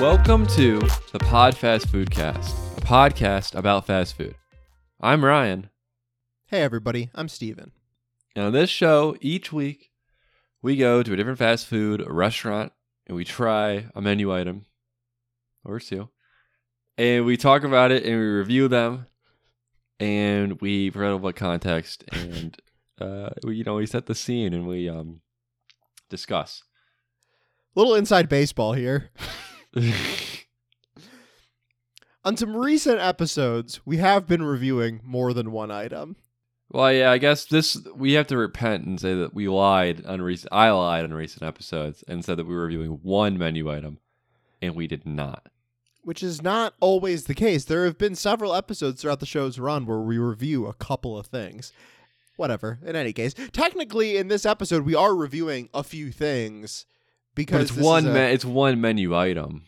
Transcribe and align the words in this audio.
Welcome 0.00 0.46
to 0.48 0.80
the 1.12 1.18
Pod 1.18 1.54
Fast 1.54 1.88
Food 1.90 2.10
Cast, 2.10 2.56
a 2.78 2.80
podcast 2.80 3.54
about 3.54 3.86
fast 3.86 4.16
food. 4.16 4.34
I'm 4.98 5.22
Ryan, 5.22 5.68
Hey 6.46 6.62
everybody, 6.62 7.10
I'm 7.14 7.28
Steven. 7.28 7.72
and 8.34 8.46
on 8.46 8.52
this 8.52 8.70
show, 8.70 9.14
each 9.20 9.52
week, 9.52 9.90
we 10.62 10.76
go 10.76 11.02
to 11.02 11.12
a 11.12 11.16
different 11.16 11.38
fast 11.38 11.66
food 11.66 12.02
restaurant 12.08 12.72
and 13.06 13.14
we 13.14 13.24
try 13.24 13.86
a 13.94 14.00
menu 14.00 14.34
item 14.34 14.64
or 15.66 15.78
two, 15.78 16.08
and 16.96 17.26
we 17.26 17.36
talk 17.36 17.62
about 17.62 17.90
it 17.90 18.02
and 18.04 18.18
we 18.18 18.26
review 18.26 18.68
them, 18.68 19.06
and 19.98 20.62
we 20.62 20.90
provide 20.90 21.10
a 21.10 21.14
little 21.16 21.28
of 21.28 21.34
context 21.34 22.04
and 22.10 22.56
uh, 23.02 23.28
we, 23.44 23.56
you 23.56 23.64
know, 23.64 23.74
we 23.74 23.84
set 23.84 24.06
the 24.06 24.14
scene 24.14 24.54
and 24.54 24.66
we 24.66 24.88
um 24.88 25.20
discuss. 26.08 26.62
Little 27.74 27.94
inside 27.94 28.30
baseball 28.30 28.72
here. 28.72 29.10
On 32.24 32.36
some 32.36 32.56
recent 32.56 33.00
episodes, 33.00 33.80
we 33.84 33.98
have 33.98 34.26
been 34.26 34.42
reviewing 34.42 35.00
more 35.04 35.32
than 35.32 35.52
one 35.52 35.70
item. 35.70 36.16
Well, 36.70 36.92
yeah, 36.92 37.10
I 37.10 37.18
guess 37.18 37.44
this 37.44 37.78
we 37.94 38.12
have 38.12 38.26
to 38.28 38.36
repent 38.36 38.84
and 38.84 39.00
say 39.00 39.14
that 39.14 39.34
we 39.34 39.48
lied 39.48 40.04
on 40.06 40.22
recent. 40.22 40.52
I 40.52 40.70
lied 40.70 41.04
on 41.04 41.12
recent 41.14 41.42
episodes 41.42 42.04
and 42.06 42.24
said 42.24 42.36
that 42.36 42.46
we 42.46 42.54
were 42.54 42.66
reviewing 42.66 43.00
one 43.02 43.38
menu 43.38 43.70
item, 43.70 43.98
and 44.60 44.74
we 44.76 44.86
did 44.86 45.06
not. 45.06 45.48
Which 46.02 46.22
is 46.22 46.42
not 46.42 46.74
always 46.80 47.24
the 47.24 47.34
case. 47.34 47.64
There 47.64 47.84
have 47.84 47.98
been 47.98 48.14
several 48.14 48.54
episodes 48.54 49.02
throughout 49.02 49.20
the 49.20 49.26
show's 49.26 49.58
run 49.58 49.84
where 49.86 50.00
we 50.00 50.18
review 50.18 50.66
a 50.66 50.74
couple 50.74 51.18
of 51.18 51.26
things. 51.26 51.72
Whatever. 52.36 52.78
In 52.84 52.96
any 52.96 53.12
case, 53.12 53.34
technically 53.52 54.16
in 54.16 54.28
this 54.28 54.46
episode 54.46 54.84
we 54.84 54.94
are 54.94 55.14
reviewing 55.14 55.68
a 55.74 55.82
few 55.82 56.10
things 56.10 56.86
because 57.34 57.70
But 57.70 57.78
it's 57.78 57.86
one. 57.86 58.06
a- 58.06 58.12
Me- 58.14 58.20
it's 58.32 58.44
one 58.44 58.80
menu 58.80 59.16
item. 59.16 59.64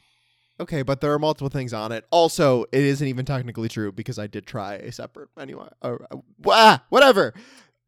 Okay, 0.61 0.83
but 0.83 1.01
there 1.01 1.13
are 1.13 1.19
multiple 1.19 1.49
things 1.49 1.73
on 1.73 1.91
it. 1.93 2.05
Also, 2.11 2.65
it 2.73 2.85
isn't 2.85 3.07
even 3.09 3.25
technically 3.25 3.69
true 3.69 3.91
because 3.91 4.19
I 4.19 4.27
did 4.29 4.47
try 4.47 4.75
a 4.75 4.93
separate 4.93 5.31
menu. 5.37 5.59
Uh, 5.81 5.97
uh, 6.47 6.79
whatever. 6.89 7.35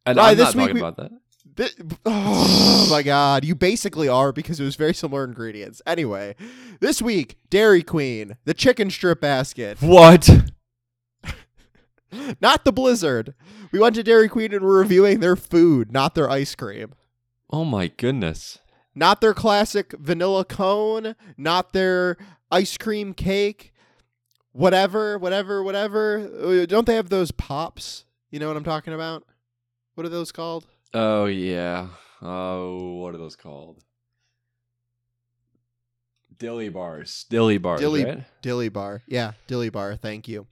And 0.06 0.16
Right, 0.18 0.30
I'm 0.30 0.36
this 0.36 0.54
not 0.54 0.56
week 0.56 0.62
talking 0.68 0.74
we- 0.74 0.80
about 0.80 0.96
that. 0.96 1.10
Thi- 1.56 1.84
oh 2.06 2.88
my 2.90 3.02
god, 3.02 3.44
you 3.44 3.54
basically 3.54 4.08
are 4.08 4.32
because 4.32 4.58
it 4.58 4.64
was 4.64 4.74
very 4.76 4.94
similar 4.94 5.22
ingredients. 5.24 5.80
Anyway, 5.86 6.34
this 6.80 7.00
week, 7.00 7.36
Dairy 7.48 7.82
Queen, 7.82 8.36
the 8.44 8.54
chicken 8.54 8.90
strip 8.90 9.20
basket, 9.20 9.80
What? 9.80 10.28
not 12.40 12.64
the 12.64 12.72
Blizzard. 12.72 13.34
We 13.72 13.78
went 13.78 13.94
to 13.96 14.02
Dairy 14.02 14.28
Queen 14.28 14.52
and 14.52 14.64
we're 14.64 14.78
reviewing 14.80 15.20
their 15.20 15.36
food, 15.36 15.92
not 15.92 16.14
their 16.14 16.30
ice 16.30 16.54
cream. 16.54 16.94
Oh 17.50 17.64
my 17.64 17.88
goodness. 17.88 18.58
Not 18.94 19.20
their 19.20 19.34
classic 19.34 19.92
vanilla 19.98 20.44
cone, 20.44 21.16
not 21.36 21.72
their 21.72 22.16
ice 22.50 22.76
cream 22.76 23.12
cake, 23.14 23.72
whatever, 24.52 25.18
whatever, 25.18 25.62
whatever. 25.62 26.30
Uh, 26.62 26.66
Don't 26.66 26.86
they 26.86 26.94
have 26.94 27.08
those 27.08 27.30
pops? 27.32 28.04
You 28.30 28.38
know 28.38 28.48
what 28.48 28.56
I'm 28.56 28.64
talking 28.64 28.94
about? 28.94 29.24
What 29.94 30.06
are 30.06 30.10
those 30.10 30.32
called? 30.32 30.66
Oh 30.92 31.26
yeah. 31.26 31.88
Oh, 32.22 32.94
what 32.94 33.14
are 33.14 33.18
those 33.18 33.36
called? 33.36 33.82
Dilly 36.38 36.68
bars. 36.68 37.26
Dilly 37.28 37.58
bars. 37.58 37.80
Dilly- 37.80 38.04
right? 38.04 38.24
Dilly 38.42 38.68
bar. 38.68 39.02
Yeah, 39.06 39.32
Dilly 39.46 39.70
bar. 39.70 39.96
Thank 39.96 40.28
you. 40.28 40.46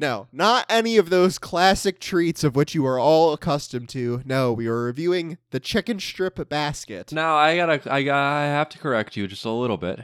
No, 0.00 0.28
not 0.32 0.64
any 0.70 0.96
of 0.96 1.10
those 1.10 1.38
classic 1.38 2.00
treats 2.00 2.42
of 2.42 2.56
which 2.56 2.74
you 2.74 2.86
are 2.86 2.98
all 2.98 3.34
accustomed 3.34 3.90
to. 3.90 4.22
No, 4.24 4.50
we 4.50 4.66
are 4.66 4.84
reviewing 4.84 5.36
the 5.50 5.60
chicken 5.60 6.00
strip 6.00 6.48
basket. 6.48 7.12
Now 7.12 7.36
I 7.36 7.54
gotta. 7.54 7.92
I 7.92 8.02
got. 8.02 8.16
I 8.16 8.46
have 8.46 8.70
to 8.70 8.78
correct 8.78 9.14
you 9.14 9.28
just 9.28 9.44
a 9.44 9.50
little 9.50 9.76
bit. 9.76 10.00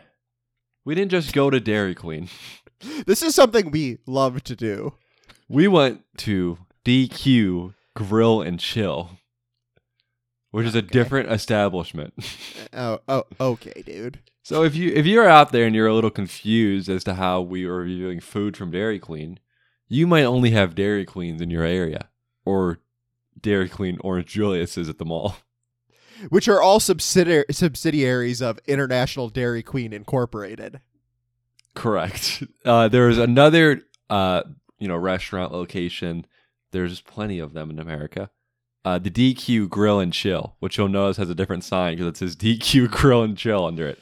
We 0.84 0.94
didn't 0.94 1.12
just 1.12 1.33
go 1.33 1.48
to 1.48 1.58
Dairy 1.61 1.94
Queen. 1.94 2.28
This 3.06 3.22
is 3.22 3.34
something 3.34 3.70
we 3.70 4.00
love 4.06 4.44
to 4.44 4.55
do. 4.55 4.92
We 5.48 5.67
went 5.67 6.02
to 6.18 6.58
DQ 6.84 7.73
Grill 7.95 8.42
and 8.42 8.61
Chill, 8.61 9.13
which 10.51 10.67
is 10.67 10.74
a 10.74 10.83
different 10.83 11.33
establishment. 11.33 12.13
Uh, 12.74 12.98
oh, 13.08 13.24
oh, 13.40 13.52
okay, 13.52 13.83
dude. 13.86 14.18
so 14.42 14.63
if 14.63 14.77
you 14.77 14.92
if 14.92 15.07
you're 15.07 15.27
out 15.27 15.52
there 15.52 15.64
and 15.64 15.74
you're 15.74 15.86
a 15.86 15.95
little 15.95 16.11
confused 16.11 16.90
as 16.90 17.02
to 17.05 17.14
how 17.14 17.40
we 17.40 17.64
are 17.64 17.77
reviewing 17.77 18.20
food 18.20 18.55
from 18.55 18.70
Dairy 18.70 18.98
Queen, 18.98 19.39
you 19.89 20.07
might 20.07 20.24
only 20.24 20.51
have 20.51 20.74
Dairy 20.74 21.05
Queens 21.05 21.41
in 21.41 21.51
your 21.51 21.64
area 21.64 22.08
or 22.45 22.79
Dairy 23.41 23.69
Queen 23.69 23.98
Orange 24.01 24.29
Julius's 24.29 24.89
at 24.89 24.98
the 24.98 25.05
mall. 25.05 25.36
Which 26.30 26.48
are 26.48 26.63
all 26.63 26.80
subsidiar- 26.80 27.52
subsidiaries 27.55 28.41
of 28.41 28.58
International 28.67 29.29
Dairy 29.29 29.63
Queen 29.63 29.92
Incorporated. 29.92 30.80
Correct. 31.75 32.42
Uh, 32.64 32.89
there's 32.89 33.19
another 33.19 33.83
uh, 34.08 34.42
you 34.79 34.89
know 34.89 34.96
restaurant 34.96 35.52
location. 35.52 36.27
There's 36.73 37.02
plenty 37.02 37.39
of 37.39 37.52
them 37.52 37.70
in 37.70 37.79
America. 37.79 38.30
Uh, 38.83 38.98
the 38.98 39.11
DQ 39.11 39.69
Grill 39.69 40.01
and 40.01 40.13
Chill, 40.13 40.57
which 40.61 40.79
you'll 40.79 40.89
notice 40.89 41.17
has 41.19 41.29
a 41.29 41.35
different 41.35 41.64
sign 41.64 41.96
because 41.96 42.07
it 42.07 42.17
says 42.17 42.36
DQ 42.36 42.91
Grill 42.91 43.23
and 43.23 43.36
Chill 43.36 43.67
under 43.67 43.89
it. 43.89 43.98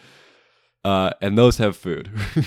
Uh, 0.84 1.10
and 1.20 1.36
those 1.36 1.56
have 1.56 1.76
food. 1.76 2.10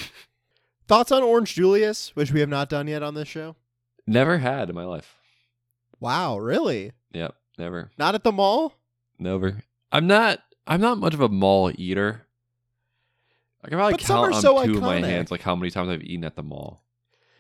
Thoughts 0.88 1.12
on 1.12 1.22
Orange 1.24 1.54
Julius, 1.54 2.16
which 2.16 2.32
we 2.32 2.40
have 2.40 2.50
not 2.50 2.70
done 2.70 2.88
yet 2.88 3.04
on 3.04 3.14
this 3.14 3.28
show? 3.28 3.56
never 4.06 4.38
had 4.38 4.70
in 4.70 4.76
my 4.76 4.86
life. 4.86 5.16
Wow, 6.00 6.38
really? 6.38 6.94
Yep, 7.12 7.36
never, 7.58 7.92
Not 7.98 8.16
at 8.16 8.24
the 8.24 8.32
mall? 8.32 8.74
never. 9.20 9.64
I'm 9.92 10.08
not. 10.08 10.40
I'm 10.66 10.82
not 10.82 10.98
much 10.98 11.14
of 11.14 11.22
a 11.22 11.30
mall 11.30 11.72
eater. 11.76 12.26
I 13.64 13.70
can 13.70 13.78
probably 13.78 13.94
But 13.94 14.02
count 14.02 14.34
on 14.34 14.42
so 14.42 14.66
two 14.66 14.78
of 14.78 14.82
my 14.84 15.00
hands 15.00 15.32
like 15.32 15.42
how 15.42 15.56
many 15.56 15.72
times 15.72 15.90
I've 15.90 16.04
eaten 16.04 16.24
at 16.26 16.36
the 16.36 16.44
mall. 16.44 16.84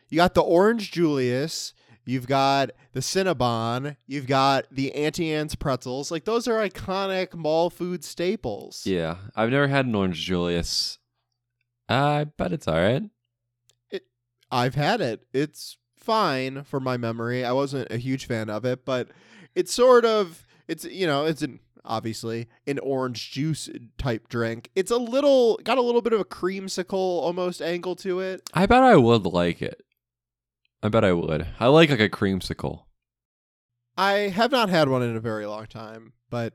You 0.09 0.15
got 0.15 0.33
the 0.33 0.41
Orange 0.41 0.91
Julius. 0.91 1.73
You've 2.05 2.27
got 2.27 2.71
the 2.93 3.01
Cinnabon. 3.01 3.97
You've 4.07 4.27
got 4.27 4.65
the 4.71 4.93
Auntie 4.95 5.33
Anne's 5.33 5.55
pretzels. 5.55 6.09
Like 6.09 6.23
those 6.23 6.47
are 6.47 6.65
iconic 6.65 7.33
mall 7.35 7.69
food 7.69 8.03
staples. 8.05 8.85
Yeah, 8.85 9.17
I've 9.35 9.49
never 9.51 9.67
had 9.67 9.85
an 9.85 9.95
Orange 9.95 10.21
Julius. 10.23 10.99
I 11.89 12.23
bet 12.25 12.53
it's 12.53 12.67
all 12.67 12.75
right. 12.75 13.03
I've 14.51 14.75
had 14.75 15.01
it. 15.01 15.25
It's 15.33 15.77
fine 15.95 16.63
for 16.63 16.79
my 16.79 16.97
memory. 16.97 17.43
I 17.43 17.51
wasn't 17.51 17.91
a 17.91 17.97
huge 17.97 18.25
fan 18.25 18.49
of 18.49 18.65
it, 18.65 18.85
but 18.85 19.09
it's 19.55 19.73
sort 19.73 20.05
of 20.05 20.45
it's 20.67 20.85
you 20.85 21.07
know 21.07 21.25
it's 21.25 21.41
an 21.41 21.59
obviously 21.83 22.47
an 22.65 22.79
orange 22.79 23.31
juice 23.31 23.69
type 23.97 24.27
drink. 24.29 24.69
It's 24.75 24.91
a 24.91 24.97
little 24.97 25.59
got 25.63 25.77
a 25.77 25.81
little 25.81 26.01
bit 26.01 26.13
of 26.13 26.19
a 26.19 26.25
creamsicle 26.25 26.93
almost 26.93 27.61
angle 27.61 27.95
to 27.97 28.19
it. 28.19 28.49
I 28.53 28.65
bet 28.65 28.83
I 28.83 28.95
would 28.95 29.25
like 29.25 29.61
it. 29.61 29.81
I 30.81 30.89
bet 30.89 31.03
I 31.03 31.13
would. 31.13 31.47
I 31.59 31.67
like 31.67 31.89
like 31.89 31.99
a 31.99 32.09
creamsicle. 32.09 32.83
I 33.97 34.11
have 34.29 34.51
not 34.51 34.69
had 34.69 34.89
one 34.89 35.01
in 35.01 35.15
a 35.15 35.19
very 35.19 35.47
long 35.47 35.65
time, 35.65 36.13
but 36.29 36.53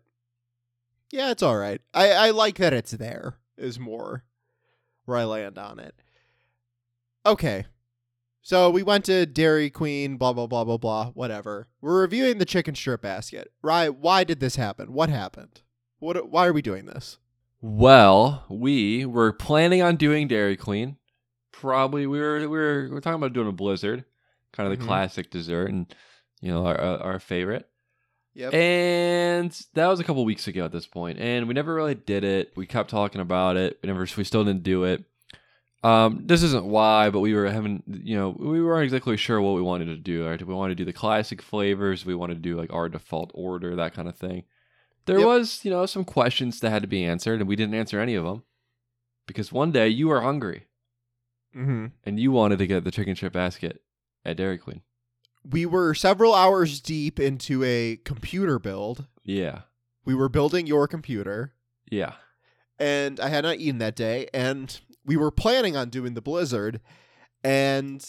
yeah, 1.11 1.31
it's 1.31 1.43
all 1.43 1.57
right. 1.57 1.81
I, 1.93 2.13
I 2.13 2.31
like 2.31 2.57
that 2.59 2.73
it's 2.73 2.93
there, 2.93 3.35
is 3.59 3.79
more 3.79 4.25
where 5.05 5.19
I 5.19 5.25
land 5.25 5.59
on 5.59 5.81
it. 5.81 5.95
Okay. 7.27 7.67
So 8.45 8.71
we 8.71 8.83
went 8.83 9.05
to 9.05 9.25
Dairy 9.25 9.71
Queen, 9.71 10.17
blah, 10.17 10.33
blah, 10.33 10.49
blah, 10.49 10.65
blah, 10.65 10.77
blah, 10.77 11.11
whatever. 11.13 11.69
We're 11.81 12.01
reviewing 12.01 12.39
the 12.39 12.45
chicken 12.45 12.75
strip 12.75 13.03
basket. 13.03 13.53
Right? 13.63 13.95
Why 13.95 14.25
did 14.25 14.41
this 14.41 14.57
happen? 14.57 14.93
What 14.93 15.09
happened? 15.09 15.63
What? 16.01 16.29
Why 16.29 16.47
are 16.49 16.53
we 16.53 16.63
doing 16.63 16.87
this? 16.87 17.19
Well, 17.61 18.45
we 18.51 19.07
were 19.07 19.33
planning 19.33 19.83
on 19.83 19.95
doing 19.95 20.27
Dairy 20.27 20.57
Queen. 20.57 20.97
Probably 21.53 22.09
we 22.09 22.19
were 22.19 22.41
we 22.41 22.47
were 22.49 22.89
we 22.91 22.97
are 22.97 23.01
talking 23.01 23.15
about 23.23 23.33
doing 23.33 23.47
a 23.47 23.53
Blizzard, 23.53 24.05
kind 24.53 24.71
of 24.71 24.77
the 24.77 24.83
Mhm. 24.83 24.89
classic 24.89 25.31
dessert, 25.31 25.71
and 25.71 25.95
you 26.41 26.51
know 26.51 26.67
our 26.67 26.81
our, 26.81 26.99
our 26.99 27.19
favorite. 27.21 27.69
Yep. 28.35 28.55
And 28.55 29.67
that 29.75 29.87
was 29.87 30.01
a 30.01 30.05
couple 30.05 30.25
weeks 30.25 30.49
ago 30.49 30.65
at 30.65 30.73
this 30.73 30.87
point, 30.87 31.21
and 31.21 31.47
we 31.47 31.55
never 31.55 31.73
really 31.75 31.95
did 31.95 32.25
it. 32.25 32.51
We 32.57 32.67
kept 32.67 32.91
talking 32.91 33.21
about 33.21 33.57
it. 33.57 33.79
We 33.83 33.89
never, 33.89 34.07
we 34.17 34.25
still 34.25 34.43
didn't 34.45 34.63
do 34.65 34.85
it. 34.85 35.05
Um, 35.83 36.23
this 36.27 36.43
isn't 36.45 36.65
why, 36.65 37.11
but 37.11 37.21
we 37.21 37.35
were 37.35 37.51
having, 37.51 37.83
you 37.87 38.17
know, 38.17 38.31
we 38.39 38.63
weren't 38.63 38.85
exactly 38.85 39.17
sure 39.17 39.41
what 39.41 39.55
we 39.55 39.63
wanted 39.63 39.87
to 39.87 39.97
do. 39.97 40.27
Right? 40.29 40.39
Did 40.39 40.47
we 40.47 40.55
want 40.55 40.71
to 40.71 40.75
do 40.77 40.85
the 40.85 40.93
classic 40.93 41.43
flavors? 41.43 42.07
We 42.07 42.15
wanted 42.15 42.35
to 42.35 42.41
do 42.41 42.57
like 42.57 42.73
our 42.73 42.89
default 42.89 43.33
order, 43.35 43.75
that 43.75 43.93
kind 43.95 44.09
of 44.09 44.17
thing. 44.17 44.45
There 45.07 45.19
Yep. 45.19 45.27
was, 45.27 45.65
you 45.65 45.71
know, 45.73 45.85
some 45.87 46.05
questions 46.05 46.61
that 46.61 46.71
had 46.71 46.83
to 46.83 46.89
be 46.89 47.05
answered, 47.05 47.41
and 47.41 47.49
we 47.49 47.57
didn't 47.57 47.75
answer 47.75 47.99
any 47.99 48.15
of 48.15 48.25
them 48.25 48.45
because 49.27 49.51
one 49.51 49.73
day 49.73 49.89
you 49.89 50.07
were 50.07 50.21
hungry 50.21 50.67
mm-hmm. 51.57 51.87
and 52.05 52.21
you 52.21 52.31
wanted 52.31 52.59
to 52.61 52.67
get 52.69 52.85
the 52.85 52.91
chicken 52.93 53.17
strip 53.17 53.33
basket 53.33 53.83
at 54.25 54.37
Dairy 54.37 54.59
Queen. 54.59 54.83
We 55.45 55.67
were 55.67 55.95
several 55.95 56.35
hours 56.35 56.81
deep 56.81 57.19
into 57.19 57.65
a 57.65 57.97
computer 58.05 58.61
build. 58.61 59.07
Yeah, 59.25 59.63
We 60.05 60.15
were 60.15 60.29
building 60.29 60.67
your 60.69 60.87
computer. 60.87 61.55
yeah. 61.91 62.13
and 62.79 63.19
I 63.19 63.29
had 63.29 63.43
not 63.45 63.57
eaten 63.59 63.79
that 63.79 63.97
day, 63.97 64.29
and 64.33 64.81
we 65.05 65.17
were 65.17 65.31
planning 65.31 65.77
on 65.77 65.89
doing 65.89 66.15
the 66.15 66.23
blizzard, 66.23 66.81
and 67.43 68.05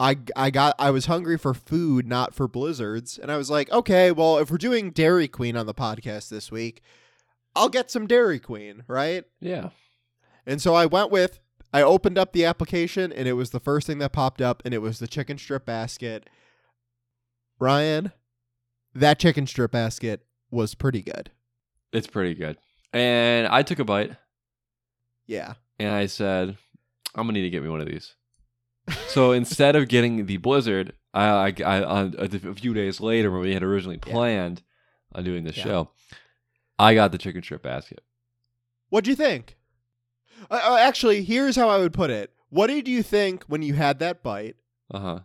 I 0.00 0.18
I 0.36 0.50
got 0.50 0.74
I 0.78 0.90
was 0.90 1.06
hungry 1.06 1.38
for 1.38 1.54
food, 1.54 2.06
not 2.06 2.34
for 2.34 2.48
blizzards, 2.48 3.18
and 3.18 3.30
I 3.30 3.36
was 3.36 3.50
like, 3.50 3.70
okay, 3.70 4.12
well, 4.12 4.38
if 4.38 4.50
we're 4.50 4.58
doing 4.58 4.90
Dairy 4.90 5.28
Queen 5.28 5.56
on 5.56 5.66
the 5.66 5.74
podcast 5.74 6.28
this 6.28 6.50
week, 6.52 6.82
I'll 7.54 7.68
get 7.68 7.90
some 7.90 8.06
Dairy 8.06 8.38
Queen, 8.38 8.84
right? 8.86 9.24
Yeah. 9.40 9.70
And 10.46 10.62
so 10.62 10.74
I 10.74 10.86
went 10.86 11.10
with 11.10 11.40
I 11.72 11.82
opened 11.82 12.16
up 12.16 12.32
the 12.32 12.44
application 12.44 13.12
and 13.12 13.28
it 13.28 13.34
was 13.34 13.50
the 13.50 13.60
first 13.60 13.86
thing 13.86 13.98
that 13.98 14.12
popped 14.12 14.40
up 14.40 14.62
and 14.64 14.72
it 14.72 14.78
was 14.78 14.98
the 14.98 15.06
chicken 15.06 15.36
strip 15.38 15.66
basket. 15.66 16.28
Ryan, 17.58 18.12
that 18.94 19.18
chicken 19.18 19.46
strip 19.46 19.72
basket 19.72 20.24
was 20.50 20.74
pretty 20.74 21.02
good. 21.02 21.30
It's 21.92 22.06
pretty 22.06 22.34
good. 22.34 22.56
And 22.92 23.46
I 23.48 23.62
took 23.62 23.78
a 23.78 23.84
bite 23.84 24.12
Yeah. 25.28 25.54
and 25.78 25.90
I 25.94 26.06
said, 26.06 26.56
I'm 27.14 27.26
gonna 27.26 27.32
need 27.34 27.42
to 27.42 27.50
get 27.50 27.62
me 27.62 27.68
one 27.68 27.80
of 27.80 27.86
these. 27.86 28.14
So 29.08 29.30
instead 29.40 29.76
of 29.76 29.86
getting 29.88 30.26
the 30.26 30.38
Blizzard, 30.38 30.94
I, 31.14 31.24
I, 31.24 31.54
I 31.64 31.82
on 31.84 32.14
a, 32.18 32.28
few 32.54 32.74
days 32.74 33.00
later 33.00 33.30
when 33.30 33.42
we 33.42 33.54
had 33.54 33.62
originally 33.62 34.00
Yeah. 34.04 34.12
planned 34.12 34.62
on 35.14 35.22
doing 35.24 35.44
this 35.44 35.56
Yeah. 35.56 35.64
show, 35.64 35.90
I 36.78 36.94
got 36.94 37.12
the 37.12 37.18
chicken 37.18 37.42
strip 37.42 37.62
basket. 37.62 38.00
What'd 38.88 39.06
you 39.06 39.14
think? 39.14 39.56
Uh, 40.50 40.60
uh, 40.62 40.76
actually, 40.76 41.22
here's 41.22 41.56
how 41.56 41.68
I 41.68 41.78
would 41.78 41.92
put 41.92 42.10
it. 42.10 42.32
What 42.50 42.68
did 42.68 42.88
you 42.88 43.02
think 43.02 43.44
when 43.44 43.62
you 43.62 43.74
had 43.74 43.98
that 43.98 44.22
bite? 44.22 44.56
Uh 44.92 44.98
huh. 44.98 45.18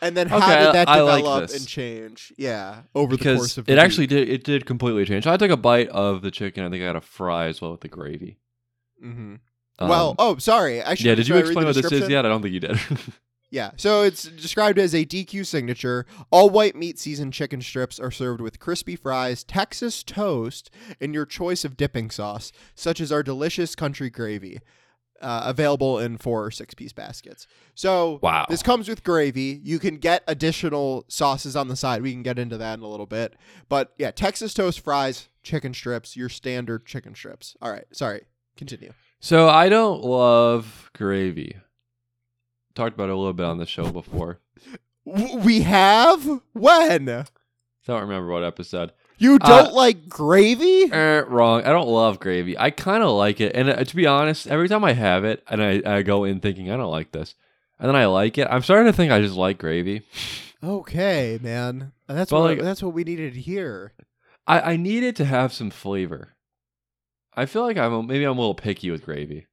And 0.00 0.16
then 0.16 0.28
how 0.28 0.38
Okay, 0.38 0.64
did 0.64 0.74
that 0.74 0.88
I- 0.88 0.98
I 0.98 1.00
like 1.02 1.22
develop 1.24 1.50
and 1.50 1.66
change? 1.68 2.32
Yeah, 2.38 2.82
over 2.94 3.16
the 3.16 3.22
course 3.36 3.58
of 3.58 3.68
it 3.68 3.74
the 3.74 3.80
actually 3.80 4.06
did 4.06 4.28
it 4.28 4.44
did 4.44 4.66
completely 4.66 5.04
change. 5.04 5.26
I 5.26 5.36
took 5.36 5.50
a 5.50 5.56
bite 5.56 5.88
of 5.88 6.22
the 6.22 6.30
chicken. 6.30 6.64
I 6.64 6.70
think 6.70 6.82
I 6.82 6.86
got 6.86 6.96
a 6.96 7.00
fry 7.00 7.46
as 7.46 7.60
well 7.60 7.72
with 7.72 7.80
the 7.82 7.88
gravy. 7.88 8.38
Mhm. 9.04 9.40
Um, 9.78 9.88
well, 9.88 10.14
oh, 10.18 10.38
sorry. 10.38 10.82
I 10.82 10.94
should. 10.94 11.06
yeah. 11.06 11.14
Did 11.14 11.26
you 11.28 11.34
should 11.34 11.36
I 11.36 11.40
read 11.40 11.46
explain 11.46 11.66
what 11.66 11.74
this 11.74 11.92
is 11.92 12.08
yet? 12.08 12.24
I 12.24 12.28
don't 12.28 12.42
think 12.42 12.54
you 12.54 12.60
did. 12.60 12.78
Yeah, 13.54 13.70
so 13.76 14.02
it's 14.02 14.24
described 14.24 14.80
as 14.80 14.96
a 14.96 15.06
DQ 15.06 15.46
signature. 15.46 16.06
All 16.32 16.50
white 16.50 16.74
meat 16.74 16.98
seasoned 16.98 17.34
chicken 17.34 17.62
strips 17.62 18.00
are 18.00 18.10
served 18.10 18.40
with 18.40 18.58
crispy 18.58 18.96
fries, 18.96 19.44
Texas 19.44 20.02
toast, 20.02 20.72
and 21.00 21.14
your 21.14 21.24
choice 21.24 21.64
of 21.64 21.76
dipping 21.76 22.10
sauce, 22.10 22.50
such 22.74 23.00
as 23.00 23.12
our 23.12 23.22
delicious 23.22 23.76
country 23.76 24.10
gravy, 24.10 24.58
uh, 25.20 25.42
available 25.44 26.00
in 26.00 26.18
four 26.18 26.44
or 26.44 26.50
six 26.50 26.74
piece 26.74 26.92
baskets. 26.92 27.46
So 27.76 28.18
wow. 28.24 28.44
this 28.48 28.60
comes 28.60 28.88
with 28.88 29.04
gravy. 29.04 29.60
You 29.62 29.78
can 29.78 29.98
get 29.98 30.24
additional 30.26 31.04
sauces 31.06 31.54
on 31.54 31.68
the 31.68 31.76
side. 31.76 32.02
We 32.02 32.10
can 32.10 32.24
get 32.24 32.40
into 32.40 32.56
that 32.56 32.78
in 32.78 32.84
a 32.84 32.88
little 32.88 33.06
bit. 33.06 33.36
But 33.68 33.92
yeah, 33.98 34.10
Texas 34.10 34.52
toast 34.52 34.80
fries, 34.80 35.28
chicken 35.44 35.74
strips, 35.74 36.16
your 36.16 36.28
standard 36.28 36.86
chicken 36.86 37.14
strips. 37.14 37.56
All 37.62 37.70
right, 37.70 37.86
sorry. 37.92 38.22
Continue. 38.56 38.92
So 39.20 39.48
I 39.48 39.68
don't 39.68 40.02
love 40.04 40.90
gravy. 40.94 41.56
Talked 42.74 42.94
about 42.94 43.08
it 43.08 43.12
a 43.12 43.16
little 43.16 43.32
bit 43.32 43.46
on 43.46 43.58
the 43.58 43.66
show 43.66 43.90
before. 43.90 44.40
We 45.04 45.62
have? 45.62 46.40
When? 46.52 47.04
Don't 47.86 48.00
remember 48.00 48.28
what 48.28 48.42
episode. 48.44 48.92
You 49.18 49.36
Uh, 49.40 49.46
don't 49.64 49.74
like 49.74 50.08
gravy? 50.08 50.90
Eh, 50.90 51.22
wrong. 51.26 51.62
I 51.62 51.68
don't 51.70 51.88
love 51.88 52.18
gravy. 52.18 52.58
I 52.58 52.70
kind 52.70 53.02
of 53.04 53.10
like 53.10 53.40
it, 53.40 53.54
and 53.54 53.68
uh, 53.70 53.84
to 53.84 53.96
be 53.96 54.06
honest, 54.06 54.46
every 54.48 54.68
time 54.68 54.82
I 54.84 54.92
have 54.92 55.24
it, 55.24 55.44
and 55.48 55.62
I, 55.62 55.82
I 55.84 56.02
go 56.02 56.24
in 56.24 56.40
thinking 56.40 56.70
I 56.70 56.76
don't 56.76 56.90
like 56.90 57.12
this, 57.12 57.34
and 57.78 57.88
then 57.88 57.96
I 57.96 58.06
like 58.06 58.38
it, 58.38 58.48
I'm 58.50 58.62
starting 58.62 58.90
to 58.90 58.96
think 58.96 59.12
I 59.12 59.20
just 59.20 59.36
like 59.36 59.58
gravy. 59.58 60.02
Okay, 60.62 61.38
man. 61.42 61.92
That's 62.08 62.30
But, 62.30 62.40
what 62.40 62.50
like- 62.50 62.62
that's 62.62 62.82
what 62.82 62.94
we 62.94 63.04
needed 63.04 63.34
hear. 63.36 63.92
I, 64.46 64.72
I 64.72 64.76
need 64.76 65.04
it 65.04 65.16
to 65.16 65.24
have 65.24 65.52
some 65.52 65.70
flavor. 65.70 66.33
I 67.36 67.46
feel 67.46 67.62
like 67.62 67.76
I'm 67.76 67.92
a- 67.92 68.02
maybe 68.02 68.24
I'm 68.24 68.36
a 68.36 68.40
little 68.40 68.54
picky 68.54 68.90
with 68.90 69.04
gravy. 69.04 69.46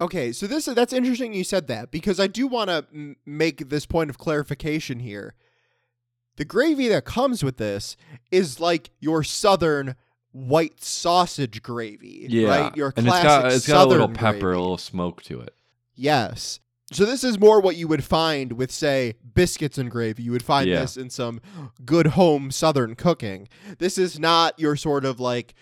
Okay, 0.00 0.32
so 0.32 0.46
this 0.46 0.64
that's 0.64 0.92
interesting 0.92 1.32
you 1.32 1.44
said 1.44 1.68
that 1.68 1.90
because 1.90 2.18
I 2.18 2.26
do 2.26 2.46
want 2.46 2.68
to 2.70 2.84
m- 2.92 3.16
make 3.24 3.68
this 3.68 3.86
point 3.86 4.10
of 4.10 4.18
clarification 4.18 4.98
here. 5.00 5.34
The 6.36 6.44
gravy 6.44 6.88
that 6.88 7.04
comes 7.04 7.44
with 7.44 7.58
this 7.58 7.96
is 8.30 8.58
like 8.58 8.90
your 9.00 9.22
southern 9.22 9.94
white 10.32 10.82
sausage 10.82 11.62
gravy, 11.62 12.26
Yeah, 12.28 12.48
right? 12.48 12.76
Your 12.76 12.92
and 12.96 13.06
it's 13.06 13.12
classic 13.20 13.28
got 13.42 13.52
it's 13.52 13.68
got 13.68 13.86
a 13.86 13.90
little 13.90 14.08
pepper, 14.08 14.38
gravy. 14.40 14.56
a 14.56 14.60
little 14.60 14.78
smoke 14.78 15.22
to 15.24 15.40
it. 15.40 15.54
Yes. 15.94 16.58
So 16.90 17.04
this 17.06 17.22
is 17.22 17.38
more 17.38 17.60
what 17.60 17.76
you 17.76 17.86
would 17.88 18.02
find 18.04 18.52
with, 18.54 18.70
say, 18.70 19.14
biscuits 19.34 19.78
and 19.78 19.90
gravy. 19.90 20.24
You 20.24 20.32
would 20.32 20.42
find 20.42 20.68
Yeah. 20.68 20.80
this 20.80 20.96
in 20.96 21.10
some 21.10 21.40
good 21.84 22.08
home 22.08 22.50
Southern 22.50 22.94
cooking. 22.96 23.48
This 23.78 23.96
is 23.98 24.18
not 24.18 24.58
your 24.58 24.74
sort 24.76 25.04
of 25.04 25.20
like 25.20 25.54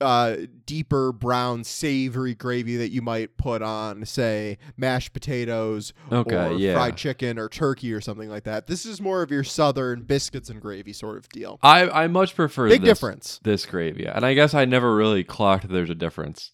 uh, 0.00 0.36
deeper 0.66 1.12
brown 1.12 1.64
savory 1.64 2.34
gravy 2.34 2.76
that 2.76 2.90
you 2.90 3.02
might 3.02 3.36
put 3.36 3.62
on, 3.62 4.04
say, 4.04 4.58
mashed 4.76 5.12
potatoes 5.12 5.92
Okay, 6.10 6.36
or 6.36 6.52
yeah. 6.58 6.74
fried 6.74 6.96
chicken 6.96 7.38
or 7.38 7.48
turkey 7.48 7.92
or 7.92 8.00
something 8.00 8.28
like 8.28 8.44
that. 8.44 8.66
This 8.66 8.84
is 8.86 9.00
more 9.00 9.22
of 9.22 9.30
your 9.30 9.44
Southern 9.44 10.02
biscuits 10.02 10.48
and 10.50 10.60
gravy 10.60 10.92
sort 10.92 11.16
of 11.18 11.28
deal. 11.30 11.58
I 11.62 11.88
I 11.88 12.06
much 12.08 12.34
prefer 12.34 12.68
Big 12.68 12.80
this, 12.82 12.88
difference. 12.88 13.40
this 13.42 13.66
gravy, 13.66 14.06
and 14.06 14.24
I 14.24 14.34
guess 14.34 14.54
I 14.54 14.64
never 14.64 14.94
really 14.94 15.24
clocked 15.24 15.68
there's 15.68 15.90
a 15.90 15.94
difference. 15.94 16.52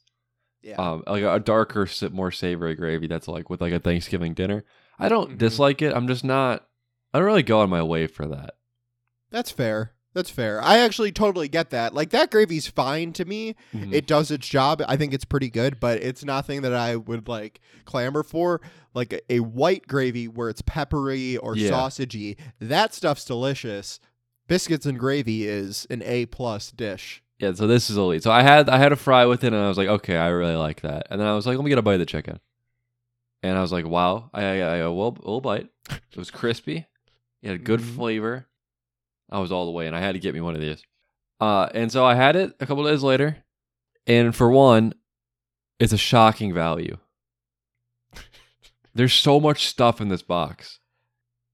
Yeah. 0.61 0.75
um, 0.77 1.05
like 1.07 1.23
a 1.23 1.39
darker, 1.39 1.89
more 2.11 2.33
savory 2.33 2.75
gravy 2.75 3.07
that's 3.07 3.29
like 3.29 3.49
with 3.49 3.61
like 3.61 3.73
a 3.73 3.79
Thanksgiving 3.79 4.35
dinner. 4.35 4.65
I 4.99 5.09
don't 5.09 5.31
Mhm. 5.33 5.39
dislike 5.39 5.81
it. 5.83 5.95
I'm 5.95 6.09
just 6.09 6.25
not. 6.25 6.67
I 7.15 7.19
don't 7.19 7.27
really 7.27 7.45
go 7.45 7.61
on 7.61 7.71
my 7.71 7.83
way 7.83 8.07
for 8.09 8.27
that. 8.27 8.55
That's 9.31 9.51
fair. 9.53 9.93
That's 10.19 10.31
fair. 10.31 10.61
I 10.61 10.79
actually 10.79 11.13
totally 11.13 11.47
get 11.47 11.71
that. 11.71 11.95
Like 11.95 12.11
that 12.11 12.33
gravy's 12.33 12.67
fine 12.67 13.13
to 13.13 13.25
me. 13.25 13.55
Mhm. 13.73 13.93
It 13.95 14.09
does 14.09 14.33
its 14.33 14.49
job. 14.49 14.83
I 14.89 14.97
think 14.97 15.15
it's 15.15 15.25
pretty 15.25 15.49
good, 15.49 15.79
but 15.79 16.03
it's 16.03 16.25
nothing 16.25 16.63
that 16.63 16.75
I 16.75 16.97
would 16.97 17.29
like 17.29 17.61
clamor 17.85 18.25
for. 18.25 18.61
Like 18.95 19.13
a, 19.13 19.35
a 19.35 19.41
white 19.41 19.87
gravy 19.87 20.27
where 20.27 20.49
it's 20.49 20.61
peppery 20.63 21.37
or 21.37 21.55
Yeah. 21.57 21.71
sausagey, 21.71 22.37
that 22.59 22.95
stuff's 22.95 23.25
delicious. 23.25 24.01
Biscuits 24.49 24.87
and 24.87 24.99
gravy 24.99 25.47
is 25.47 25.87
an 25.89 26.03
A 26.03 26.27
plus 26.27 26.73
dish. 26.73 27.23
yeah, 27.39 27.53
so 27.53 27.69
this 27.69 27.89
is 27.89 27.97
elite. 27.97 28.25
So 28.25 28.33
I 28.33 28.43
had 28.43 28.69
I 28.69 28.79
had 28.79 28.91
a 28.91 28.97
fry 28.97 29.25
with 29.25 29.45
it, 29.45 29.53
and 29.53 29.63
I 29.63 29.69
was 29.69 29.79
like, 29.79 29.87
okay, 29.89 30.17
I 30.17 30.31
really 30.31 30.57
like 30.57 30.81
that. 30.81 31.07
And 31.11 31.21
then 31.21 31.29
I 31.29 31.35
was 31.37 31.47
like, 31.47 31.57
let 31.57 31.63
me 31.65 31.69
get 31.71 31.79
a 31.79 31.83
bite 31.83 31.93
of 31.95 32.01
the 32.01 32.07
chicken. 32.07 32.41
And 33.45 33.57
I 33.57 33.61
was 33.61 33.71
like, 33.71 33.87
wow, 33.87 34.31
I 34.35 34.43
I, 34.43 34.55
I 34.57 34.77
a 34.79 34.91
little, 34.91 35.41
bite. 35.41 35.69
It 35.91 36.17
was 36.17 36.33
crispy. 36.33 36.87
It 37.41 37.51
had 37.51 37.63
good 37.63 37.79
Mhm. 37.79 37.95
flavor. 37.95 38.47
I 39.31 39.39
was 39.41 39.53
all 39.53 39.67
the 39.67 39.73
way, 39.73 39.87
and 39.87 39.95
I 39.97 40.01
had 40.01 40.13
to 40.13 40.19
get 40.19 40.35
me 40.35 40.41
one 40.41 40.55
of 40.55 40.61
these. 40.61 40.83
Uh, 41.41 41.69
and 41.75 41.91
so 41.93 42.05
I 42.05 42.15
had 42.15 42.35
it 42.37 42.55
a 42.61 42.67
couple 42.67 42.85
days 42.85 43.03
later, 43.03 43.39
and 44.07 44.35
for 44.35 44.51
one, 44.51 44.95
it's 45.79 45.93
a 45.93 45.99
shocking 45.99 46.53
value. 46.53 46.97
There's 48.95 49.13
so 49.15 49.39
much 49.39 49.67
stuff 49.67 50.01
in 50.01 50.09
this 50.09 50.23
box. 50.23 50.81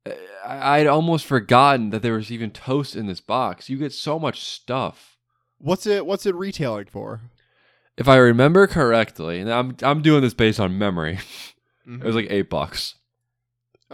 I- 0.07 0.79
I'd 0.81 0.87
almost 0.87 1.27
forgotten 1.27 1.91
that 1.91 2.01
there 2.03 2.15
was 2.15 2.31
even 2.31 2.51
toast 2.51 2.97
in 2.97 3.07
this 3.07 3.21
box. 3.21 3.69
You 3.69 3.77
get 3.77 3.93
so 3.93 4.19
much 4.19 4.43
stuff. 4.43 5.19
What's 5.59 5.87
it 5.87 6.05
what's 6.07 6.27
it 6.27 6.35
retailing 6.35 6.87
for? 6.87 7.23
If 7.97 8.09
I 8.09 8.17
remember 8.17 8.67
correctly, 8.67 9.41
and 9.41 9.51
I'm 9.53 9.77
I'm 9.83 10.03
doing 10.03 10.21
this 10.23 10.35
based 10.35 10.61
on 10.61 10.79
memory, 10.79 11.19
Mhm. 11.87 12.01
it 12.03 12.05
was 12.07 12.15
like 12.15 12.27
eight 12.31 12.51
bucks. 12.51 12.95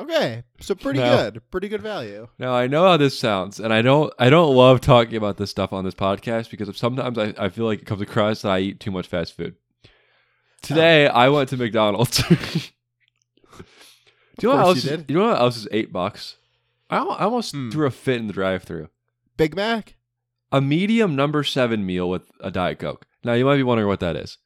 Okay. 0.00 0.42
So 0.60 0.74
pretty 0.74 0.98
No. 0.98 1.16
good. 1.30 1.42
Pretty 1.50 1.68
good 1.68 1.82
value. 1.82 2.28
Now 2.38 2.54
I 2.54 2.66
know 2.66 2.84
how 2.84 2.96
this 2.96 3.18
sounds, 3.18 3.60
and 3.60 3.72
I 3.72 3.82
don't 3.82 4.12
I 4.18 4.30
don't 4.30 4.54
love 4.56 4.80
talking 4.80 5.16
about 5.16 5.36
this 5.36 5.50
stuff 5.50 5.72
on 5.72 5.84
this 5.84 5.94
podcast 5.94 6.50
because 6.50 6.74
sometimes 6.76 7.18
I, 7.18 7.34
I 7.36 7.48
feel 7.50 7.66
like 7.66 7.80
it 7.80 7.84
comes 7.86 8.00
across 8.00 8.42
that 8.42 8.50
I 8.52 8.60
eat 8.60 8.80
too 8.80 8.90
much 8.90 9.06
fast 9.06 9.36
food. 9.36 9.56
Today 10.62 11.06
I 11.06 11.28
went 11.28 11.48
to 11.50 11.56
McDonald's. 11.56 12.22
Do 14.38 14.46
you 14.46 14.48
know 14.48 14.56
what 14.56 14.66
else? 14.66 14.84
you 14.84 14.90
is- 14.90 14.96
did. 14.98 15.10
You 15.10 15.18
know 15.18 15.28
what 15.28 15.40
else 15.40 15.56
is 15.58 15.68
eight 15.70 15.92
bucks? 15.92 16.36
I, 16.88 16.98
I 16.98 17.24
almost 17.24 17.52
Hmm. 17.52 17.70
threw 17.70 17.86
a 17.86 17.90
fit 17.90 18.16
in 18.18 18.26
the 18.26 18.32
drive-through. 18.32 18.88
Big 19.36 19.54
Mac? 19.54 19.96
A 20.52 20.60
medium 20.60 21.14
number 21.14 21.44
seven 21.44 21.84
meal 21.86 22.08
with 22.08 22.30
a 22.40 22.50
diet 22.50 22.78
coke. 22.78 23.06
Now 23.22 23.34
you 23.34 23.44
might 23.44 23.56
be 23.56 23.62
wondering 23.62 23.86
what 23.88 24.00
that 24.00 24.16
is. 24.16 24.38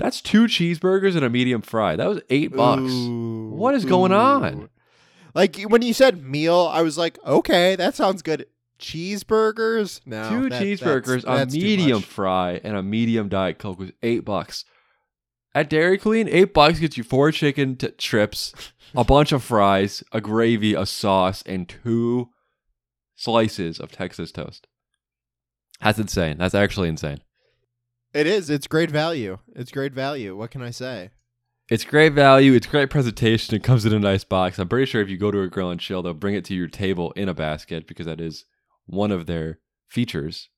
That's 0.00 0.20
two 0.20 0.44
cheeseburgers 0.46 1.14
and 1.14 1.24
a 1.24 1.30
medium 1.30 1.60
fry. 1.62 1.94
That 1.94 2.08
was 2.08 2.20
eight 2.30 2.52
bucks. 2.56 2.90
Ooh, 2.90 3.50
What 3.54 3.74
is 3.74 3.84
going 3.84 4.12
on? 4.12 4.70
Like 5.34 5.60
when 5.62 5.82
you 5.82 5.92
said 5.92 6.22
meal, 6.24 6.68
I 6.72 6.82
was 6.82 6.96
like, 6.98 7.18
okay, 7.24 7.76
that 7.76 7.94
sounds 7.94 8.22
good. 8.22 8.46
Cheeseburgers? 8.80 10.00
No. 10.06 10.28
Two 10.28 10.48
that- 10.48 10.62
cheeseburgers, 10.62 11.22
that's, 11.22 11.24
that's 11.24 11.54
a 11.54 11.58
medium 11.58 12.00
fry, 12.02 12.60
and 12.64 12.76
a 12.76 12.82
medium 12.82 13.28
diet 13.28 13.58
coke 13.58 13.78
was 13.78 13.92
eight 14.02 14.24
bucks. 14.24 14.64
At 15.54 15.68
Dairy 15.68 15.98
Queen, 15.98 16.28
eight 16.28 16.54
bucks 16.54 16.78
gets 16.78 16.96
you 16.96 17.02
four 17.04 17.32
chicken 17.32 17.76
t- 17.76 17.90
strips, 17.98 18.54
a 18.94 19.04
bunch 19.04 19.32
of 19.32 19.42
fries, 19.42 20.02
a 20.12 20.20
gravy, 20.20 20.74
a 20.74 20.86
sauce, 20.86 21.42
and 21.44 21.68
two 21.68 22.28
slices 23.16 23.78
of 23.80 23.90
Texas 23.92 24.30
toast. 24.32 24.66
That's 25.82 25.98
insane. 25.98 26.38
That's 26.38 26.54
actually 26.54 26.88
insane. 26.88 27.20
It 28.12 28.26
is. 28.26 28.50
It's 28.50 28.66
great 28.66 28.90
value. 28.90 29.38
It's 29.54 29.70
great 29.70 29.92
value. 29.92 30.36
What 30.36 30.50
can 30.50 30.62
I 30.62 30.70
say? 30.70 31.10
It's 31.68 31.84
great 31.84 32.12
value. 32.12 32.54
It's 32.54 32.66
great 32.66 32.90
presentation. 32.90 33.54
It 33.54 33.62
comes 33.62 33.86
in 33.86 33.92
a 33.92 34.00
nice 34.00 34.24
box. 34.24 34.58
I'm 34.58 34.68
pretty 34.68 34.86
sure 34.86 35.00
if 35.00 35.08
you 35.08 35.16
go 35.16 35.30
to 35.30 35.42
a 35.42 35.48
grill 35.48 35.70
and 35.70 35.80
chill, 35.80 36.02
they'll 36.02 36.14
bring 36.14 36.34
it 36.34 36.44
to 36.46 36.54
your 36.54 36.66
table 36.66 37.12
in 37.12 37.28
a 37.28 37.34
basket 37.34 37.86
because 37.86 38.06
that 38.06 38.20
is 38.20 38.44
one 38.86 39.12
of 39.12 39.26
their 39.26 39.60
features. 39.88 40.48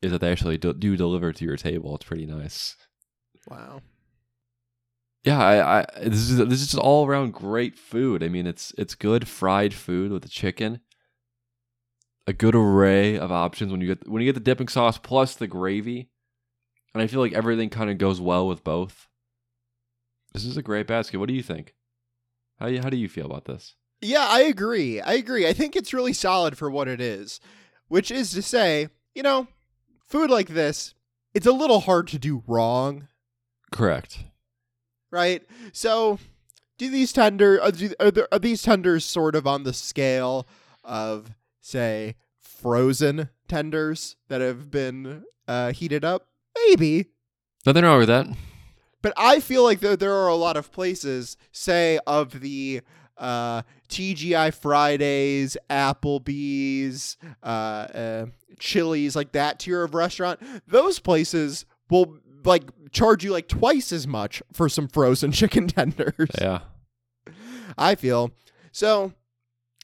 Is 0.00 0.12
that 0.12 0.20
they 0.20 0.30
actually 0.30 0.56
do, 0.56 0.72
do 0.72 0.96
deliver 0.96 1.32
to 1.32 1.44
your 1.44 1.56
table? 1.56 1.96
It's 1.96 2.04
pretty 2.04 2.26
nice. 2.26 2.76
Wow. 3.48 3.80
Yeah, 5.24 5.42
I, 5.42 5.80
I 5.80 5.86
this 6.02 6.30
is 6.30 6.36
this 6.36 6.60
is 6.60 6.70
just 6.72 6.78
all 6.78 7.06
around 7.06 7.32
great 7.32 7.78
food. 7.78 8.22
I 8.22 8.28
mean, 8.28 8.46
it's 8.46 8.72
it's 8.76 8.94
good 8.94 9.26
fried 9.26 9.72
food 9.72 10.12
with 10.12 10.22
the 10.22 10.28
chicken. 10.28 10.80
A 12.26 12.32
good 12.32 12.54
array 12.54 13.18
of 13.18 13.32
options 13.32 13.72
when 13.72 13.80
you 13.80 13.86
get 13.86 14.08
when 14.08 14.22
you 14.22 14.28
get 14.28 14.34
the 14.34 14.40
dipping 14.40 14.68
sauce 14.68 14.98
plus 14.98 15.34
the 15.34 15.46
gravy, 15.46 16.10
and 16.94 17.02
I 17.02 17.06
feel 17.06 17.20
like 17.20 17.32
everything 17.32 17.70
kind 17.70 17.90
of 17.90 17.98
goes 17.98 18.20
well 18.20 18.46
with 18.46 18.64
both. 18.64 19.08
This 20.32 20.44
is 20.44 20.56
a 20.56 20.62
great 20.62 20.86
basket. 20.86 21.18
What 21.18 21.28
do 21.28 21.34
you 21.34 21.42
think? 21.42 21.74
How 22.58 22.66
you, 22.66 22.80
how 22.80 22.88
do 22.90 22.96
you 22.96 23.08
feel 23.08 23.26
about 23.26 23.44
this? 23.44 23.74
Yeah, 24.00 24.26
I 24.28 24.40
agree. 24.42 25.00
I 25.00 25.14
agree. 25.14 25.46
I 25.46 25.52
think 25.52 25.74
it's 25.74 25.94
really 25.94 26.12
solid 26.12 26.56
for 26.56 26.70
what 26.70 26.88
it 26.88 27.00
is, 27.00 27.40
which 27.88 28.10
is 28.10 28.32
to 28.32 28.42
say, 28.42 28.88
you 29.14 29.22
know, 29.22 29.48
food 30.06 30.30
like 30.30 30.48
this, 30.48 30.94
it's 31.32 31.46
a 31.46 31.52
little 31.52 31.80
hard 31.80 32.06
to 32.08 32.18
do 32.18 32.42
wrong, 32.46 33.08
Correct. 33.72 34.24
right? 35.10 35.42
So, 35.72 36.18
do 36.78 36.90
these 36.90 37.12
tender 37.12 37.60
are, 37.60 37.72
are, 38.00 38.10
there, 38.10 38.28
are 38.32 38.38
these 38.38 38.62
tenders 38.62 39.04
sort 39.04 39.34
of 39.34 39.46
on 39.46 39.62
the 39.62 39.72
scale 39.72 40.46
of 40.82 41.34
say 41.60 42.16
frozen 42.40 43.30
tenders 43.48 44.16
that 44.28 44.40
have 44.40 44.70
been 44.70 45.24
uh, 45.48 45.72
heated 45.72 46.04
up? 46.04 46.28
Maybe. 46.56 47.06
Nothing 47.66 47.84
wrong 47.84 47.98
with 47.98 48.08
that. 48.08 48.26
But 49.02 49.12
I 49.16 49.40
feel 49.40 49.62
like 49.64 49.80
there, 49.80 49.96
there 49.96 50.14
are 50.14 50.28
a 50.28 50.34
lot 50.34 50.56
of 50.56 50.72
places, 50.72 51.36
say, 51.52 51.98
of 52.06 52.40
the 52.40 52.80
uh, 53.18 53.62
TGI 53.88 54.54
Fridays, 54.54 55.56
Applebee's, 55.68 57.16
uh, 57.42 57.46
uh, 57.46 58.26
Chili's, 58.58 59.14
like 59.14 59.32
that 59.32 59.58
tier 59.58 59.82
of 59.82 59.94
restaurant. 59.94 60.40
Those 60.66 60.98
places 60.98 61.66
will 61.90 62.16
like 62.44 62.64
charge 62.92 63.24
you 63.24 63.32
like 63.32 63.48
twice 63.48 63.92
as 63.92 64.06
much 64.06 64.42
for 64.52 64.68
some 64.68 64.88
frozen 64.88 65.32
chicken 65.32 65.68
tenders. 65.68 66.30
Yeah. 66.40 66.60
I 67.76 67.94
feel 67.94 68.30
so. 68.72 69.12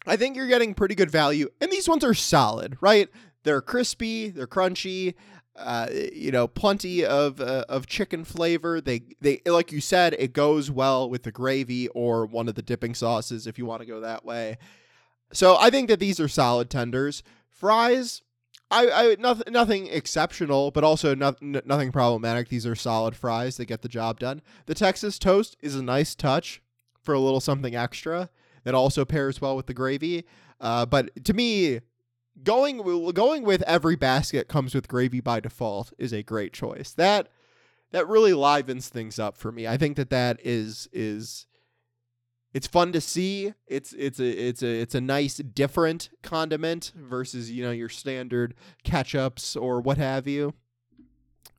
I 0.07 0.17
think 0.17 0.35
you're 0.35 0.47
getting 0.47 0.73
pretty 0.73 0.95
good 0.95 1.11
value, 1.11 1.51
and 1.61 1.71
these 1.71 1.87
ones 1.89 2.05
are 2.05 2.15
solid, 2.15 2.79
right? 2.81 3.09
They're 3.43 3.61
crispy, 3.61 4.31
they're 4.31 4.47
crunchy, 4.47 5.15
uh, 5.57 5.89
you 6.13 6.31
know, 6.31 6.47
plenty 6.47 7.05
of 7.05 7.41
uh, 7.41 7.65
of 7.69 7.87
chicken 7.87 8.25
flavor. 8.25 8.81
They 8.81 9.03
they 9.21 9.41
like 9.47 9.73
you 9.73 9.81
said, 9.81 10.15
it 10.19 10.33
goes 10.33 10.71
well 10.71 11.09
with 11.09 11.25
the 11.25 11.33
gravy 11.33 11.89
or 11.89 12.27
one 12.27 12.49
of 12.49 12.55
the 12.55 12.63
dipping 12.63 12.95
sauces 12.95 13.47
if 13.47 13.59
you 13.59 13.67
want 13.67 13.81
to 13.81 13.87
go 13.87 14.01
that 14.01 14.25
way. 14.25 14.59
So 15.33 15.57
I 15.59 15.71
think 15.71 15.89
that 15.89 16.01
these 16.01 16.19
are 16.19 16.29
solid 16.29 16.71
tenders. 16.71 17.23
Fries, 17.49 18.23
I, 18.71 18.91
I 18.91 19.17
nothing 19.19 19.53
nothing 19.53 19.87
exceptional, 19.89 20.71
but 20.71 20.85
also 20.85 21.15
nothing 21.15 21.93
problematic. 21.93 22.49
These 22.49 22.67
are 22.67 22.75
solid 22.75 23.17
fries 23.17 23.57
that 23.57 23.67
get 23.67 23.83
the 23.83 23.89
job 23.89 24.21
done. 24.21 24.43
The 24.67 24.75
Texas 24.75 25.19
toast 25.19 25.57
is 25.61 25.75
a 25.75 25.83
nice 25.83 26.15
touch 26.15 26.63
for 27.03 27.15
a 27.15 27.21
little 27.21 27.41
something 27.41 27.75
extra 27.75 28.31
that 28.65 28.75
also 28.75 29.05
pairs 29.05 29.41
well 29.41 29.57
with 29.57 29.67
the 29.67 29.75
gravy. 29.75 30.25
Uh, 30.61 30.87
but 30.87 31.25
to 31.25 31.33
me, 31.33 31.81
going 32.43 33.13
going 33.13 33.45
with 33.45 33.63
every 33.63 33.97
basket 33.97 34.49
comes 34.49 34.75
with 34.75 34.89
gravy 34.89 35.21
by 35.21 35.41
default 35.41 35.93
is 35.99 36.13
a 36.13 36.23
great 36.23 36.53
choice. 36.53 36.93
That 36.93 37.29
that 37.93 38.09
really 38.09 38.33
livens 38.33 38.89
things 38.89 39.19
up 39.19 39.37
for 39.37 39.51
me. 39.51 39.67
I 39.67 39.77
think 39.77 39.97
that 39.97 40.11
that 40.11 40.39
is 40.43 40.89
is 40.93 41.47
it's 42.53 42.67
fun 42.67 42.93
to 42.93 43.01
see. 43.01 43.55
It's 43.67 43.93
it's 43.93 44.19
a 44.19 44.29
it's 44.29 44.63
a 44.63 44.81
it's 44.81 44.95
a 44.95 45.01
nice 45.01 45.37
different 45.37 46.11
condiment 46.23 46.93
hmm. 46.97 47.09
versus 47.09 47.51
you 47.51 47.63
know 47.63 47.71
your 47.71 47.89
standard 47.89 48.55
ketchups 48.85 49.61
or 49.61 49.81
what 49.81 49.99
have 49.99 50.27
you, 50.27 50.55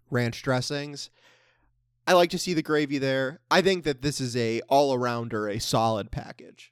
ranch 0.10 0.42
dressings. 0.42 1.10
I 2.08 2.14
like 2.14 2.32
to 2.32 2.40
see 2.40 2.54
the 2.54 2.64
gravy 2.64 2.98
there. 2.98 3.40
I 3.50 3.62
think 3.62 3.84
that 3.84 4.02
this 4.02 4.20
is 4.20 4.36
a 4.36 4.62
all 4.68 4.96
arounder, 4.98 5.54
a 5.54 5.60
solid 5.60 6.12
package. 6.12 6.71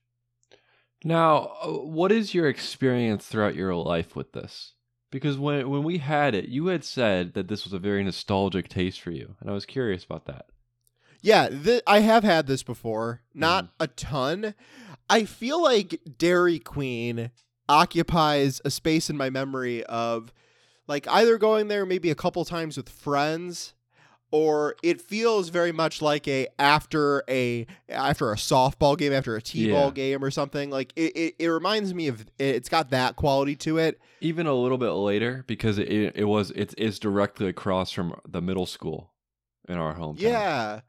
Now, 1.04 1.54
uh, 1.62 1.68
what 1.70 2.12
is 2.12 2.34
your 2.34 2.48
experience 2.48 3.26
throughout 3.26 3.56
your 3.56 3.74
life 3.76 4.16
with 4.16 4.34
this? 4.34 4.74
Because 5.12 5.38
when 5.38 5.70
when 5.70 5.84
we 5.84 5.98
had 5.98 6.36
it, 6.36 6.50
you 6.50 6.68
had 6.68 6.84
said 6.84 7.34
that 7.34 7.48
this 7.48 7.64
was 7.64 7.74
a 7.74 7.80
very 7.80 8.04
nostalgic 8.04 8.70
taste 8.70 9.02
for 9.02 9.12
you, 9.12 9.36
and 9.40 9.50
I 9.50 9.54
was 9.54 9.66
curious 9.66 10.04
about 10.04 10.26
that. 10.26 10.48
Yeah, 11.22 11.50
th- 11.50 11.84
I 11.88 12.00
have 12.00 12.24
had 12.24 12.48
this 12.48 12.64
before. 12.64 13.22
Not 13.34 13.70
a 13.80 13.88
ton. 13.88 14.54
I 15.10 15.26
feel 15.26 15.62
like 15.62 16.00
Dairy 16.18 16.60
Queen 16.60 17.32
occupies 17.68 18.62
a 18.64 18.72
space 18.72 19.10
in 19.10 19.18
my 19.18 19.30
memory 19.30 19.84
of 19.86 20.32
like 20.88 21.08
either 21.08 21.38
going 21.38 21.68
there 21.68 21.86
maybe 21.86 22.10
a 22.10 22.16
couple 22.16 22.44
times 22.46 22.78
with 22.78 22.90
friends 22.90 23.74
or 24.32 24.76
it 24.84 25.02
feels 25.02 25.50
very 25.50 25.72
much 25.72 26.02
like 26.02 26.28
a 26.28 26.48
after 26.60 27.24
a 27.30 27.66
after 27.90 28.32
a 28.32 28.36
softball 28.36 28.98
game 28.98 29.12
after 29.14 29.36
a 29.36 29.42
t-ball 29.42 29.86
Yeah. 29.88 29.92
game 29.92 30.24
or 30.24 30.30
something 30.32 30.70
like 30.70 30.94
it, 30.96 31.16
it, 31.16 31.36
it 31.40 31.48
reminds 31.48 31.94
me 31.94 32.08
of 32.08 32.26
it's 32.38 32.70
got 32.70 32.90
that 32.92 33.16
quality 33.16 33.56
to 33.58 33.78
it 33.78 34.00
Even 34.22 34.46
a 34.48 34.54
little 34.54 34.78
bit 34.78 34.92
later, 34.92 35.44
because 35.48 35.78
it 35.78 35.90
it, 36.16 36.26
was 36.26 36.52
it 36.52 36.74
is 36.78 37.00
directly 37.00 37.48
across 37.48 37.92
from 37.92 38.20
the 38.28 38.42
middle 38.42 38.66
school 38.66 39.12
in 39.68 39.78
our 39.78 39.96
hometown. 39.96 40.20
yeah 40.22 40.80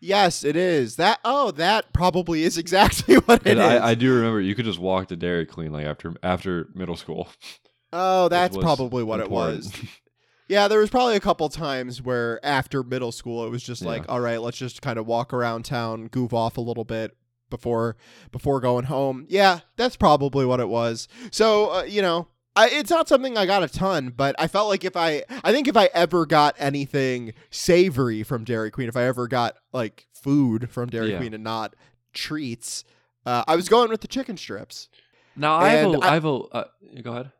yes 0.00 0.44
it 0.44 0.54
is 0.56 0.94
that 0.96 1.18
oh 1.24 1.50
that 1.50 1.92
probably 1.92 2.42
is 2.44 2.56
exactly 2.64 3.16
what 3.16 3.40
it 3.46 3.50
and 3.52 3.58
is. 3.58 3.64
I, 3.64 3.88
I 3.90 3.94
do 3.94 4.14
remember 4.14 4.40
you 4.40 4.54
could 4.54 4.64
just 4.64 4.78
walk 4.78 5.08
to 5.08 5.16
Dairy 5.16 5.44
Queen 5.46 5.72
like 5.72 5.86
after 5.86 6.14
after 6.22 6.68
middle 6.74 6.96
school. 6.96 7.28
oh 7.92 8.28
that's 8.34 8.56
probably 8.56 9.02
what 9.04 9.20
important. 9.20 9.64
it 9.66 9.80
was 9.82 9.90
Yeah, 10.48 10.66
there 10.68 10.78
was 10.80 10.88
probably 10.90 11.16
a 11.16 11.20
couple 11.20 11.48
times 11.50 12.00
where 12.00 12.44
after 12.44 12.82
middle 12.82 13.12
school 13.12 13.44
it 13.46 13.50
was 13.50 13.62
just 13.62 13.82
Yeah. 13.82 13.88
like, 13.88 14.04
all 14.08 14.20
right, 14.20 14.40
let's 14.40 14.56
just 14.56 14.80
kind 14.82 14.98
of 14.98 15.06
walk 15.06 15.32
around 15.34 15.64
town, 15.64 16.06
goof 16.08 16.32
off 16.32 16.56
a 16.56 16.60
little 16.62 16.84
bit 16.84 17.16
before 17.50 17.96
before 18.32 18.60
going 18.60 18.84
home. 18.86 19.26
Yeah, 19.28 19.60
that's 19.76 19.96
probably 19.96 20.44
what 20.46 20.60
it 20.60 20.68
was. 20.68 21.06
So, 21.30 21.70
uh, 21.72 21.82
you 21.82 22.00
know, 22.02 22.28
I, 22.56 22.68
it's 22.70 22.90
not 22.90 23.08
something 23.08 23.36
I 23.36 23.46
got 23.46 23.62
a 23.62 23.68
ton, 23.68 24.12
but 24.16 24.34
I 24.38 24.48
felt 24.48 24.68
like 24.68 24.84
if 24.84 24.96
I 24.96 25.22
I 25.44 25.52
think 25.52 25.68
if 25.68 25.76
I 25.76 25.90
ever 25.94 26.26
got 26.26 26.54
anything 26.58 27.34
savory 27.50 28.22
from 28.22 28.44
Dairy 28.44 28.70
Queen, 28.70 28.88
if 28.88 28.96
I 28.96 29.04
ever 29.04 29.28
got 29.28 29.54
like 29.72 30.06
food 30.14 30.70
from 30.70 30.88
Dairy 30.88 31.12
Yeah. 31.12 31.18
Queen 31.18 31.34
and 31.34 31.44
not 31.44 31.74
treats, 32.14 32.84
uh, 33.26 33.44
I 33.46 33.54
was 33.54 33.68
going 33.68 33.90
with 33.90 34.00
the 34.00 34.08
chicken 34.08 34.36
strips. 34.36 34.88
Now 35.36 35.54
I 35.56 35.68
have 35.70 35.92
And 35.92 36.02
a, 36.02 36.06
I- 36.06 36.10
I 36.10 36.14
have 36.14 36.24
a 36.24 36.34
uh, 36.34 36.64
go 37.02 37.12
ahead. 37.12 37.32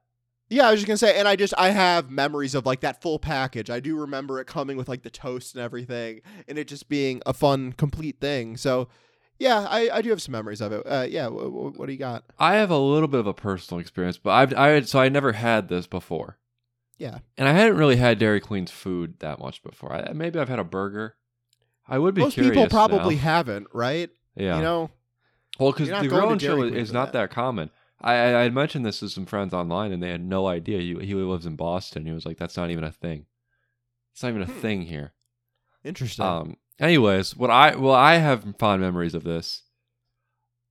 Yeah, 0.50 0.66
I 0.68 0.70
was 0.70 0.80
just 0.80 0.86
gonna 0.86 0.96
say, 0.96 1.18
and 1.18 1.28
I 1.28 1.36
just 1.36 1.52
I 1.58 1.70
have 1.70 2.10
memories 2.10 2.54
of 2.54 2.64
like 2.64 2.80
that 2.80 3.02
full 3.02 3.18
package. 3.18 3.68
I 3.68 3.80
do 3.80 3.96
remember 3.98 4.40
it 4.40 4.46
coming 4.46 4.76
with 4.76 4.88
like 4.88 5.02
the 5.02 5.10
toast 5.10 5.54
and 5.54 5.62
everything, 5.62 6.22
and 6.48 6.58
it 6.58 6.68
just 6.68 6.88
being 6.88 7.20
a 7.26 7.34
fun, 7.34 7.72
complete 7.74 8.18
thing. 8.20 8.56
So, 8.56 8.88
yeah, 9.38 9.66
I, 9.68 9.90
I 9.92 10.02
do 10.02 10.08
have 10.10 10.22
some 10.22 10.32
memories 10.32 10.60
of 10.62 10.72
it. 10.72 10.82
Uh, 10.86 11.06
yeah, 11.08 11.24
w- 11.24 11.44
w- 11.44 11.72
what 11.76 11.86
do 11.86 11.92
you 11.92 11.98
got? 11.98 12.24
I 12.38 12.54
have 12.54 12.70
a 12.70 12.78
little 12.78 13.08
bit 13.08 13.20
of 13.20 13.26
a 13.26 13.34
personal 13.34 13.78
experience, 13.80 14.16
but 14.16 14.30
I've 14.30 14.54
I 14.54 14.68
had, 14.68 14.88
so 14.88 14.98
I 15.00 15.08
never 15.10 15.32
had 15.32 15.68
this 15.68 15.86
before. 15.86 16.38
Yeah. 16.96 17.18
and 17.36 17.46
I 17.46 17.52
hadn't 17.52 17.76
really 17.76 17.94
had 17.96 18.18
Dairy 18.18 18.40
Queen's 18.40 18.72
food 18.72 19.20
that 19.20 19.38
much 19.38 19.62
before. 19.62 19.92
I, 19.92 20.12
maybe 20.14 20.40
I've 20.40 20.48
had 20.48 20.58
a 20.58 20.64
burger. 20.64 21.14
I 21.86 21.98
would 21.98 22.14
be 22.14 22.22
Most 22.22 22.36
people 22.36 22.66
probably 22.68 23.14
now. 23.14 23.20
haven't, 23.20 23.68
right? 23.72 24.10
yeah. 24.34 24.56
You 24.56 24.62
know, 24.62 24.90
well, 25.60 25.72
because 25.72 25.88
the 25.88 26.08
Grown 26.08 26.38
Show 26.38 26.56
Queen 26.56 26.74
is 26.74 26.92
not 26.92 27.12
that 27.12 27.30
common. 27.30 27.70
I, 28.00 28.12
I 28.12 28.42
had 28.42 28.54
mentioned 28.54 28.86
this 28.86 29.00
to 29.00 29.08
some 29.08 29.26
friends 29.26 29.52
online, 29.52 29.90
and 29.92 30.02
they 30.02 30.10
had 30.10 30.24
no 30.24 30.46
idea. 30.46 30.78
He 30.80 31.06
he 31.06 31.14
lives 31.14 31.46
in 31.46 31.56
Boston. 31.56 32.06
He 32.06 32.12
was 32.12 32.24
like, 32.26 32.38
"That's 32.38 32.56
not 32.56 32.70
even 32.70 32.84
a 32.84 32.92
thing. 32.92 33.26
It's 34.12 34.22
not 34.22 34.30
even 34.30 34.42
a 34.42 34.46
Hmm. 34.46 34.60
thing 34.60 34.82
here." 34.82 35.12
interesting. 35.84 36.24
Um. 36.24 36.56
Anyways, 36.78 37.36
what 37.36 37.50
I 37.50 37.74
well, 37.76 37.94
I 37.94 38.14
have 38.16 38.54
fond 38.58 38.80
memories 38.82 39.14
of 39.14 39.24
this. 39.24 39.62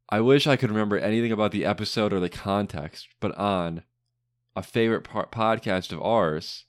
I 0.09 0.21
wish 0.21 0.47
I 0.47 0.55
could 0.55 0.69
remember 0.69 0.97
anything 0.97 1.33
about 1.33 1.51
the 1.51 1.65
episode 1.65 2.13
or 2.13 2.21
the 2.21 2.29
context, 2.29 3.09
but 3.19 3.37
on 3.37 3.83
a 4.55 4.63
favorite 4.63 5.01
par- 5.03 5.27
podcast 5.29 5.91
of 5.91 6.01
ours, 6.01 6.63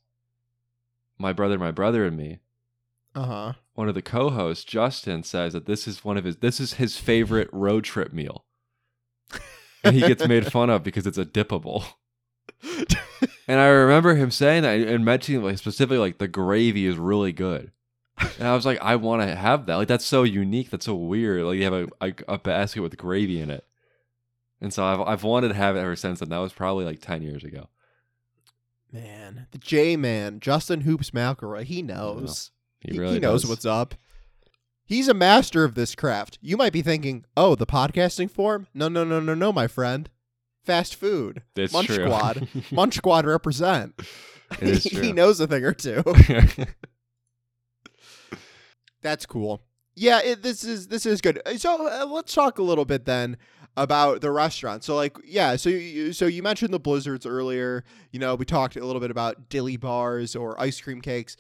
my 1.19 1.33
brother, 1.33 1.57
my 1.57 1.71
brother, 1.71 2.05
and 2.05 2.17
me, 2.17 2.41
Uh 3.15 3.25
huh. 3.25 3.53
one 3.75 3.89
of 3.89 3.95
the 3.95 4.03
co-hosts, 4.03 4.65
Justin, 4.65 5.23
says 5.23 5.53
that 5.53 5.67
this 5.67 5.87
is 5.87 6.05
one 6.05 6.17
of 6.17 6.25
his 6.25 6.39
this 6.39 6.59
is 6.59 6.75
his 6.75 6.97
favorite 6.97 7.49
road 7.53 7.85
trip 7.85 8.13
meal, 8.13 8.45
and 9.89 9.97
he 9.97 10.07
gets 10.07 10.27
made 10.27 10.51
fun 10.53 10.71
of 10.71 10.83
because 10.83 11.07
it's 11.07 11.19
a 11.19 11.25
dippable. 11.25 11.85
And 13.49 13.59
I 13.59 13.69
remember 13.69 14.15
him 14.15 14.31
saying 14.31 14.63
that 14.63 14.79
and 14.79 15.05
mentioning 15.05 15.43
like 15.43 15.57
specifically 15.57 15.99
like 15.99 16.19
the 16.19 16.29
gravy 16.29 16.87
is 16.87 16.99
really 16.99 17.33
good. 17.33 17.73
And 18.39 18.47
I 18.47 18.55
was 18.55 18.67
like, 18.67 18.79
I 18.83 18.97
want 18.97 19.23
to 19.23 19.35
have 19.35 19.67
that. 19.67 19.77
Like 19.77 19.89
that's 19.89 20.05
so 20.05 20.23
unique. 20.23 20.71
That's 20.71 20.85
so 20.85 20.95
weird. 20.95 21.45
Like 21.45 21.57
you 21.57 21.65
have 21.65 21.73
a, 21.73 21.89
a 22.01 22.15
a 22.29 22.39
basket 22.39 22.83
with 22.83 22.97
gravy 22.99 23.41
in 23.41 23.51
it. 23.51 23.65
And 24.61 24.73
so 24.73 24.85
I've 24.85 25.01
I've 25.01 25.23
wanted 25.23 25.49
to 25.49 25.55
have 25.55 25.77
it 25.77 25.81
ever 25.81 25.97
since. 25.97 26.21
And 26.21 26.31
that 26.31 26.39
was 26.39 26.53
probably 26.53 26.85
like 26.85 27.01
ten 27.01 27.23
years 27.23 27.43
ago. 27.43 27.69
Man, 28.93 29.47
the 29.51 29.59
J 29.59 29.97
man, 29.97 30.41
Justin 30.41 30.83
Hoops 30.83 31.13
McElroy, 31.13 31.65
he 31.65 31.81
knows. 31.81 32.51
He 32.81 32.99
really 32.99 33.15
he 33.15 33.21
knows 33.21 33.43
does. 33.43 33.51
what's 33.51 33.67
up. 33.67 33.95
He's 34.89 35.07
a 35.07 35.13
master 35.13 35.65
of 35.65 35.75
this 35.75 35.95
craft. 35.95 36.39
You 36.41 36.57
might 36.57 36.73
be 36.73 36.81
thinking, 36.81 37.27
"Oh, 37.37 37.55
the 37.55 37.67
podcasting 37.67 38.31
form?" 38.31 38.69
No, 38.73 38.89
no, 38.89 39.05
no, 39.05 39.21
no, 39.21 39.35
no, 39.35 39.53
my 39.53 39.67
friend. 39.67 40.09
Fast 40.65 40.95
food. 40.95 41.43
It's 41.55 41.75
Munch 41.75 41.89
true. 41.89 42.07
Squad. 42.07 42.49
Munch 42.73 42.95
Squad 42.95 43.27
represent. 43.27 44.01
It 44.63 44.69
is 44.69 44.85
he 44.85 45.13
knows 45.13 45.41
a 45.41 45.47
thing 45.47 45.63
or 45.63 45.75
two. 45.75 46.03
That's 49.03 49.27
cool. 49.27 49.61
Yeah, 49.95 50.21
it, 50.23 50.43
this 50.43 50.65
is 50.65 50.89
this 50.89 51.05
is 51.05 51.21
good. 51.21 51.43
So 51.59 51.87
uh, 51.87 52.07
let's 52.07 52.33
talk 52.33 52.59
a 52.59 52.63
little 52.63 52.87
bit 52.87 53.05
then 53.05 53.37
about 53.77 54.23
the 54.23 54.31
restaurant. 54.31 54.85
So 54.85 54.97
like, 54.97 55.19
yeah, 55.23 55.57
so 55.57 55.69
you 55.69 56.15
so 56.15 56.25
you 56.25 56.43
mentioned 56.43 56.73
the 56.73 56.81
blizzards 56.81 57.27
earlier. 57.27 57.85
You 58.11 58.21
know, 58.21 58.37
we 58.37 58.47
talked 58.47 58.77
a 58.77 58.85
little 58.87 59.01
bit 59.01 59.11
about 59.11 59.51
dilly 59.51 59.77
bars 59.77 60.35
or 60.35 60.59
ice 60.59 60.81
cream 60.81 61.03
cakes. 61.03 61.37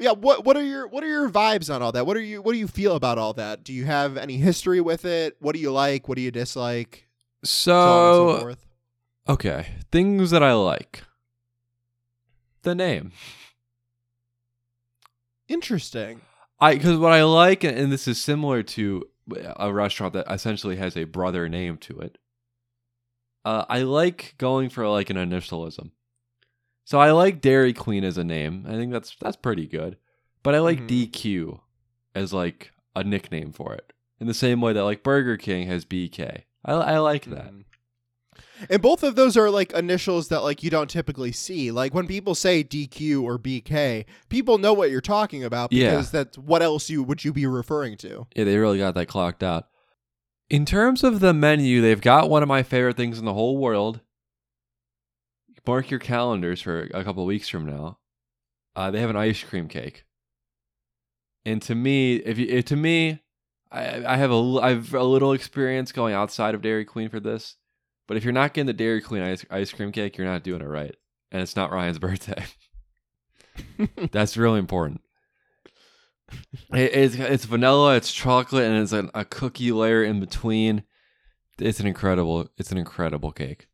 Yeah, 0.00 0.12
what 0.12 0.44
what 0.44 0.56
are 0.56 0.62
your 0.62 0.86
what 0.88 1.04
are 1.04 1.08
your 1.08 1.28
vibes 1.30 1.72
on 1.74 1.82
all 1.82 1.92
that? 1.92 2.06
What 2.06 2.16
are 2.16 2.20
you 2.22 2.42
what 2.42 2.52
do 2.52 2.58
you 2.58 2.68
feel 2.68 2.96
about 2.96 3.18
all 3.18 3.32
that? 3.34 3.62
Do 3.64 3.72
you 3.72 3.84
have 3.84 4.16
any 4.16 4.36
history 4.36 4.80
with 4.80 5.04
it? 5.04 5.36
What 5.40 5.54
do 5.54 5.60
you 5.60 5.70
like? 5.72 6.08
What 6.08 6.16
do 6.16 6.22
you 6.22 6.30
dislike? 6.30 7.06
So 7.44 7.50
so 7.72 8.34
So 8.34 8.40
forth. 8.40 8.66
okay, 9.28 9.68
things 9.92 10.30
that 10.30 10.42
I 10.42 10.52
like. 10.54 11.02
The 12.62 12.74
name. 12.74 13.12
Interesting. 15.48 16.22
I 16.60 16.74
because 16.74 16.96
what 16.96 17.12
I 17.12 17.22
like, 17.24 17.64
and 17.64 17.92
this 17.92 18.08
is 18.08 18.20
similar 18.20 18.62
to 18.62 19.04
a 19.56 19.72
restaurant 19.72 20.14
that 20.14 20.30
essentially 20.30 20.76
has 20.76 20.96
a 20.96 21.04
brother 21.04 21.48
name 21.48 21.76
to 21.78 22.00
it. 22.00 22.18
Uh, 23.44 23.64
I 23.68 23.82
like 23.82 24.34
going 24.38 24.70
for 24.70 24.88
like 24.88 25.10
an 25.10 25.16
initialism. 25.16 25.90
So 26.84 27.00
I 27.00 27.12
like 27.12 27.40
Dairy 27.40 27.72
Queen 27.72 28.04
as 28.04 28.18
a 28.18 28.24
name. 28.24 28.64
I 28.68 28.72
think 28.72 28.92
that's 28.92 29.16
that's 29.20 29.36
pretty 29.36 29.66
good. 29.66 29.96
But 30.42 30.54
I 30.54 30.58
like 30.58 30.82
Mhm. 30.82 30.88
DQ 31.10 31.60
as 32.14 32.32
like 32.32 32.72
a 32.94 33.02
nickname 33.02 33.52
for 33.52 33.74
it. 33.74 33.92
In 34.20 34.26
the 34.26 34.34
same 34.34 34.60
way 34.60 34.72
that 34.74 34.84
like 34.84 35.02
Burger 35.02 35.36
King 35.36 35.66
has 35.68 35.84
BK. 35.84 36.44
I 36.64 36.72
I 36.72 36.98
like 36.98 37.24
that. 37.26 37.52
Mhm. 37.52 37.64
And 38.68 38.82
both 38.82 39.02
of 39.02 39.16
those 39.16 39.36
are 39.36 39.50
like 39.50 39.72
initials 39.72 40.28
that 40.28 40.42
like 40.42 40.62
you 40.62 40.70
don't 40.70 40.90
typically 40.90 41.32
see. 41.32 41.70
Like 41.70 41.94
when 41.94 42.06
people 42.06 42.34
say 42.34 42.62
DQ 42.62 43.22
or 43.22 43.38
BK, 43.38 44.04
people 44.28 44.58
know 44.58 44.72
what 44.72 44.90
you're 44.90 45.00
talking 45.00 45.42
about 45.44 45.72
Yeah. 45.72 45.90
because 45.90 46.10
that's 46.10 46.36
what 46.38 46.62
else 46.62 46.90
you 46.90 47.02
would 47.02 47.24
you 47.24 47.32
be 47.32 47.46
referring 47.46 47.96
to? 47.98 48.26
Yeah, 48.36 48.44
they 48.44 48.56
really 48.58 48.78
got 48.78 48.94
that 48.94 49.06
clocked 49.06 49.42
out. 49.42 49.68
In 50.50 50.66
terms 50.66 51.02
of 51.02 51.20
the 51.20 51.32
menu, 51.32 51.80
they've 51.80 52.00
got 52.00 52.28
one 52.28 52.42
of 52.42 52.48
my 52.48 52.62
favorite 52.62 52.96
things 52.96 53.18
in 53.18 53.24
the 53.24 53.32
whole 53.34 53.56
world. 53.56 54.00
Mark 55.66 55.90
your 55.90 56.00
calendars 56.00 56.60
for 56.60 56.82
a 56.92 57.04
couple 57.04 57.24
weeks 57.24 57.48
from 57.48 57.66
now. 57.66 57.98
Uh, 58.76 58.90
they 58.90 59.00
have 59.00 59.10
an 59.10 59.16
ice 59.16 59.42
cream 59.42 59.68
cake, 59.68 60.04
and 61.44 61.62
to 61.62 61.74
me, 61.74 62.16
if 62.16 62.38
you 62.38 62.62
to 62.62 62.76
me, 62.76 63.20
I 63.70 64.04
I 64.04 64.16
have 64.16 64.30
a 64.30 64.58
I've 64.62 64.94
a 64.94 65.04
little 65.04 65.32
experience 65.32 65.92
going 65.92 66.14
outside 66.14 66.54
of 66.54 66.62
Dairy 66.62 66.84
Queen 66.84 67.08
for 67.08 67.20
this, 67.20 67.56
but 68.08 68.16
if 68.16 68.24
you're 68.24 68.32
not 68.32 68.52
getting 68.52 68.66
the 68.66 68.72
Dairy 68.72 69.00
Queen 69.00 69.22
ice 69.22 69.44
ice 69.50 69.72
cream 69.72 69.92
cake, 69.92 70.18
you're 70.18 70.26
not 70.26 70.42
doing 70.42 70.60
it 70.60 70.66
right, 70.66 70.94
and 71.30 71.40
it's 71.40 71.56
not 71.56 71.72
Ryan's 71.72 71.98
birthday. 72.00 72.44
That's 74.12 74.36
really 74.36 74.58
important. 74.58 75.00
It, 76.72 76.94
it's 76.94 77.14
it's 77.14 77.44
vanilla, 77.44 77.96
it's 77.96 78.12
chocolate, 78.12 78.64
and 78.64 78.82
it's 78.82 78.92
an, 78.92 79.10
a 79.14 79.24
cookie 79.24 79.72
layer 79.72 80.02
in 80.02 80.20
between. 80.20 80.84
It's 81.58 81.80
an 81.80 81.86
incredible 81.86 82.48
it's 82.56 82.72
an 82.72 82.78
incredible 82.78 83.32
cake. 83.32 83.68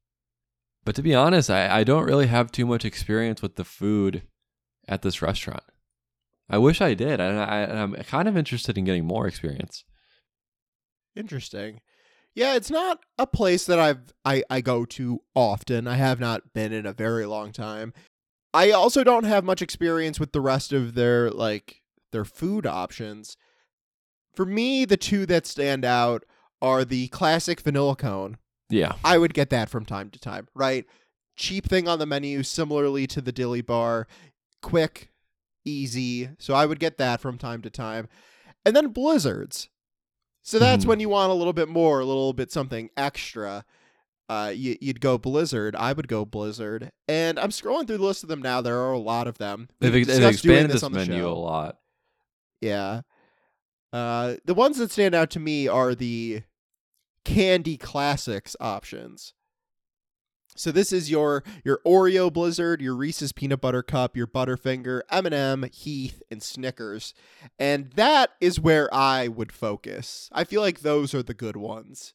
But 0.91 0.97
to 0.97 1.03
be 1.03 1.15
honest, 1.15 1.49
I, 1.49 1.79
I 1.79 1.85
don't 1.85 2.03
really 2.03 2.27
have 2.27 2.51
too 2.51 2.67
much 2.67 2.85
experience 2.85 3.41
with 3.43 3.55
the 3.55 3.63
food 3.63 4.23
at 4.89 5.03
this 5.03 5.23
restaurant. 5.23 5.63
I 6.49 6.59
wish 6.59 6.81
I 6.81 6.95
did, 6.95 7.21
and 7.21 7.39
I, 7.39 7.63
I'm 7.63 7.95
kind 7.95 8.27
of 8.27 8.37
interested 8.37 8.77
in 8.77 8.87
getting 8.87 9.05
more 9.05 9.29
experience. 9.29 9.85
Interesting. 11.15 11.81
Yeah, 12.35 12.57
it's 12.57 12.73
not 12.73 12.99
a 13.19 13.27
place 13.29 13.67
that 13.67 13.79
I've 13.79 14.13
I, 14.25 14.43
I 14.51 14.63
go 14.63 14.85
to 14.87 15.21
often. 15.33 15.87
I 15.87 15.95
have 15.95 16.19
not 16.19 16.53
been 16.55 16.73
in 16.73 16.87
a 16.87 16.93
very 16.93 17.25
long 17.25 17.53
time. 17.53 17.93
I 18.53 18.73
also 18.73 19.05
don't 19.05 19.23
have 19.23 19.45
much 19.45 19.63
experience 19.63 20.19
with 20.19 20.33
the 20.33 20.41
rest 20.41 20.73
of 20.73 20.97
their 20.97 21.31
like 21.31 21.83
their 22.11 22.25
food 22.25 22.67
options. 22.67 23.37
For 24.35 24.45
me, 24.45 24.85
the 24.87 24.97
two 24.97 25.25
that 25.27 25.47
stand 25.47 25.85
out 25.85 26.25
are 26.61 26.85
the 26.85 27.07
classic 27.07 27.61
vanilla 27.61 27.95
cone. 27.95 28.39
Yeah, 28.71 28.93
I 29.05 29.19
would 29.19 29.35
get 29.35 29.51
that 29.51 29.69
from 29.69 29.85
time 29.85 30.11
to 30.11 30.19
time, 30.19 30.49
right? 30.55 30.85
Cheap 31.37 31.67
thing 31.69 31.89
on 31.89 31.99
the 31.99 32.07
menu, 32.07 32.43
similarly 32.43 33.07
to 33.09 33.21
the 33.21 33.33
dilly 33.33 33.63
bar, 33.63 34.07
quick, 34.63 35.11
easy. 35.65 36.31
So 36.39 36.55
I 36.55 36.67
would 36.67 36.79
get 36.81 36.99
that 36.99 37.21
from 37.21 37.39
time 37.39 37.63
to 37.63 37.71
time. 37.71 38.09
And 38.65 38.77
then 38.77 38.89
blizzards. 38.89 39.69
So 40.43 40.59
that's 40.59 40.85
Mhm. 40.85 40.89
when 40.89 41.01
you 41.01 41.09
want 41.09 41.31
a 41.31 41.35
little 41.35 41.53
bit 41.53 41.69
more, 41.69 42.01
a 42.01 42.05
little 42.05 42.33
bit 42.33 42.51
something 42.53 42.91
extra. 42.97 43.65
Uh, 44.29 44.53
you, 44.55 44.77
you'd 44.81 45.01
go 45.01 45.19
Blizzard. 45.19 45.75
I 45.75 45.93
would 45.93 46.07
go 46.09 46.25
Blizzard. 46.25 46.91
And 47.09 47.39
I'm 47.39 47.51
scrolling 47.51 47.87
through 47.87 47.99
the 47.99 48.05
list 48.05 48.23
of 48.23 48.29
them 48.29 48.41
now. 48.43 48.61
There 48.61 48.79
are 48.79 48.93
a 48.93 48.99
lot 48.99 49.27
of 49.27 49.39
them. 49.39 49.69
they've, 49.81 49.93
We've 49.93 50.07
they've 50.07 50.23
expanded 50.23 50.71
this 50.71 50.83
the 50.83 50.91
menu 50.91 51.19
show. 51.21 51.33
a 51.33 51.35
lot. 51.35 51.79
Yeah. 52.61 53.01
Uh, 53.93 54.37
the 54.45 54.55
ones 54.55 54.77
that 54.79 54.91
stand 54.93 55.15
out 55.15 55.31
to 55.31 55.41
me 55.41 55.67
are 55.69 55.95
the 55.95 56.43
candy 57.25 57.77
classics 57.77 58.57
options. 58.61 59.35
So 60.57 60.73
this 60.73 60.93
is 60.93 61.11
your 61.11 61.45
your 61.65 61.81
Oreo 61.87 62.33
Blizzard, 62.33 62.83
your 62.83 62.95
Reese's 62.95 63.33
peanut 63.33 63.61
butter 63.61 63.83
cup, 63.83 64.17
your 64.17 64.27
Butterfinger, 64.27 65.03
M&M, 65.11 65.65
Heath, 65.73 66.23
and 66.31 66.43
Snickers. 66.43 67.15
And 67.59 67.93
that 67.93 68.31
is 68.41 68.61
where 68.61 68.93
I 68.93 69.29
would 69.29 69.53
focus. 69.53 70.29
I 70.33 70.45
feel 70.45 70.61
like 70.61 70.81
those 70.81 71.15
are 71.15 71.23
the 71.23 71.35
good 71.35 71.57
ones. 71.57 72.15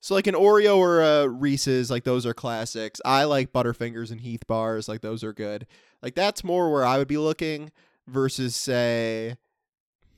So 0.00 0.14
like 0.14 0.26
an 0.26 0.34
Oreo 0.34 0.76
or 0.76 1.00
a 1.00 1.28
Reese's, 1.28 1.88
like 1.88 2.02
those 2.02 2.26
are 2.26 2.34
classics. 2.34 3.00
I 3.04 3.24
like 3.24 3.52
Butterfingers 3.52 4.10
and 4.10 4.20
Heath 4.20 4.46
bars, 4.48 4.88
like 4.88 5.00
those 5.00 5.22
are 5.22 5.32
good. 5.32 5.66
Like 6.02 6.16
that's 6.16 6.42
more 6.42 6.72
where 6.72 6.84
I 6.84 6.98
would 6.98 7.08
be 7.08 7.18
looking 7.18 7.70
versus 8.08 8.56
say 8.56 9.36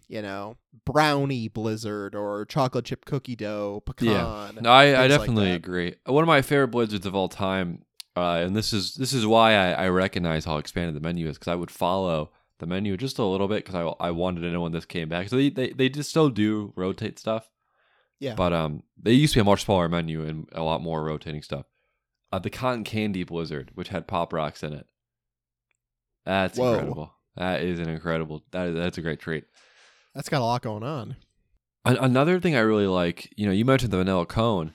you 0.09 0.23
know, 0.23 0.57
brownie 0.85 1.49
blizzard 1.49 2.15
or 2.15 2.45
chocolate 2.45 2.85
chip 2.85 3.05
cookie 3.05 3.37
dough 3.37 3.83
pecan. 3.87 4.09
Yeah. 4.09 4.51
No, 4.61 4.71
I, 4.71 4.83
I 4.83 4.87
things 4.87 4.99
like 4.99 5.09
definitely 5.09 5.51
agree. 5.53 5.95
One 6.07 6.23
of 6.23 6.29
my 6.29 6.43
favorite 6.43 6.69
blizzards 6.69 7.07
of 7.07 7.15
all 7.15 7.29
time, 7.29 7.83
uh, 8.17 8.43
and 8.45 8.55
this 8.55 8.73
is 8.73 8.95
this 8.95 9.13
is 9.13 9.27
why 9.27 9.55
I, 9.55 9.85
I 9.85 9.89
recognize 9.89 10.45
how 10.45 10.59
expanded 10.59 10.95
the 10.95 11.01
menu 11.01 11.29
is 11.29 11.39
because 11.39 11.51
I 11.51 11.57
would 11.57 11.71
follow 11.71 12.31
the 12.59 12.67
menu 12.67 12.97
just 12.97 13.19
a 13.19 13.25
little 13.25 13.49
bit 13.49 13.65
because 13.65 13.95
I, 14.01 14.07
I 14.07 14.11
wanted 14.11 14.43
to 14.43 14.51
know 14.51 14.61
when 14.61 14.73
this 14.73 14.87
came 14.87 15.09
back. 15.09 15.29
So 15.29 15.37
they, 15.37 15.51
they 15.51 15.71
they 15.71 15.89
just 15.89 16.11
still 16.11 16.31
do 16.31 16.73
rotate 16.77 17.19
stuff. 17.19 17.49
Yeah. 18.21 18.35
But 18.35 18.53
um, 18.53 18.85
they 19.01 19.13
used 19.13 19.35
to 19.35 19.39
be 19.39 19.43
a 19.43 19.45
much 19.45 19.65
smaller 19.65 19.89
menu 19.89 20.25
and 20.25 20.49
a 20.53 20.63
lot 20.63 20.81
more 20.81 21.03
rotating 21.05 21.43
stuff. 21.43 21.67
Uh, 22.33 22.39
the 22.39 22.51
cotton 22.51 22.85
candy 22.85 23.25
blizzard, 23.25 23.71
which 23.75 23.89
had 23.89 24.07
pop 24.07 24.33
rocks 24.33 24.63
in 24.63 24.73
it. 24.73 24.87
That's 26.25 26.59
Whoa. 26.59 26.73
incredible. 26.73 27.15
That 27.37 27.63
is 27.63 27.81
an 27.81 27.89
incredible. 27.89 28.45
That 28.53 28.69
is, 28.69 28.75
that's 28.77 28.99
a 28.99 29.03
great 29.03 29.21
treat. 29.21 29.45
That's 30.15 30.29
got 30.29 30.41
a 30.41 30.45
lot 30.45 30.63
going 30.63 30.83
on. 30.83 31.17
An- 31.85 31.99
another 31.99 32.41
thing 32.41 32.55
I 32.55 32.61
really 32.61 32.87
like, 32.87 33.33
you 33.37 33.47
know, 33.47 33.53
you 33.53 33.65
mentioned 33.65 33.93
the 33.93 33.99
vanilla 33.99 34.27
cone. 34.27 34.75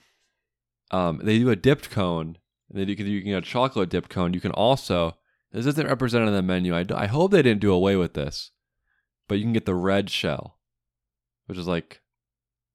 Um, 0.90 1.20
they 1.22 1.38
do 1.38 1.50
a 1.50 1.56
dipped 1.56 1.90
cone. 1.90 2.38
And 2.68 2.78
then 2.78 2.88
you 2.88 2.96
can 2.96 3.06
you 3.06 3.20
can 3.20 3.30
get 3.30 3.38
a 3.38 3.46
chocolate 3.46 3.88
dipped 3.90 4.10
cone. 4.10 4.32
You 4.32 4.40
can 4.40 4.52
also 4.52 5.16
this 5.52 5.66
isn't 5.66 5.86
represented 5.86 6.28
on 6.28 6.34
the 6.34 6.42
menu. 6.42 6.76
I, 6.76 6.84
d- 6.84 6.94
I 6.94 7.06
hope 7.06 7.32
they 7.32 7.42
didn't 7.42 7.60
do 7.60 7.72
away 7.72 7.96
with 7.96 8.14
this, 8.14 8.52
but 9.28 9.38
you 9.38 9.44
can 9.44 9.52
get 9.52 9.66
the 9.66 9.74
red 9.74 10.08
shell, 10.08 10.58
which 11.46 11.58
is 11.58 11.66
like, 11.66 12.00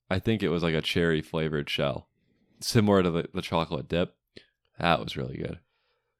I 0.10 0.20
think 0.20 0.44
it 0.44 0.50
was 0.50 0.62
like 0.62 0.74
a 0.74 0.82
cherry 0.82 1.22
flavored 1.22 1.70
shell, 1.70 2.10
similar 2.60 3.02
to 3.02 3.12
the, 3.12 3.30
the 3.34 3.42
chocolate 3.42 3.88
dip. 3.88 4.16
That 4.78 5.00
was 5.00 5.16
really 5.16 5.38
good. 5.38 5.60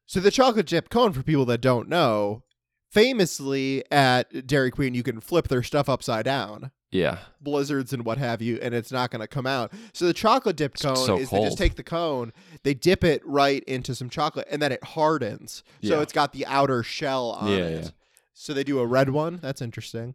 So 0.06 0.20
the 0.20 0.30
chocolate 0.30 0.68
chip 0.68 0.88
cone, 0.88 1.12
for 1.12 1.22
people 1.22 1.44
that 1.46 1.60
don't 1.60 1.88
know, 1.88 2.44
famously 2.90 3.84
at 3.90 4.46
Dairy 4.46 4.70
Queen, 4.70 4.94
you 4.94 5.02
can 5.02 5.20
flip 5.20 5.48
their 5.48 5.62
stuff 5.62 5.88
upside 5.88 6.24
down, 6.24 6.70
Yeah, 6.90 7.18
blizzards 7.40 7.92
and 7.92 8.04
what 8.04 8.18
have 8.18 8.40
you, 8.40 8.58
and 8.62 8.74
it's 8.74 8.92
not 8.92 9.10
going 9.10 9.20
to 9.20 9.26
come 9.28 9.46
out. 9.46 9.72
So 9.92 10.06
the 10.06 10.14
chocolate 10.14 10.56
dipped 10.56 10.82
cone 10.82 10.96
so 10.96 11.18
is 11.18 11.30
they 11.30 11.40
just 11.40 11.58
take 11.58 11.74
the 11.76 11.82
cone, 11.82 12.32
they 12.62 12.74
dip 12.74 13.04
it 13.04 13.22
right 13.26 13.62
into 13.64 13.94
some 13.94 14.08
chocolate, 14.08 14.46
and 14.50 14.60
then 14.62 14.72
it 14.72 14.82
hardens. 14.82 15.62
So 15.82 15.96
Yeah. 15.96 16.02
it's 16.02 16.12
got 16.12 16.32
the 16.32 16.46
outer 16.46 16.82
shell 16.82 17.30
on 17.32 17.48
Yeah, 17.50 17.64
it. 17.64 17.84
yeah. 17.84 17.90
So 18.34 18.52
they 18.52 18.64
do 18.64 18.78
a 18.80 18.86
red 18.86 19.10
one. 19.10 19.38
That's 19.42 19.62
interesting. 19.62 20.14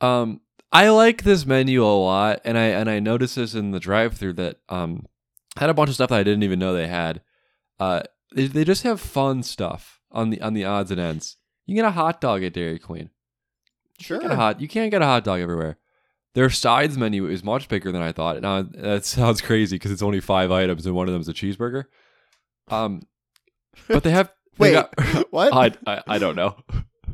Um, 0.00 0.40
I 0.70 0.90
like 0.90 1.22
this 1.24 1.44
menu 1.46 1.82
a 1.84 1.86
lot, 1.86 2.40
and 2.44 2.56
I 2.58 2.64
and 2.66 2.88
I 2.90 3.00
noticed 3.00 3.36
this 3.36 3.54
in 3.54 3.70
the 3.72 3.80
drive-through 3.80 4.34
that 4.34 4.58
um 4.68 5.06
had 5.56 5.70
a 5.70 5.74
bunch 5.74 5.88
of 5.88 5.94
stuff 5.94 6.10
that 6.10 6.20
I 6.20 6.22
didn't 6.22 6.42
even 6.44 6.58
know 6.58 6.72
they 6.72 6.86
had. 6.86 7.20
Uh, 7.80 8.02
they, 8.32 8.46
they 8.46 8.64
just 8.64 8.82
have 8.84 9.00
fun 9.00 9.42
stuff 9.42 9.97
on 10.10 10.30
the 10.30 10.40
on 10.40 10.54
the 10.54 10.64
odds 10.64 10.90
and 10.90 11.00
ends. 11.00 11.36
You 11.66 11.74
can 11.74 11.84
get 11.84 11.88
a 11.88 11.92
hot 11.92 12.20
dog 12.20 12.42
at 12.42 12.52
Dairy 12.54 12.78
Queen. 12.78 13.10
You 13.98 14.04
Sure. 14.04 14.20
get 14.20 14.30
a 14.30 14.36
hot. 14.36 14.60
You 14.60 14.68
can't 14.68 14.90
get 14.90 15.02
a 15.02 15.06
hot 15.06 15.24
dog 15.24 15.40
everywhere. 15.40 15.78
Their 16.34 16.50
sides 16.50 16.96
menu 16.96 17.26
is 17.26 17.42
much 17.42 17.68
bigger 17.68 17.90
than 17.90 18.02
I 18.02 18.12
thought. 18.12 18.40
Now 18.40 18.62
that 18.62 19.04
sounds 19.04 19.40
crazy 19.40 19.76
because 19.76 19.90
it's 19.90 20.02
only 20.02 20.20
five 20.20 20.50
items 20.50 20.86
and 20.86 20.94
one 20.94 21.08
of 21.08 21.12
them 21.12 21.20
is 21.20 21.28
a 21.28 21.34
cheeseburger. 21.34 21.84
Um, 22.68 23.02
but 23.88 24.02
they 24.04 24.10
have. 24.10 24.32
they 24.58 24.72
Wait, 24.72 24.72
got- 24.72 25.26
what? 25.30 25.52
I, 25.52 25.72
I 25.92 26.02
I 26.06 26.18
don't 26.18 26.36
know. 26.36 26.56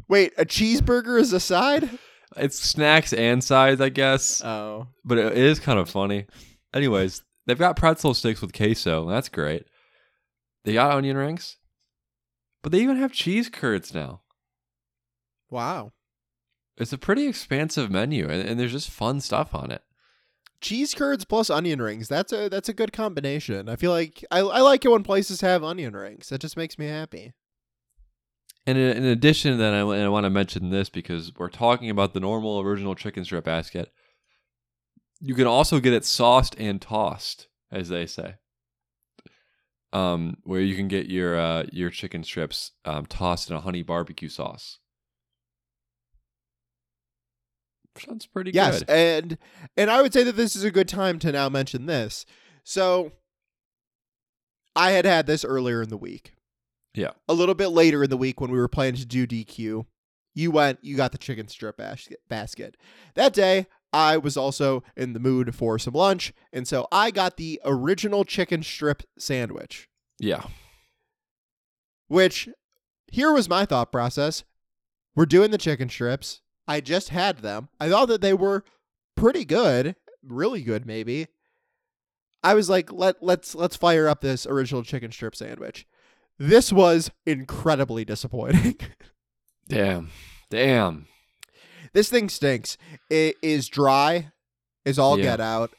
Wait, 0.08 0.32
a 0.38 0.44
cheeseburger 0.44 1.18
is 1.18 1.32
a 1.32 1.40
side? 1.40 1.88
It's 2.36 2.58
snacks 2.58 3.12
and 3.12 3.42
sides, 3.42 3.80
I 3.80 3.88
guess. 3.90 4.42
Oh. 4.44 4.88
but 5.04 5.18
it 5.18 5.36
is 5.36 5.60
kind 5.60 5.78
of 5.78 5.88
funny. 5.88 6.26
Anyways, 6.74 7.22
they've 7.46 7.58
got 7.58 7.76
pretzel 7.76 8.12
sticks 8.12 8.40
with 8.42 8.52
queso. 8.52 9.08
That's 9.08 9.28
great. 9.28 9.66
They 10.64 10.72
got 10.72 10.90
onion 10.92 11.16
rings, 11.16 11.56
but 12.64 12.72
they 12.72 12.80
even 12.80 12.96
have 12.96 13.12
cheese 13.12 13.50
curds 13.50 13.92
now. 13.92 14.22
Wow. 15.50 15.92
It's 16.78 16.94
a 16.94 16.98
pretty 16.98 17.26
expansive 17.26 17.90
menu, 17.90 18.26
and, 18.26 18.48
and 18.48 18.58
there's 18.58 18.72
just 18.72 18.88
fun 18.88 19.20
stuff 19.20 19.54
on 19.54 19.70
it. 19.70 19.82
Cheese 20.62 20.94
curds 20.94 21.26
plus 21.26 21.50
onion 21.50 21.82
rings. 21.82 22.08
That's 22.08 22.32
a 22.32 22.48
that's 22.48 22.70
a 22.70 22.72
good 22.72 22.90
combination. 22.90 23.68
I 23.68 23.76
feel 23.76 23.90
like 23.90 24.24
I, 24.30 24.38
I 24.38 24.60
like 24.62 24.82
it 24.86 24.90
when 24.90 25.02
places 25.02 25.42
have 25.42 25.62
onion 25.62 25.94
rings. 25.94 26.30
That 26.30 26.40
just 26.40 26.56
makes 26.56 26.78
me 26.78 26.86
happy. 26.86 27.34
And 28.66 28.78
in, 28.78 28.96
in 28.96 29.04
addition, 29.04 29.58
then 29.58 29.74
I, 29.74 29.80
I 29.80 30.08
want 30.08 30.24
to 30.24 30.30
mention 30.30 30.70
this 30.70 30.88
because 30.88 31.32
we're 31.36 31.50
talking 31.50 31.90
about 31.90 32.14
the 32.14 32.20
normal 32.20 32.60
original 32.60 32.94
chicken 32.94 33.26
strip 33.26 33.44
basket. 33.44 33.92
You 35.20 35.34
can 35.34 35.46
also 35.46 35.80
get 35.80 35.92
it 35.92 36.06
sauced 36.06 36.56
and 36.58 36.80
tossed, 36.80 37.48
as 37.70 37.90
they 37.90 38.06
say. 38.06 38.36
Um, 39.94 40.36
where 40.42 40.60
you 40.60 40.74
can 40.74 40.88
get 40.88 41.06
your 41.06 41.38
uh, 41.38 41.64
your 41.72 41.88
chicken 41.88 42.24
strips 42.24 42.72
um, 42.84 43.06
tossed 43.06 43.48
in 43.48 43.56
a 43.56 43.60
honey 43.60 43.82
barbecue 43.82 44.28
sauce. 44.28 44.80
Sounds 47.96 48.26
pretty 48.26 48.50
Yes, 48.52 48.80
good. 48.80 48.90
and 48.90 49.38
and 49.76 49.90
I 49.90 50.02
would 50.02 50.12
say 50.12 50.24
that 50.24 50.34
this 50.36 50.56
is 50.56 50.64
a 50.64 50.70
good 50.72 50.88
time 50.88 51.18
to 51.20 51.30
now 51.30 51.48
mention 51.48 51.86
this. 51.86 52.26
So 52.64 53.12
I 54.74 54.90
had 54.90 55.04
had 55.04 55.26
this 55.26 55.44
earlier 55.44 55.80
in 55.80 55.90
the 55.90 55.96
week. 55.96 56.32
Yeah. 56.94 57.10
A 57.28 57.34
little 57.34 57.54
bit 57.54 57.68
later 57.68 58.02
in 58.02 58.10
the 58.10 58.16
week 58.16 58.40
when 58.40 58.50
we 58.50 58.58
were 58.58 58.68
planning 58.68 58.96
to 59.00 59.06
do 59.06 59.26
DQ, 59.26 59.86
you 60.34 60.50
went, 60.50 60.78
you 60.82 60.96
got 60.96 61.12
the 61.12 61.18
chicken 61.18 61.46
strip 61.46 61.80
basket. 62.28 62.76
That 63.14 63.32
day, 63.32 63.66
I 63.94 64.16
was 64.16 64.36
also 64.36 64.82
in 64.96 65.12
the 65.12 65.20
mood 65.20 65.54
for 65.54 65.78
some 65.78 65.94
lunch, 65.94 66.32
and 66.52 66.66
so 66.66 66.88
I 66.90 67.10
got 67.12 67.36
the 67.36 67.60
original 67.64 68.24
chicken 68.24 68.62
strip 68.64 69.04
sandwich, 69.16 69.88
Yeah. 70.18 70.44
which 72.08 72.48
here 73.10 73.32
was 73.32 73.48
my 73.48 73.64
thought 73.64 73.92
process. 73.92 74.44
We're 75.14 75.26
doing 75.26 75.50
the 75.52 75.58
chicken 75.58 75.88
strips. 75.88 76.40
I 76.66 76.80
just 76.80 77.10
had 77.10 77.38
them. 77.38 77.68
I 77.78 77.88
thought 77.88 78.08
that 78.08 78.20
they 78.20 78.34
were 78.34 78.64
pretty 79.16 79.44
good, 79.44 79.94
really 80.22 80.62
good 80.62 80.86
maybe. 80.86 81.28
I 82.42 82.54
was 82.54 82.68
like, 82.68 82.92
let 82.92 83.22
let's 83.22 83.54
let's 83.54 83.76
fire 83.76 84.08
up 84.08 84.20
this 84.20 84.46
original 84.46 84.82
chicken 84.82 85.12
strip 85.12 85.36
sandwich. 85.36 85.86
This 86.38 86.72
was 86.72 87.10
incredibly 87.24 88.04
disappointing. 88.04 88.76
Damn. 89.68 90.10
Damn. 90.50 91.06
This 91.94 92.10
thing 92.10 92.28
stinks. 92.28 92.76
It 93.08 93.36
is 93.42 93.68
dry, 93.68 94.32
is 94.84 94.98
all 94.98 95.16
Yeah. 95.18 95.24
get 95.24 95.40
out. 95.40 95.70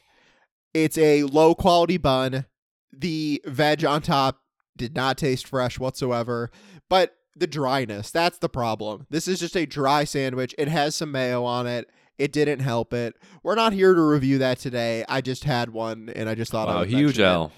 It's 0.73 0.97
a 0.97 1.23
low 1.23 1.53
quality 1.55 1.97
bun. 1.97 2.45
The 2.91 3.41
veg 3.45 3.85
on 3.85 4.01
top 4.01 4.39
did 4.75 4.95
not 4.95 5.17
taste 5.17 5.47
fresh 5.47 5.79
whatsoever, 5.79 6.49
but 6.89 7.15
the 7.35 7.47
dryness, 7.47 8.11
that's 8.11 8.37
the 8.37 8.49
problem. 8.49 9.05
This 9.09 9.27
is 9.27 9.39
just 9.41 9.55
a 9.57 9.65
dry 9.65 10.03
sandwich. 10.05 10.55
It 10.57 10.67
has 10.69 10.95
some 10.95 11.11
mayo 11.11 11.43
on 11.43 11.67
it. 11.67 11.89
It 12.17 12.31
didn't 12.31 12.59
help 12.61 12.93
it. 12.93 13.15
We're 13.43 13.55
not 13.55 13.73
here 13.73 13.93
to 13.93 14.01
review 14.01 14.37
that 14.37 14.57
today. 14.59 15.03
I 15.09 15.19
just 15.21 15.43
had 15.43 15.69
one 15.71 16.09
and 16.15 16.29
I 16.29 16.35
just 16.35 16.49
thought 16.51 16.69
I 16.69 16.73
Wow. 16.75 16.79
would 16.81 16.89
Huge 16.89 17.19
it. 17.19 17.23
L. 17.23 17.51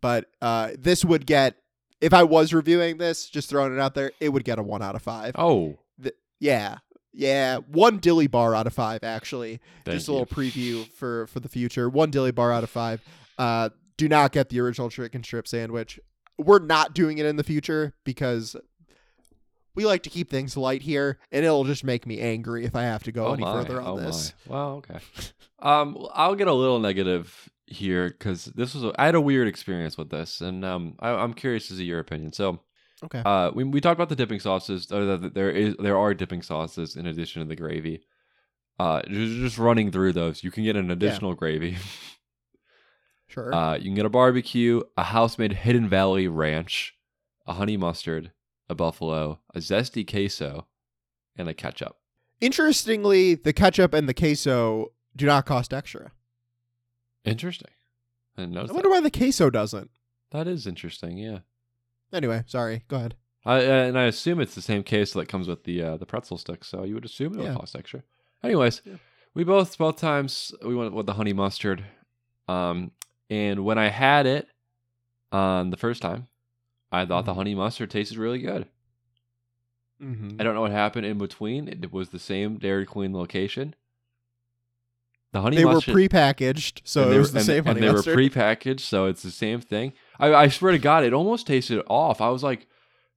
But 0.00 0.26
uh, 0.42 0.72
this 0.78 1.04
would 1.04 1.26
get, 1.26 1.56
if 2.00 2.12
I 2.12 2.24
was 2.24 2.52
reviewing 2.52 2.98
this, 2.98 3.28
just 3.28 3.48
throwing 3.48 3.72
it 3.72 3.78
out 3.80 3.94
there, 3.94 4.10
it 4.20 4.30
would 4.30 4.44
get 4.44 4.58
a 4.58 4.62
one 4.64 4.82
out 4.82 4.94
of 4.96 5.02
five. 5.02 5.32
Oh. 5.36 5.78
Yeah. 6.40 6.78
Yeah. 7.12 7.58
One 7.58 7.98
dilly 7.98 8.26
bar 8.26 8.54
out 8.54 8.66
of 8.66 8.74
five, 8.74 9.02
actually. 9.02 9.60
Thank 9.84 9.96
just 9.96 10.08
a 10.08 10.12
you. 10.12 10.18
little 10.18 10.34
preview 10.34 10.88
for 10.92 11.26
for 11.28 11.40
the 11.40 11.48
future. 11.48 11.88
One 11.88 12.10
dilly 12.10 12.32
bar 12.32 12.52
out 12.52 12.64
of 12.64 12.70
five. 12.70 13.02
Uh, 13.38 13.70
do 13.96 14.08
not 14.08 14.32
get 14.32 14.48
the 14.48 14.60
original 14.60 14.90
chicken 14.90 15.22
strip 15.22 15.46
sandwich. 15.46 16.00
We're 16.38 16.60
not 16.60 16.94
doing 16.94 17.18
it 17.18 17.26
in 17.26 17.36
the 17.36 17.44
future 17.44 17.94
because 18.04 18.56
we 19.78 19.86
like 19.86 20.02
to 20.02 20.10
keep 20.10 20.28
things 20.28 20.56
light 20.56 20.82
here, 20.82 21.20
and 21.30 21.44
it'll 21.44 21.62
just 21.62 21.84
make 21.84 22.04
me 22.04 22.20
angry 22.20 22.64
if 22.64 22.74
I 22.74 22.82
have 22.82 23.04
to 23.04 23.12
go 23.12 23.28
oh 23.28 23.34
any 23.34 23.42
my. 23.42 23.52
further 23.52 23.80
on 23.80 23.86
oh 23.86 24.00
this. 24.00 24.34
My. 24.46 24.54
Well, 24.54 24.70
okay. 24.78 24.98
um, 25.60 26.08
I'll 26.12 26.34
get 26.34 26.48
a 26.48 26.52
little 26.52 26.80
negative 26.80 27.48
here 27.66 28.08
because 28.08 28.46
this 28.46 28.74
was 28.74 28.82
a, 28.82 28.92
I 28.98 29.06
had 29.06 29.14
a 29.14 29.20
weird 29.20 29.46
experience 29.46 29.96
with 29.96 30.10
this, 30.10 30.40
and 30.40 30.64
um, 30.64 30.96
I, 30.98 31.10
I'm 31.10 31.32
curious 31.32 31.68
to 31.68 31.74
see 31.74 31.84
your 31.84 32.00
opinion. 32.00 32.32
So, 32.32 32.58
Okay. 33.04 33.22
uh, 33.24 33.50
we 33.54 33.64
we 33.64 33.80
talked 33.80 33.98
about 33.98 34.08
the 34.08 34.16
dipping 34.16 34.40
sauces. 34.40 34.90
Uh, 34.90 35.16
that 35.16 35.34
there 35.34 35.50
is 35.50 35.76
there 35.78 35.96
are 35.96 36.14
dipping 36.14 36.42
sauces 36.42 36.96
in 36.96 37.06
addition 37.06 37.42
to 37.42 37.48
the 37.48 37.56
gravy. 37.56 38.02
Uh, 38.78 39.02
just, 39.02 39.32
just 39.34 39.58
running 39.58 39.90
through 39.90 40.12
those, 40.12 40.44
you 40.44 40.50
can 40.50 40.62
get 40.64 40.76
an 40.76 40.90
additional 40.90 41.34
gravy. 41.34 41.76
Sure. 43.30 43.54
Uh, 43.54 43.76
you 43.76 43.84
can 43.84 43.94
get 43.94 44.06
a 44.06 44.08
barbecue, 44.10 44.80
a 44.96 45.02
house-made 45.04 45.52
Hidden 45.52 45.86
Valley 45.88 46.26
Ranch, 46.28 46.94
a 47.46 47.52
honey 47.52 47.76
mustard, 47.76 48.32
a 48.70 48.74
buffalo, 48.74 49.40
a 49.54 49.58
zesty 49.58 50.10
queso, 50.10 50.66
and 51.36 51.46
a 51.46 51.52
ketchup. 51.52 51.96
Interestingly, 52.40 53.34
the 53.34 53.52
ketchup 53.52 53.92
and 53.92 54.08
the 54.08 54.14
queso 54.14 54.92
do 55.14 55.26
not 55.26 55.44
cost 55.44 55.74
extra. 55.74 56.12
Interesting. 57.24 57.70
I 58.38 58.44
I 58.44 58.46
wonder 58.46 58.88
why 58.88 59.00
the 59.00 59.10
queso 59.10 59.50
doesn't. 59.50 59.90
that. 60.30 60.44
That 60.44 60.50
is 60.50 60.66
interesting. 60.66 61.18
Yeah. 61.18 61.40
Anyway, 62.12 62.42
sorry. 62.46 62.84
Go 62.88 62.96
ahead. 62.96 63.14
I, 63.44 63.60
and 63.60 63.98
I 63.98 64.04
assume 64.04 64.40
it's 64.40 64.54
the 64.54 64.62
same 64.62 64.82
case 64.82 65.12
that 65.12 65.28
comes 65.28 65.48
with 65.48 65.64
the 65.64 65.82
uh, 65.82 65.96
the 65.96 66.06
pretzel 66.06 66.38
sticks, 66.38 66.68
so 66.68 66.84
you 66.84 66.94
would 66.94 67.04
assume 67.04 67.34
it 67.34 67.38
would 67.38 67.46
Yeah. 67.46 67.54
cost 67.54 67.76
extra. 67.76 68.02
Anyways, 68.42 68.82
Yeah. 68.84 68.94
we 69.34 69.44
both 69.44 69.76
both 69.78 69.96
times 69.96 70.52
we 70.64 70.74
went 70.74 70.92
with 70.92 71.06
the 71.06 71.14
honey 71.14 71.32
mustard, 71.32 71.84
um, 72.48 72.90
and 73.30 73.64
when 73.64 73.78
I 73.78 73.88
had 73.88 74.26
it, 74.26 74.48
um, 75.32 75.70
the 75.70 75.76
first 75.76 76.02
time, 76.02 76.28
I 76.92 77.04
thought 77.06 77.24
the 77.26 77.32
Mhm. 77.32 77.36
honey 77.36 77.54
mustard 77.54 77.90
tasted 77.90 78.18
really 78.18 78.38
good. 78.40 78.66
Mm-hmm. 80.02 80.40
I 80.40 80.44
don't 80.44 80.54
know 80.54 80.60
what 80.60 80.70
happened 80.70 81.06
in 81.06 81.18
between. 81.18 81.68
It 81.68 81.92
was 81.92 82.10
the 82.10 82.18
same 82.20 82.58
Dairy 82.58 82.86
Queen 82.86 83.12
location. 83.12 83.74
The 85.32 85.42
honey 85.42 85.56
They 85.58 85.64
were 85.64 85.74
mustard. 85.74 85.94
prepackaged, 85.94 86.80
so 86.84 87.10
it 87.10 87.18
was 87.18 87.28
were- 87.28 87.32
the 87.32 87.38
and- 87.38 87.46
same 87.46 87.58
and 87.58 87.66
honey 87.66 87.80
they 87.80 87.92
mustard. 87.92 88.16
were 88.16 88.22
prepackaged, 88.22 88.80
so 88.80 89.06
it's 89.06 89.22
the 89.22 89.30
same 89.30 89.60
thing. 89.60 89.92
I, 90.18 90.34
I 90.34 90.48
swear 90.48 90.72
to 90.72 90.78
God, 90.78 91.04
it 91.04 91.12
almost 91.12 91.46
tasted 91.46 91.82
off. 91.88 92.20
I 92.20 92.28
was 92.30 92.42
like, 92.42 92.66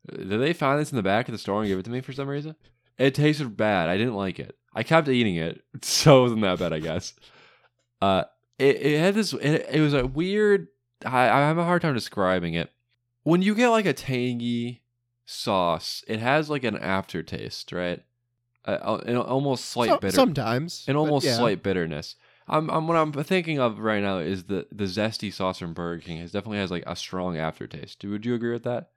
did 0.09 0.29
they 0.41 0.53
find 0.53 0.79
this 0.79 0.91
in 0.91 0.95
the 0.95 1.03
back 1.03 1.27
of 1.27 1.31
the 1.31 1.37
store 1.37 1.59
and 1.61 1.67
give 1.67 1.79
it 1.79 1.83
to 1.85 1.91
me 1.91 2.01
for 2.01 2.13
some 2.13 2.27
reason? 2.27 2.55
It 2.97 3.15
tasted 3.15 3.55
bad. 3.57 3.89
I 3.89 3.97
didn't 3.97 4.15
like 4.15 4.39
it. 4.39 4.57
I 4.73 4.83
kept 4.83 5.07
eating 5.07 5.35
it, 5.35 5.63
so 5.81 6.19
it 6.19 6.21
wasn't 6.23 6.41
that 6.41 6.59
bad, 6.59 6.73
I 6.73 6.79
guess. 6.79 7.13
Uh, 8.01 8.23
it, 8.57 8.75
it 8.77 8.99
had 8.99 9.15
this. 9.15 9.33
It, 9.33 9.67
it 9.71 9.81
was 9.81 9.93
a 9.93 10.05
weird. 10.05 10.67
I, 11.05 11.29
I 11.29 11.39
have 11.41 11.57
a 11.57 11.63
hard 11.65 11.81
time 11.81 11.93
describing 11.93 12.53
it. 12.53 12.69
When 13.23 13.41
you 13.41 13.53
get 13.55 13.69
like 13.69 13.85
a 13.85 13.93
tangy 13.93 14.81
sauce, 15.25 16.03
it 16.07 16.19
has 16.19 16.49
like 16.49 16.63
an 16.63 16.77
aftertaste, 16.77 17.71
right? 17.71 18.03
Uh, 18.65 18.99
an 19.05 19.17
almost 19.17 19.65
slight 19.65 19.89
So- 19.89 19.97
bitter 19.97 20.15
sometimes. 20.15 20.85
an 20.87 20.95
almost 20.95 21.25
yeah. 21.25 21.37
slight 21.37 21.63
bitterness. 21.63 22.15
I'm, 22.51 22.69
I'm 22.69 22.87
what 22.87 22.97
I'm 22.97 23.11
thinking 23.13 23.59
of 23.59 23.79
right 23.79 24.03
now 24.03 24.17
is 24.19 24.43
the 24.43 24.67
the 24.71 24.83
zesty 24.83 25.33
sauce 25.33 25.59
from 25.59 25.73
Burger 25.73 26.01
King 26.01 26.17
has 26.19 26.31
definitely 26.31 26.57
has 26.59 26.69
like 26.71 26.83
a 26.85 26.95
strong 26.95 27.37
aftertaste. 27.37 28.03
Would 28.03 28.25
you 28.25 28.35
agree 28.35 28.51
with 28.53 28.63
that? 28.63 28.89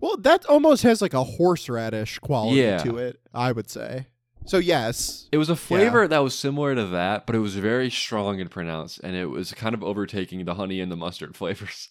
Well, 0.00 0.16
that 0.18 0.44
almost 0.46 0.82
has 0.82 1.00
like 1.00 1.14
a 1.14 1.24
horseradish 1.24 2.18
quality 2.18 2.60
Yeah. 2.60 2.78
to 2.78 2.98
it, 2.98 3.20
I 3.32 3.52
would 3.52 3.70
say. 3.70 4.08
So 4.44 4.58
yes. 4.58 5.28
It 5.32 5.38
was 5.38 5.48
a 5.48 5.56
flavor 5.56 6.06
that 6.06 6.18
was 6.18 6.38
similar 6.38 6.74
to 6.74 6.84
that, 6.88 7.26
but 7.26 7.34
it 7.34 7.40
was 7.40 7.56
very 7.56 7.90
strong 7.90 8.40
and 8.40 8.50
pronounced, 8.50 9.00
and 9.02 9.16
it 9.16 9.26
was 9.26 9.52
kind 9.52 9.74
of 9.74 9.82
overtaking 9.82 10.44
the 10.44 10.54
honey 10.54 10.80
and 10.80 10.92
the 10.92 10.96
mustard 10.96 11.34
flavors. 11.40 11.88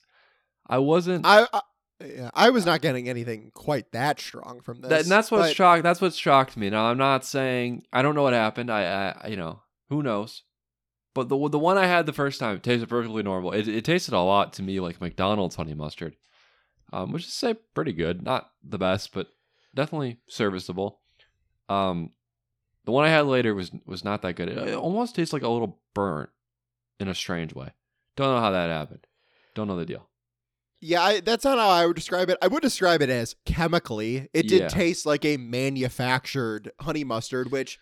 I 0.67 0.77
wasn't. 0.77 1.25
I 1.25 1.47
I, 1.53 1.61
yeah, 2.05 2.29
I 2.33 2.49
was 2.49 2.65
not 2.65 2.81
getting 2.81 3.07
anything 3.09 3.51
quite 3.53 3.91
that 3.93 4.19
strong 4.19 4.61
from 4.61 4.81
this. 4.81 4.89
that, 4.89 5.01
and 5.01 5.11
that's 5.11 5.31
what 5.31 5.39
but- 5.39 5.55
shocked. 5.55 5.83
That's 5.83 6.01
what 6.01 6.13
shocked 6.13 6.55
me. 6.57 6.69
Now 6.69 6.85
I'm 6.85 6.97
not 6.97 7.25
saying 7.25 7.83
I 7.93 8.01
don't 8.01 8.15
know 8.15 8.23
what 8.23 8.33
happened. 8.33 8.69
I, 8.71 9.15
I 9.21 9.27
you 9.27 9.37
know 9.37 9.61
who 9.89 10.01
knows. 10.03 10.43
But 11.15 11.29
the 11.29 11.49
the 11.49 11.57
one 11.57 11.77
I 11.79 11.87
had 11.87 12.05
the 12.05 12.13
first 12.13 12.39
time 12.39 12.59
tasted 12.59 12.89
perfectly 12.89 13.23
normal. 13.23 13.53
It, 13.53 13.67
it 13.67 13.85
tasted 13.85 14.13
a 14.13 14.19
lot 14.19 14.53
to 14.53 14.61
me 14.63 14.79
like 14.79 15.01
McDonald's 15.01 15.55
honey 15.55 15.73
mustard, 15.73 16.15
um, 16.93 17.11
which 17.11 17.25
is 17.25 17.33
say 17.33 17.55
pretty 17.73 17.93
good. 17.93 18.21
Not 18.21 18.51
the 18.63 18.77
best, 18.77 19.13
but 19.13 19.27
definitely 19.73 20.19
serviceable. 20.27 20.99
Um, 21.69 22.11
the 22.83 22.91
one 22.91 23.05
I 23.05 23.09
had 23.09 23.25
later 23.25 23.55
was 23.55 23.71
was 23.85 24.03
not 24.03 24.21
that 24.23 24.35
good. 24.35 24.49
It, 24.49 24.57
it 24.57 24.75
almost 24.75 25.15
tastes 25.15 25.33
like 25.33 25.41
a 25.41 25.47
little 25.49 25.79
burnt 25.93 26.29
in 26.99 27.07
a 27.07 27.15
strange 27.15 27.55
way. 27.55 27.71
Don't 28.17 28.35
know 28.35 28.41
how 28.41 28.51
that 28.51 28.69
happened. 28.69 29.07
Don't 29.55 29.67
know 29.69 29.77
the 29.77 29.85
deal. 29.85 30.09
Yeah, 30.81 31.01
I, 31.01 31.19
that's 31.21 31.45
not 31.45 31.57
how 31.57 31.69
I 31.69 31.85
would 31.85 31.95
describe 31.95 32.29
it. 32.29 32.37
I 32.41 32.47
would 32.47 32.61
describe 32.61 33.01
it 33.01 33.09
as 33.09 33.35
chemically. 33.45 34.29
It 34.33 34.47
did 34.49 34.63
Yeah. 34.63 34.67
taste 34.67 35.05
like 35.05 35.23
a 35.25 35.37
manufactured 35.37 36.71
honey 36.81 37.03
mustard, 37.05 37.51
which 37.51 37.79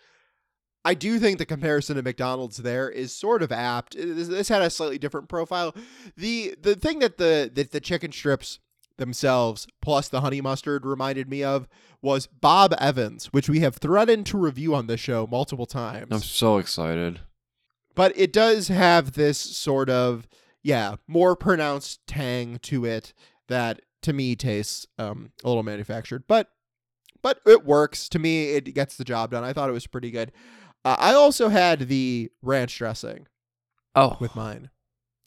I 0.86 0.93
do 0.96 1.17
think 1.19 1.38
the 1.38 1.46
comparison 1.46 1.96
to 1.96 2.04
McDonald's 2.04 2.58
there 2.58 2.89
is 2.89 3.15
sort 3.15 3.41
of 3.41 3.52
apt. 3.52 3.96
This, 3.98 4.50
had 4.50 4.62
a 4.62 4.69
slightly 4.69 4.98
different 4.98 5.30
profile. 5.30 5.74
The 6.17 6.56
the 6.62 6.76
thing 6.76 7.00
that 7.00 7.17
the 7.17 7.50
that 7.54 7.72
the 7.72 7.80
chicken 7.80 8.12
strips 8.12 8.60
themselves 8.98 9.65
plus 9.82 10.08
the 10.10 10.22
honey 10.22 10.41
mustard 10.41 10.86
reminded 10.86 11.28
me 11.30 11.43
of 11.43 11.67
was 12.02 12.28
Bob 12.28 12.76
Evans, 12.80 13.28
which 13.28 13.50
we 13.50 13.62
have 13.62 13.78
threatened 13.78 14.26
to 14.28 14.38
review 14.38 14.76
on 14.76 14.88
this 14.88 15.00
show 15.00 15.26
multiple 15.26 15.65
times. 15.65 16.08
I'm 16.12 16.19
so 16.19 16.58
excited. 16.58 17.22
but 17.96 18.12
it 18.15 18.32
does 18.34 18.67
have 18.67 19.13
this 19.13 19.38
sort 19.38 19.89
of 19.89 20.28
yeah 20.62 20.96
more 21.08 21.36
pronounced 21.36 22.06
tang 22.08 22.60
to 22.60 22.86
it 22.86 23.13
that 23.48 23.82
to 24.02 24.13
me 24.13 24.36
tastes 24.36 24.86
um, 25.00 25.32
a 25.43 25.48
little 25.48 25.63
manufactured 25.63 26.24
but 26.28 26.50
but 27.22 27.39
it 27.46 27.65
works 27.65 28.08
to 28.10 28.19
me 28.19 28.52
it 28.52 28.74
gets 28.74 28.96
the 28.98 29.04
job 29.04 29.32
done 29.32 29.43
i 29.43 29.54
thought 29.54 29.69
it 29.69 29.74
was 29.74 29.88
pretty 29.88 30.12
good 30.12 30.32
uh, 30.86 30.96
i 31.00 31.13
also 31.13 31.50
had 31.50 31.88
the 31.88 32.30
ranch 32.41 32.78
dressing 32.78 33.28
Oh, 33.96 34.17
with 34.19 34.36
mine 34.36 34.69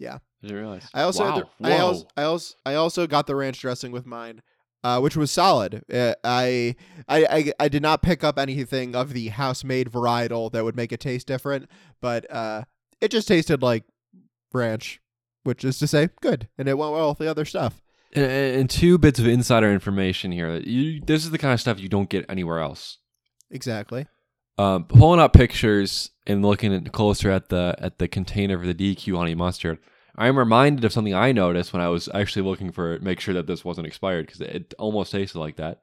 I 0.01 0.19
didn't 0.42 0.57
realize. 0.59 0.88
i 0.95 1.03
also 1.03 1.25
wow. 1.25 1.35
had 1.35 1.45
the, 1.61 1.69
I, 1.69 1.79
also, 1.79 2.07
I 2.16 2.23
also 2.25 2.55
i 2.66 2.75
also 2.75 3.07
got 3.07 3.27
the 3.27 3.35
ranch 3.37 3.61
dressing 3.61 3.90
with 3.92 4.07
mine 4.07 4.42
uh, 4.85 5.01
which 5.01 5.16
was 5.16 5.33
solid. 5.33 5.83
Uh, 5.92 6.14
I, 6.23 6.77
I 7.09 7.25
I 7.27 7.53
I 7.59 7.69
did 7.69 7.83
not 7.83 8.03
pick 8.03 8.23
up 8.23 8.38
anything 8.38 8.95
of 8.95 9.14
the 9.14 9.29
house 9.29 9.64
made 9.64 9.90
varietal 9.90 10.53
that 10.53 10.62
would 10.62 10.77
make 10.77 10.92
it 10.92 11.01
taste 11.01 11.27
different, 11.27 11.69
but 12.01 12.31
uh, 12.31 12.62
it 13.01 13.11
just 13.11 13.27
tasted 13.27 13.62
like 13.62 13.83
ranch, 14.53 15.01
which 15.42 15.64
is 15.64 15.81
to 15.81 15.88
say, 15.88 16.11
good, 16.21 16.49
and 16.57 16.69
it 16.69 16.79
went 16.79 16.92
well 16.92 17.09
with 17.09 17.19
the 17.19 17.29
other 17.29 17.45
stuff. 17.45 17.83
And, 18.12 18.27
and 18.27 18.71
two 18.71 18.97
bits 18.97 19.19
of 19.19 19.27
insider 19.27 19.73
information 19.73 20.31
here. 20.31 20.53
That 20.53 20.69
you, 20.69 21.01
this 21.05 21.25
is 21.25 21.33
the 21.33 21.38
kind 21.38 21.53
of 21.55 21.61
stuff 21.61 21.81
you 21.81 21.88
don't 21.88 22.09
get 22.09 22.25
anywhere 22.29 22.61
else. 22.61 22.99
Exactly. 23.51 24.07
Um, 24.59 24.85
pulling 24.85 25.21
up 25.21 25.33
pictures 25.35 26.11
and 26.27 26.42
looking 26.42 26.73
at, 26.75 26.90
closer 26.92 27.31
at 27.31 27.51
the 27.51 27.75
at 27.79 27.99
the 27.99 28.09
container 28.09 28.59
for 28.59 28.66
the 28.66 28.75
DQ 28.75 29.16
honey 29.16 29.35
mustard, 29.35 29.79
I'm 30.16 30.38
reminded 30.38 30.85
of 30.85 30.92
something 30.92 31.14
I 31.14 31.33
noticed 31.33 31.73
when 31.73 31.83
I 31.83 31.88
was 31.88 32.09
actually 32.14 32.42
looking 32.42 32.73
for 32.73 32.99
make 33.01 33.21
sure 33.21 33.35
that 33.35 33.47
this 33.47 33.64
wasn't 33.64 33.87
expired 33.87 34.27
because 34.27 34.40
it 34.40 34.73
almost 34.79 35.12
tasted 35.12 35.38
like 35.38 35.57
that. 35.57 35.83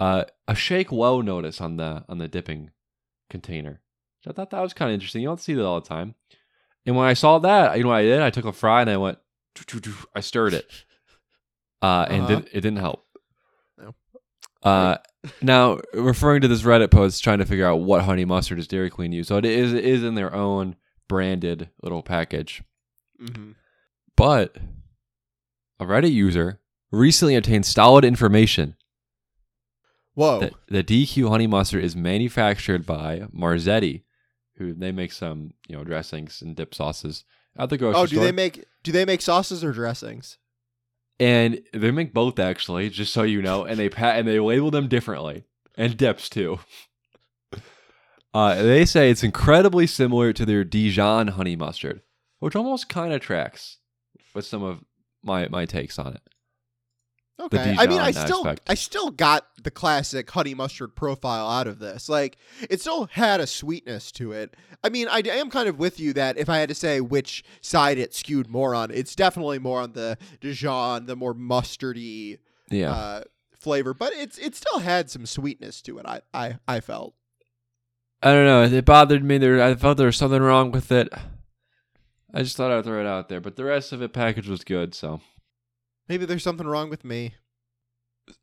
Uh, 0.00 0.24
a 0.46 0.54
shake 0.54 0.90
low 0.90 1.20
notice 1.20 1.60
on 1.60 1.76
the 1.76 2.04
on 2.08 2.18
the 2.18 2.28
dipping 2.28 2.70
container. 3.28 3.80
I 4.26 4.32
thought 4.32 4.50
that 4.50 4.60
was 4.60 4.74
kind 4.74 4.90
of 4.90 4.94
interesting. 4.94 5.22
You 5.22 5.28
don't 5.28 5.40
see 5.40 5.54
that 5.54 5.64
all 5.64 5.80
the 5.80 5.88
time. 5.88 6.14
And 6.84 6.96
when 6.96 7.06
I 7.06 7.14
saw 7.14 7.38
that, 7.38 7.76
you 7.78 7.82
know 7.82 7.90
what 7.90 7.96
I 7.96 8.02
did? 8.02 8.20
I 8.20 8.30
took 8.30 8.44
a 8.44 8.52
fry 8.52 8.82
and 8.82 8.90
I 8.90 8.96
went, 8.98 9.18
I 10.14 10.20
stirred 10.20 10.52
it, 10.54 10.70
uh, 11.80 12.06
and 12.10 12.24
Uh-huh. 12.24 12.34
did, 12.40 12.48
it 12.52 12.60
didn't 12.60 12.76
help. 12.78 13.06
No. 13.78 13.94
Uh, 14.62 14.98
now 15.42 15.78
referring 15.94 16.42
to 16.42 16.48
this 16.48 16.62
Reddit 16.62 16.90
post, 16.90 17.22
trying 17.22 17.38
to 17.38 17.46
figure 17.46 17.66
out 17.66 17.80
what 17.80 18.02
honey 18.02 18.24
mustard 18.24 18.58
does 18.58 18.68
Dairy 18.68 18.90
Queen 18.90 19.12
use. 19.12 19.28
So 19.28 19.36
it 19.36 19.44
is 19.44 19.72
it 19.72 19.84
is 19.84 20.04
in 20.04 20.14
their 20.14 20.34
own 20.34 20.76
branded 21.08 21.70
little 21.82 22.02
package. 22.02 22.62
Mm-hmm. 23.20 23.52
But 24.16 24.56
a 25.80 25.84
Reddit 25.84 26.12
user 26.12 26.60
recently 26.90 27.36
obtained 27.36 27.66
solid 27.66 28.04
information 28.04 28.76
Whoa. 30.14 30.50
the 30.68 30.82
DQ 30.82 31.28
honey 31.28 31.46
mustard 31.46 31.84
is 31.84 31.94
manufactured 31.94 32.84
by 32.84 33.20
Marzetti, 33.32 34.02
who 34.56 34.74
they 34.74 34.90
make 34.90 35.12
some 35.12 35.52
you 35.68 35.76
know 35.76 35.84
dressings 35.84 36.42
and 36.42 36.56
dip 36.56 36.74
sauces 36.74 37.24
at 37.56 37.70
the 37.70 37.78
grocery 37.78 37.94
store. 37.94 38.02
oh, 38.02 38.06
do 38.06 38.16
store. 38.16 38.24
they 38.24 38.32
make 38.32 38.64
do 38.82 38.90
they 38.90 39.04
make 39.04 39.22
sauces 39.22 39.62
or 39.62 39.72
dressings? 39.72 40.38
And 41.20 41.62
they 41.72 41.90
make 41.90 42.14
both 42.14 42.38
actually, 42.38 42.90
just 42.90 43.12
so 43.12 43.22
you 43.22 43.42
know, 43.42 43.64
and 43.64 43.78
they 43.78 43.88
pa- 43.88 44.12
and 44.12 44.26
they 44.26 44.38
label 44.40 44.70
them 44.70 44.88
differently 44.88 45.44
and 45.76 45.96
dips 45.96 46.28
too. 46.28 46.58
Uh, 48.34 48.62
they 48.62 48.84
say 48.84 49.10
it's 49.10 49.24
incredibly 49.24 49.86
similar 49.86 50.32
to 50.32 50.44
their 50.44 50.62
Dijon 50.62 51.28
honey 51.28 51.56
mustard, 51.56 52.02
which 52.40 52.54
almost 52.54 52.88
kind 52.88 53.12
of 53.12 53.20
tracks 53.20 53.78
with 54.34 54.44
some 54.44 54.62
of 54.62 54.84
my 55.22 55.48
my 55.48 55.64
takes 55.64 55.98
on 55.98 56.14
it. 56.14 56.22
Okay. 57.40 57.76
I 57.78 57.86
mean, 57.86 58.00
I 58.00 58.10
still 58.10 58.38
aspect. 58.38 58.62
I 58.68 58.74
still 58.74 59.10
got 59.10 59.46
the 59.62 59.70
classic 59.70 60.28
honey 60.30 60.54
mustard 60.54 60.96
profile 60.96 61.48
out 61.48 61.68
of 61.68 61.78
this. 61.78 62.08
Like, 62.08 62.36
it 62.68 62.80
still 62.80 63.06
had 63.12 63.40
a 63.40 63.46
sweetness 63.46 64.10
to 64.12 64.32
it. 64.32 64.56
I 64.82 64.88
mean, 64.88 65.06
I, 65.08 65.22
I 65.24 65.36
am 65.36 65.48
kind 65.48 65.68
of 65.68 65.78
with 65.78 66.00
you 66.00 66.12
that 66.14 66.36
if 66.36 66.48
I 66.48 66.58
had 66.58 66.68
to 66.68 66.74
say 66.74 67.00
which 67.00 67.44
side 67.60 67.96
it 67.98 68.12
skewed 68.14 68.48
more 68.48 68.74
on, 68.74 68.90
it's 68.90 69.14
definitely 69.14 69.58
more 69.60 69.80
on 69.80 69.92
the 69.92 70.18
Dijon, 70.40 71.06
the 71.06 71.14
more 71.16 71.34
mustardy 71.34 72.38
Yeah, 72.70 72.92
uh, 72.92 73.22
flavor. 73.56 73.94
But 73.94 74.12
it's 74.14 74.38
it 74.38 74.56
still 74.56 74.80
had 74.80 75.08
some 75.08 75.24
sweetness 75.24 75.80
to 75.82 75.98
it. 75.98 76.06
I 76.06 76.20
I, 76.34 76.58
I 76.66 76.80
felt. 76.80 77.14
I 78.20 78.32
don't 78.32 78.46
know. 78.46 78.64
It 78.64 78.84
bothered 78.84 79.22
me. 79.22 79.38
There, 79.38 79.62
I 79.62 79.76
felt 79.76 79.96
there 79.96 80.06
was 80.06 80.16
something 80.16 80.42
wrong 80.42 80.72
with 80.72 80.90
it. 80.90 81.08
I 82.34 82.42
just 82.42 82.56
thought 82.56 82.72
I'd 82.72 82.84
throw 82.84 83.00
it 83.00 83.06
out 83.06 83.28
there, 83.28 83.40
but 83.40 83.54
the 83.56 83.64
rest 83.64 83.92
of 83.92 84.02
it 84.02 84.12
package 84.12 84.48
was 84.48 84.64
good. 84.64 84.94
So 84.94 85.20
Maybe 86.08 86.24
there's 86.24 86.42
something 86.42 86.66
wrong 86.66 86.90
with 86.90 87.04
me. 87.04 87.34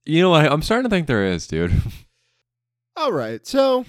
you 0.06 0.22
know 0.22 0.30
what? 0.32 0.52
I'm 0.52 0.62
starting 0.62 0.84
to 0.84 0.90
think 0.90 1.08
there 1.08 1.26
is, 1.26 1.48
dude. 1.48 1.72
All 2.98 3.12
right, 3.12 3.46
so 3.46 3.86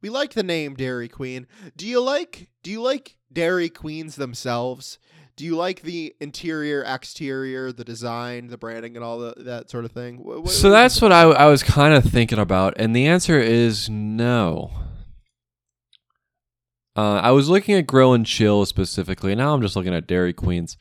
we 0.00 0.08
like 0.08 0.32
the 0.32 0.42
name 0.42 0.74
Dairy 0.74 1.08
Queen. 1.08 1.46
Do 1.76 1.86
you 1.86 2.00
like 2.00 2.48
do 2.62 2.70
you 2.70 2.80
like 2.80 3.16
Dairy 3.32 3.68
Queens 3.68 4.16
themselves? 4.16 4.98
Do 5.36 5.44
you 5.46 5.56
like 5.56 5.82
the 5.82 6.14
interior, 6.20 6.82
exterior, 6.86 7.72
the 7.72 7.84
design, 7.84 8.48
the 8.48 8.58
branding, 8.58 8.94
and 8.96 9.02
all 9.04 9.18
the, 9.18 9.34
that 9.38 9.70
sort 9.70 9.84
of 9.86 9.92
thing? 9.92 10.18
Wh- 10.18 10.44
wh- 10.46 10.50
so 10.50 10.68
what 10.68 10.74
that's 10.74 11.00
what 11.00 11.12
I, 11.12 11.22
I 11.22 11.46
was 11.46 11.62
kind 11.62 11.94
of 11.94 12.04
thinking 12.04 12.38
about, 12.38 12.74
and 12.76 12.94
the 12.94 13.06
answer 13.06 13.38
is 13.38 13.88
no. 13.88 14.70
Uh, 16.96 17.20
I 17.22 17.30
was 17.30 17.48
looking 17.48 17.74
at 17.76 17.86
Grill 17.86 18.12
and 18.12 18.26
Chill 18.26 18.66
specifically. 18.66 19.34
Now 19.34 19.54
I'm 19.54 19.62
just 19.62 19.76
looking 19.76 19.94
at 19.94 20.06
Dairy 20.06 20.32
Queens. 20.32 20.76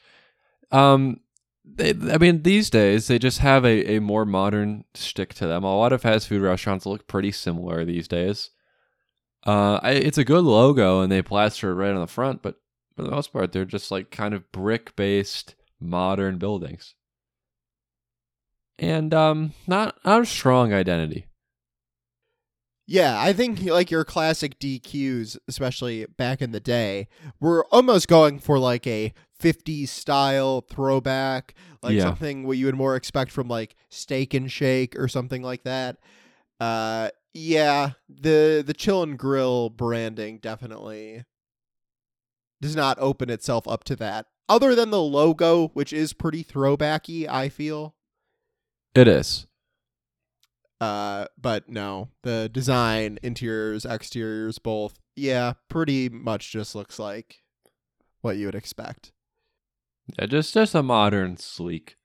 Um, 0.72 1.20
they, 1.80 2.14
I 2.14 2.18
mean, 2.18 2.44
these 2.44 2.70
days 2.70 3.08
they 3.08 3.18
just 3.18 3.40
have 3.40 3.66
a, 3.66 3.96
a 3.96 4.00
more 4.00 4.26
modern 4.26 4.84
stick 4.94 5.34
to 5.36 5.48
them. 5.48 5.64
A 5.64 5.78
lot 5.78 5.94
of 5.94 6.02
fast 6.02 6.28
food 6.28 6.42
restaurants 6.42 6.86
look 6.86 7.08
pretty 7.08 7.32
similar 7.32 7.84
these 7.86 8.08
days. 8.08 8.52
Uh, 9.48 9.80
I, 9.82 9.92
it's 9.92 10.18
a 10.18 10.26
good 10.26 10.44
logo, 10.44 11.02
and 11.02 11.12
they 11.12 11.22
plaster 11.22 11.72
it 11.72 11.76
right 11.76 11.94
on 11.94 12.02
the 12.02 12.08
front, 12.08 12.42
but 12.42 12.60
for 12.96 13.04
the 13.04 13.12
most 13.12 13.32
part, 13.32 13.52
they're 13.54 13.66
just 13.66 13.90
like 13.90 14.12
kind 14.12 14.34
of 14.34 14.52
brick 14.52 14.96
based 14.98 15.56
modern 15.80 16.38
buildings, 16.38 16.96
and 18.78 19.14
um, 19.14 19.54
not 19.66 19.98
not 20.04 20.22
a 20.22 20.26
strong 20.26 20.74
identity. 20.74 21.26
Yeah, 22.92 23.22
I 23.22 23.34
think 23.34 23.62
like 23.66 23.92
your 23.92 24.04
classic 24.04 24.58
DQs, 24.58 25.38
especially 25.48 26.08
back 26.08 26.42
in 26.42 26.52
the 26.52 26.60
day, 26.60 27.08
were 27.40 27.64
almost 27.72 28.08
going 28.08 28.40
for 28.40 28.58
like 28.58 28.88
a 28.88 29.14
50s 29.40 29.90
style 29.90 30.62
throwback, 30.62 31.54
like 31.84 31.96
Yeah. 31.96 32.06
something 32.06 32.48
what 32.48 32.58
you 32.58 32.66
would 32.66 32.74
more 32.76 32.96
expect 32.96 33.32
from 33.32 33.48
like 33.48 33.76
Steak 33.90 34.34
and 34.34 34.52
Shake 34.52 34.98
or 34.98 35.08
something 35.08 35.44
like 35.44 35.64
that. 35.66 35.98
Uh 36.60 37.10
yeah, 37.36 37.92
the 38.10 38.64
the 38.66 38.74
chill 38.74 39.04
and 39.04 39.20
grill 39.20 39.70
branding 39.70 40.40
definitely 40.40 41.26
does 42.60 42.76
not 42.76 42.98
open 43.00 43.30
itself 43.30 43.68
up 43.68 43.84
to 43.84 43.96
that. 43.98 44.26
Other 44.50 44.74
than 44.74 44.90
the 44.90 45.00
logo, 45.02 45.68
which 45.76 45.94
is 45.94 46.12
pretty 46.14 46.44
throwbacky, 46.44 47.28
I 47.30 47.50
feel. 47.50 47.94
It 48.96 49.08
is. 49.08 49.46
Uh, 50.82 51.26
but 51.40 51.68
no, 51.68 52.10
the 52.24 52.50
design, 52.52 53.20
interiors, 53.22 53.86
exteriors, 53.86 54.60
both, 54.60 54.98
yeah, 55.16 55.54
pretty 55.68 56.08
much 56.08 56.52
just 56.52 56.74
looks 56.74 56.98
like 57.00 57.44
what 58.22 58.38
you 58.38 58.46
would 58.46 58.56
expect. 58.56 59.12
Yeah, 60.18 60.26
just 60.26 60.54
just 60.54 60.74
a 60.74 60.82
modern, 60.82 61.38
sleek 61.38 61.98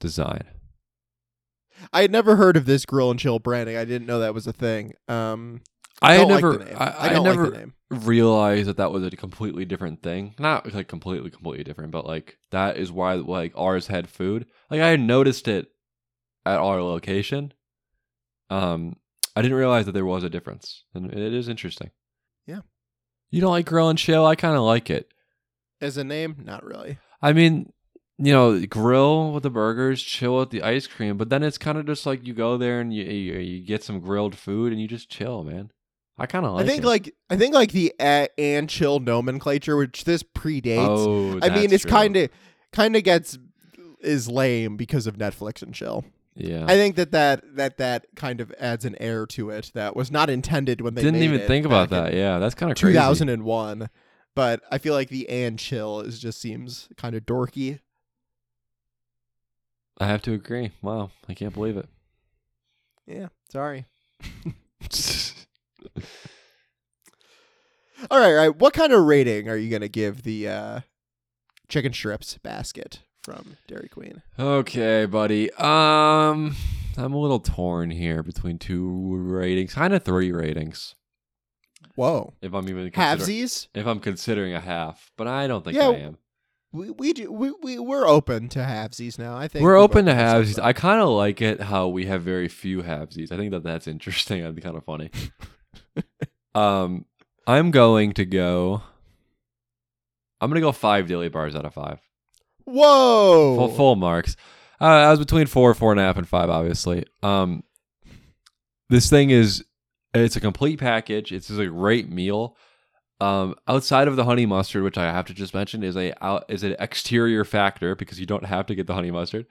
design. 0.00 0.44
I 1.92 2.02
had 2.02 2.10
never 2.10 2.36
heard 2.36 2.56
of 2.56 2.66
this 2.66 2.84
grill 2.84 3.10
and 3.10 3.20
chill 3.20 3.38
branding. 3.38 3.76
I 3.76 3.84
didn't 3.84 4.06
know 4.06 4.20
that 4.20 4.34
was 4.34 4.46
a 4.46 4.52
thing. 4.52 4.94
Um, 5.08 5.60
I 6.00 6.14
had 6.14 6.28
don't 6.28 6.30
like 6.30 6.60
never. 6.60 6.80
I, 6.80 7.06
I 7.06 7.08
don't 7.10 7.24
never 7.24 7.50
like 7.50 7.68
realized 7.90 8.68
that 8.68 8.76
that 8.76 8.92
was 8.92 9.04
a 9.04 9.10
completely 9.10 9.64
different 9.64 10.02
thing. 10.02 10.34
Not 10.38 10.72
like 10.72 10.88
completely, 10.88 11.30
completely 11.30 11.64
different, 11.64 11.90
but 11.90 12.06
like 12.06 12.38
that 12.50 12.76
is 12.76 12.92
why 12.92 13.14
like 13.14 13.52
ours 13.56 13.88
had 13.88 14.08
food. 14.08 14.46
Like 14.70 14.80
I 14.80 14.88
had 14.88 15.00
noticed 15.00 15.48
it 15.48 15.68
at 16.46 16.58
our 16.58 16.82
location. 16.82 17.52
Um, 18.50 18.96
I 19.36 19.42
didn't 19.42 19.56
realize 19.56 19.86
that 19.86 19.92
there 19.92 20.04
was 20.04 20.24
a 20.24 20.30
difference, 20.30 20.84
and 20.94 21.12
it 21.12 21.32
is 21.34 21.48
interesting. 21.48 21.90
Yeah. 22.46 22.60
You 23.30 23.40
don't 23.40 23.50
like 23.50 23.66
grill 23.66 23.88
and 23.88 23.98
chill? 23.98 24.26
I 24.26 24.34
kind 24.34 24.56
of 24.56 24.62
like 24.62 24.90
it. 24.90 25.12
As 25.80 25.96
a 25.96 26.04
name, 26.04 26.36
not 26.44 26.64
really. 26.64 26.98
I 27.22 27.32
mean, 27.32 27.72
you 28.18 28.32
know, 28.32 28.64
grill 28.66 29.32
with 29.32 29.44
the 29.44 29.50
burgers, 29.50 30.02
chill 30.02 30.38
with 30.38 30.50
the 30.50 30.62
ice 30.62 30.86
cream, 30.86 31.16
but 31.16 31.28
then 31.28 31.42
it's 31.42 31.58
kind 31.58 31.78
of 31.78 31.86
just 31.86 32.04
like 32.04 32.26
you 32.26 32.34
go 32.34 32.56
there 32.56 32.80
and 32.80 32.92
you 32.92 33.04
you, 33.04 33.38
you 33.38 33.64
get 33.64 33.84
some 33.84 34.00
grilled 34.00 34.34
food 34.34 34.72
and 34.72 34.80
you 34.80 34.88
just 34.88 35.08
chill, 35.08 35.44
man. 35.44 35.70
I 36.18 36.26
kind 36.26 36.44
of 36.44 36.54
like. 36.54 36.64
I 36.64 36.68
think 36.68 36.82
it. 36.82 36.86
like 36.86 37.14
I 37.30 37.36
think 37.36 37.54
like 37.54 37.70
the 37.70 37.94
and 38.00 38.68
chill 38.68 38.98
nomenclature, 38.98 39.76
which 39.76 40.04
this 40.04 40.24
predates. 40.24 40.88
Oh, 40.88 41.38
I 41.40 41.50
mean, 41.50 41.72
it's 41.72 41.84
kind 41.84 42.16
of 42.16 42.30
kind 42.72 42.96
of 42.96 43.04
gets 43.04 43.38
is 44.00 44.28
lame 44.28 44.76
because 44.76 45.06
of 45.06 45.16
Netflix 45.16 45.62
and 45.62 45.72
chill. 45.72 46.04
Yeah. 46.38 46.64
I 46.66 46.74
think 46.76 46.96
that 46.96 47.10
that 47.12 47.56
that 47.56 47.76
that 47.78 48.06
kind 48.16 48.40
of 48.40 48.52
adds 48.58 48.84
an 48.84 48.96
air 49.00 49.26
to 49.26 49.50
it 49.50 49.70
that 49.74 49.94
was 49.96 50.10
not 50.10 50.30
intended 50.30 50.80
when 50.80 50.94
they 50.94 51.02
Didn't 51.02 51.22
even 51.22 51.46
think 51.46 51.66
about 51.66 51.90
that. 51.90 52.14
Yeah, 52.14 52.38
that's 52.38 52.54
kind 52.54 52.72
of 52.72 52.78
crazy. 52.78 52.92
2001 52.94 53.90
but 54.34 54.60
i 54.70 54.78
feel 54.78 54.94
like 54.94 55.08
the 55.08 55.28
and 55.28 55.58
chill 55.58 56.00
is 56.00 56.20
just 56.20 56.40
seems 56.40 56.88
kind 56.96 57.14
of 57.16 57.24
dorky 57.26 57.80
I 60.00 60.06
have 60.06 60.22
to 60.22 60.32
agree. 60.32 60.70
Wow, 60.80 61.10
I 61.28 61.34
can't 61.34 61.52
believe 61.52 61.76
it. 61.76 61.88
yeah 63.06 63.28
sorry 63.50 63.86
all 68.10 68.20
right 68.20 68.26
all 68.30 68.34
right 68.36 68.56
what 68.56 68.74
kind 68.74 68.92
of 68.92 69.04
rating 69.04 69.48
are 69.48 69.56
you 69.56 69.70
gonna 69.70 69.88
give 69.88 70.22
the 70.22 70.46
uh 70.48 70.80
chicken 71.68 71.92
strips 71.92 72.38
basket 72.38 73.00
from 73.28 73.56
dairy 73.66 73.88
queen 73.88 74.22
okay, 74.38 75.04
buddy. 75.06 75.50
Um, 75.54 76.56
I'm 76.96 77.12
a 77.12 77.18
little 77.18 77.40
torn 77.40 77.90
here 77.90 78.22
between 78.22 78.58
two 78.58 78.88
ratings, 79.16 79.74
kind 79.74 79.92
of 79.94 80.02
three 80.02 80.32
ratings. 80.32 80.94
whoa 81.94 82.34
If 82.40 82.54
I'm 82.54 82.68
even 82.68 82.90
consider- 82.90 83.00
halvesies 83.24 83.68
if 83.74 83.86
I'm 83.86 84.00
considering 84.00 84.54
a 84.54 84.60
half, 84.60 85.12
but 85.16 85.26
I 85.28 85.46
don't 85.46 85.64
think 85.64 85.76
Yeah, 85.76 85.88
I 85.88 85.94
am. 85.96 86.18
we 86.72 86.90
we 86.90 87.12
do 87.12 87.30
we, 87.30 87.52
we 87.62 87.78
we're 87.78 88.06
open 88.06 88.48
to 88.50 88.60
halvesies 88.60 89.18
now. 89.18 89.36
I 89.36 89.46
think 89.48 89.62
We're 89.62 89.76
we 89.76 89.82
open 89.82 90.06
to 90.06 90.12
halvesies. 90.12 90.58
I 90.62 90.72
kind 90.72 91.00
of 91.02 91.08
like 91.10 91.40
it 91.42 91.60
how 91.60 91.88
we 91.88 92.06
have 92.06 92.22
very 92.22 92.48
few 92.48 92.82
halvesies. 92.82 93.30
I 93.32 93.36
think 93.36 93.50
that 93.52 93.62
that's 93.62 93.86
interesting. 93.86 94.40
That'd 94.42 94.56
be 94.56 94.62
kind 94.62 94.76
of 94.76 94.84
funny. 94.84 95.10
um, 96.54 97.04
I'm 97.46 97.70
going 97.70 98.12
to 98.14 98.24
go. 98.24 98.82
I'm 100.40 100.50
gonna 100.50 100.60
go 100.60 100.72
five 100.72 101.06
dilly 101.08 101.28
bars 101.28 101.54
out 101.56 101.64
of 101.64 101.74
five. 101.74 102.00
Whoa! 102.68 103.56
Full 103.56 103.68
full 103.74 103.96
marks. 103.96 104.36
Uh, 104.80 104.84
I 104.84 105.10
was 105.10 105.18
between 105.18 105.46
four, 105.46 105.74
four 105.74 105.90
and 105.92 106.00
a 106.00 106.04
half, 106.04 106.16
and 106.16 106.28
five. 106.28 106.50
Obviously. 106.50 107.04
Um, 107.22 107.64
this 108.88 109.10
thing 109.10 109.30
is 109.30 109.64
it's 110.14 110.36
a 110.36 110.40
complete 110.40 110.78
package. 110.78 111.32
It's 111.32 111.48
just 111.48 111.60
a 111.60 111.66
great 111.66 112.10
meal. 112.10 112.56
Um, 113.20 113.56
outside 113.66 114.06
of 114.06 114.14
the 114.16 114.24
honey 114.24 114.46
mustard, 114.46 114.84
which 114.84 114.96
I 114.96 115.04
have 115.06 115.26
to 115.26 115.34
just 115.34 115.52
mention 115.52 115.82
is 115.82 115.96
a 115.96 116.12
out, 116.24 116.44
is 116.48 116.62
an 116.62 116.76
exterior 116.78 117.44
factor 117.44 117.94
because 117.96 118.20
you 118.20 118.26
don't 118.26 118.44
have 118.44 118.66
to 118.66 118.74
get 118.74 118.86
the 118.86 118.94
honey 118.94 119.10
mustard. 119.10 119.46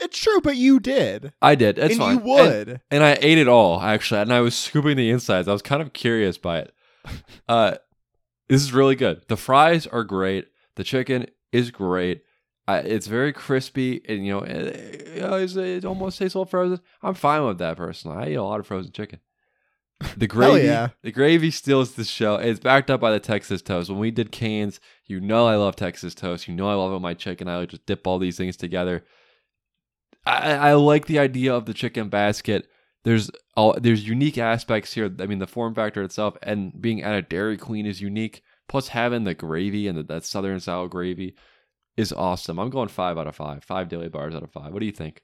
It's 0.00 0.18
true, 0.18 0.40
but 0.42 0.56
you 0.56 0.80
did, 0.80 1.32
I 1.42 1.54
did. 1.54 1.78
It's 1.78 1.92
and 1.94 1.98
fine. 2.00 2.14
you 2.26 2.36
And- 2.38 2.66
would. 2.68 2.80
and 2.90 3.02
I 3.04 3.16
ate 3.20 3.38
it 3.38 3.48
all 3.48 3.80
actually, 3.80 4.20
and 4.20 4.32
I 4.32 4.40
was 4.40 4.54
scooping 4.54 4.96
the 4.96 5.10
insides. 5.10 5.48
I 5.48 5.52
was 5.52 5.62
kind 5.62 5.80
of 5.82 5.92
curious 5.92 6.36
by 6.38 6.58
it. 6.60 6.74
Uh, 7.48 7.76
this 8.48 8.62
is 8.62 8.72
really 8.72 8.94
good. 8.96 9.22
The 9.28 9.36
fries 9.36 9.86
are 9.86 10.04
great. 10.04 10.46
The 10.76 10.84
chicken 10.84 11.26
is 11.52 11.70
great. 11.70 12.22
It's 12.68 13.06
very 13.06 13.32
crispy, 13.32 14.00
and 14.08 14.24
you 14.24 14.32
know, 14.32 14.40
it, 14.40 15.08
you 15.14 15.20
know, 15.20 15.34
it's- 15.36 15.56
it 15.56 15.84
almost 15.84 16.18
tastes 16.18 16.34
a 16.34 16.38
little 16.38 16.50
frozen. 16.50 16.80
I'm 17.02 17.14
fine 17.14 17.44
with 17.44 17.58
that 17.58 17.76
personally. 17.76 18.16
I 18.16 18.30
eat 18.30 18.34
a 18.34 18.42
lot 18.42 18.60
of 18.60 18.66
frozen 18.66 18.92
chicken. 18.92 19.20
The 20.16 20.26
gravy, 20.26 20.64
yeah. 20.66 20.88
the 21.02 21.12
gravy 21.12 21.50
steals 21.52 21.92
the 21.92 22.04
show. 22.04 22.34
It's 22.36 22.58
backed 22.58 22.90
up 22.90 23.00
by 23.00 23.12
the 23.12 23.20
Texas 23.20 23.62
toast. 23.62 23.88
When 23.88 23.98
we 24.00 24.10
did 24.10 24.32
Cane's, 24.32 24.80
you 25.06 25.20
know 25.20 25.46
I 25.46 25.54
love 25.56 25.76
Texas 25.76 26.14
toast. 26.14 26.48
You 26.48 26.54
know 26.54 26.68
I 26.68 26.74
love 26.74 26.92
it 26.92 26.98
my 27.00 27.14
chicken. 27.14 27.46
I 27.46 27.64
just 27.66 27.86
dip 27.86 28.04
all 28.06 28.18
these 28.18 28.36
things 28.36 28.56
together. 28.56 29.04
I, 30.26 30.54
I 30.54 30.72
like 30.74 31.06
the 31.06 31.18
idea 31.18 31.54
of 31.54 31.66
the 31.66 31.74
chicken 31.74 32.08
basket. 32.08 32.68
There's 33.04 33.30
all 33.56 33.76
there's 33.80 34.06
unique 34.06 34.38
aspects 34.38 34.92
here. 34.92 35.10
I 35.20 35.26
mean, 35.26 35.38
the 35.40 35.46
form 35.46 35.74
factor 35.74 36.02
itself 36.02 36.36
and 36.42 36.80
being 36.80 37.02
at 37.02 37.14
a 37.14 37.22
Dairy 37.22 37.56
Queen 37.56 37.86
is 37.86 38.00
unique. 38.00 38.42
Plus, 38.72 38.88
having 38.88 39.24
the 39.24 39.34
gravy 39.34 39.86
and 39.86 39.98
the, 39.98 40.02
that 40.02 40.24
Southern 40.24 40.58
style 40.58 40.88
gravy 40.88 41.34
is 41.98 42.10
awesome. 42.10 42.58
I'm 42.58 42.70
going 42.70 42.88
five 42.88 43.18
out 43.18 43.26
of 43.26 43.36
five. 43.36 43.62
Five 43.62 43.90
dilly 43.90 44.08
bars 44.08 44.34
out 44.34 44.42
of 44.42 44.50
five. 44.50 44.72
What 44.72 44.80
do 44.80 44.86
you 44.86 44.92
think? 44.92 45.20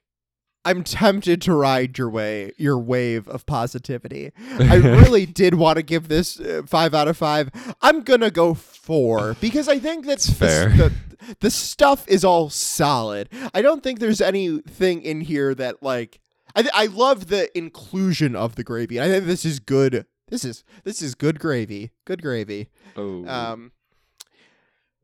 I'm 0.65 0.83
tempted 0.83 1.41
to 1.41 1.55
ride 1.55 1.97
your 1.97 2.11
way, 2.11 2.51
your 2.57 2.77
wave 2.77 3.27
of 3.27 3.47
positivity. 3.47 4.31
I 4.59 4.75
really 4.75 5.25
did 5.25 5.55
want 5.55 5.77
to 5.77 5.81
give 5.81 6.09
this 6.09 6.39
uh, 6.39 6.61
five 6.67 6.93
out 6.93 7.07
of 7.07 7.17
five. 7.17 7.49
I'm 7.81 8.01
gonna 8.01 8.29
go 8.29 8.53
four 8.53 9.35
because 9.41 9.67
I 9.67 9.79
think 9.79 10.05
that's 10.05 10.29
fair. 10.29 10.69
The, 10.69 10.93
the 11.39 11.49
stuff 11.49 12.07
is 12.07 12.23
all 12.23 12.51
solid. 12.51 13.29
I 13.55 13.63
don't 13.63 13.81
think 13.81 13.97
there's 13.97 14.21
anything 14.21 15.01
in 15.01 15.21
here 15.21 15.55
that 15.55 15.81
like. 15.81 16.19
I 16.55 16.61
th- 16.61 16.73
I 16.75 16.85
love 16.85 17.29
the 17.29 17.55
inclusion 17.57 18.35
of 18.35 18.57
the 18.57 18.63
gravy. 18.63 19.01
I 19.01 19.07
think 19.07 19.25
this 19.25 19.43
is 19.43 19.59
good. 19.59 20.05
This 20.29 20.45
is 20.45 20.63
this 20.83 21.01
is 21.01 21.15
good 21.15 21.39
gravy. 21.39 21.91
Good 22.05 22.21
gravy. 22.21 22.69
Oh, 22.95 23.25
Um, 23.27 23.71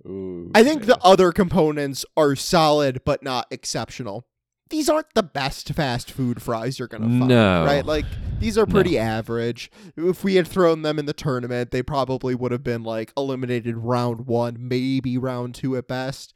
ooh, 0.06 0.52
I 0.54 0.64
think 0.64 0.86
the 0.86 0.98
other 1.02 1.32
components 1.32 2.06
are 2.16 2.36
solid 2.36 3.02
but 3.06 3.24
not 3.24 3.48
exceptional. 3.52 4.26
These 4.72 4.90
aren't 4.90 5.14
the 5.14 5.22
best 5.24 5.70
fast 5.74 6.10
food 6.12 6.42
fries 6.42 6.80
you're 6.80 6.88
gonna 6.88 7.06
find, 7.06 7.28
No. 7.28 7.64
right? 7.66 7.86
Like 7.86 8.06
these 8.40 8.58
are 8.58 8.66
pretty 8.66 8.98
average. 8.98 9.70
If 9.96 10.24
we 10.24 10.36
had 10.36 10.48
thrown 10.48 10.82
them 10.82 10.98
in 10.98 11.06
the 11.06 11.14
tournament, 11.14 11.70
they 11.72 11.84
probably 11.84 12.34
would 12.34 12.52
have 12.52 12.64
been 12.64 12.84
like 12.84 13.14
eliminated 13.16 13.78
round 13.78 14.26
one, 14.26 14.58
maybe 14.60 15.18
round 15.18 15.54
two 15.56 15.76
at 15.78 15.88
best. 15.88 16.34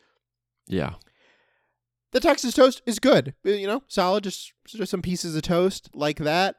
yeah, 0.67 0.93
The 2.11 2.19
Texas 2.19 2.53
toast 2.53 2.81
is 2.85 2.99
good, 2.99 3.33
you 3.43 3.65
know, 3.65 3.81
solid. 3.87 4.23
Just 4.23 4.53
just 4.67 4.91
some 4.91 5.01
pieces 5.01 5.35
of 5.35 5.41
toast 5.41 5.89
like 5.95 6.19
that, 6.19 6.57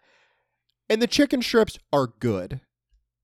and 0.90 1.00
the 1.00 1.06
chicken 1.06 1.40
strips 1.40 1.78
are 1.92 2.08
good. 2.18 2.60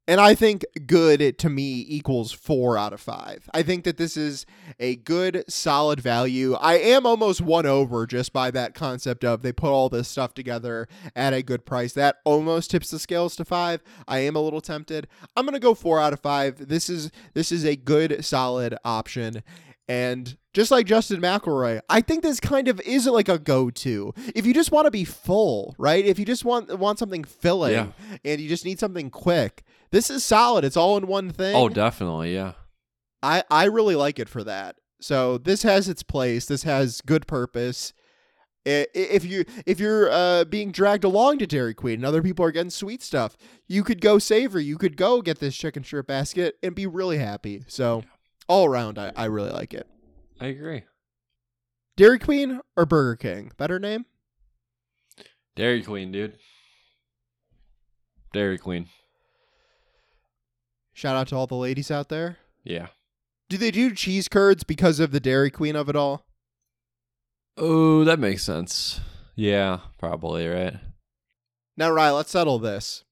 And 0.09 0.21
I 0.21 0.37
think 0.37 0.65
good 0.87 1.37
to 1.39 1.49
me 1.49 1.85
equals 1.89 2.31
four 2.31 2.79
out 2.79 2.93
of 2.93 3.01
five. 3.01 3.51
I 3.53 3.65
think 3.65 3.83
that 3.83 3.97
this 3.97 4.17
is 4.17 4.47
a 4.79 4.95
good, 4.95 5.43
solid 5.49 5.99
value. 5.99 6.55
I 6.55 6.75
am 6.79 7.05
almost 7.05 7.41
won 7.41 7.67
over 7.67 8.07
just 8.07 8.33
by 8.33 8.53
that 8.53 8.73
concept 8.73 9.25
of 9.25 9.43
they 9.43 9.53
put 9.53 9.71
all 9.71 9.89
this 9.89 10.07
stuff 10.07 10.33
together 10.33 10.87
at 11.17 11.35
a 11.35 11.43
good 11.43 11.67
price. 11.67 11.93
That 11.95 12.19
almost 12.25 12.71
tips 12.71 12.93
the 12.93 13.01
scales 13.01 13.35
to 13.35 13.45
five. 13.45 13.83
I 14.07 14.21
am 14.21 14.37
a 14.37 14.41
little 14.41 14.61
tempted. 14.61 15.09
I'm 15.35 15.45
gonna 15.45 15.59
go 15.59 15.75
four 15.75 15.99
out 15.99 16.13
of 16.13 16.21
five. 16.21 16.69
This 16.69 16.89
is 16.89 17.11
this 17.35 17.51
is 17.51 17.65
a 17.65 17.75
good, 17.75 18.25
solid 18.25 18.77
option. 18.85 19.43
And 19.89 20.37
just 20.53 20.71
like 20.73 20.87
Justin 20.87 21.21
McElroy, 21.21 21.81
I 21.89 22.01
think 22.01 22.23
this 22.23 22.41
kind 22.41 22.67
of 22.67 22.81
is 22.81 23.07
like 23.07 23.29
a 23.29 23.39
go-to. 23.39 24.13
If 24.35 24.45
you 24.45 24.53
just 24.53 24.73
want 24.73 24.87
to 24.87 24.91
be 24.91 25.05
full, 25.05 25.75
right? 25.79 26.05
If 26.05 26.19
you 26.19 26.25
just 26.25 26.45
want 26.45 26.77
want 26.79 26.99
something 26.99 27.23
filling 27.23 27.73
Yeah. 27.73 27.87
and 28.25 28.41
you 28.41 28.49
just 28.49 28.65
need 28.65 28.81
something 28.81 29.11
quick, 29.11 29.63
this 29.93 30.11
is 30.11 30.25
solid. 30.25 30.65
It's 30.65 30.77
all 30.77 30.97
in 30.97 31.07
one 31.07 31.31
thing. 31.31 31.55
oh, 31.55 31.69
definitely, 31.69 32.35
yeah. 32.35 32.53
I 33.23 33.45
I 33.51 33.65
really 33.67 33.95
like 33.95 34.19
it 34.19 34.29
for 34.29 34.43
that. 34.45 34.77
So 35.01 35.39
this 35.39 35.63
has 35.63 35.89
its 35.89 36.03
place. 36.03 36.47
This 36.47 36.65
has 36.65 37.01
good 37.01 37.27
purpose. 37.29 37.93
If 38.65 39.25
you 39.25 39.45
if 39.65 39.79
you're 39.79 40.11
uh, 40.11 40.45
being 40.45 40.73
dragged 40.73 41.05
along 41.05 41.39
to 41.39 41.47
Dairy 41.47 41.75
Queen 41.75 41.97
and 41.97 42.05
other 42.05 42.23
people 42.23 42.45
are 42.45 42.51
getting 42.51 42.71
sweet 42.71 43.01
stuff, 43.01 43.37
you 43.69 43.85
could 43.85 44.01
go 44.01 44.19
savory. 44.19 44.65
You 44.65 44.77
could 44.79 44.97
go 44.97 45.23
get 45.23 45.39
this 45.39 45.57
chicken 45.57 45.85
strip 45.85 46.09
basket 46.09 46.57
and 46.65 46.75
be 46.75 46.87
really 46.87 47.19
happy. 47.19 47.63
So 47.69 48.03
all 48.49 48.67
around, 48.67 48.99
I, 48.99 49.13
I 49.17 49.25
really 49.27 49.51
like 49.51 49.75
it. 49.75 49.87
I 50.41 50.47
agree. 50.47 50.85
Dairy 51.97 52.19
Queen 52.19 52.61
or 52.77 52.87
Burger 52.87 53.17
King? 53.17 53.53
Better 53.57 53.79
name? 53.79 54.05
Dairy 55.55 55.83
Queen, 55.83 56.13
dude. 56.13 56.37
Dairy 58.33 58.59
Queen. 58.59 58.89
Shout 60.93 61.17
out 61.17 61.29
to 61.29 61.37
all 61.37 61.47
the 61.47 61.55
ladies 61.55 61.91
out 61.91 62.09
there. 62.09 62.37
Yeah. 62.65 62.89
Do 63.49 63.57
they 63.57 63.71
do 63.71 63.95
cheese 63.95 64.29
curds 64.29 64.65
because 64.65 65.01
of 65.01 65.13
the 65.13 65.21
Dairy 65.21 65.51
Queen 65.51 65.77
of 65.77 65.89
it 65.89 65.97
all? 65.97 66.27
Oh, 67.57 68.05
that 68.05 68.19
makes 68.19 68.43
sense. 68.43 69.01
Yeah, 69.35 69.81
probably, 69.99 70.47
right? 70.47 70.75
Now, 71.77 71.91
Ryan, 71.91 72.17
let's 72.17 72.31
settle 72.31 72.59
this. 72.59 73.05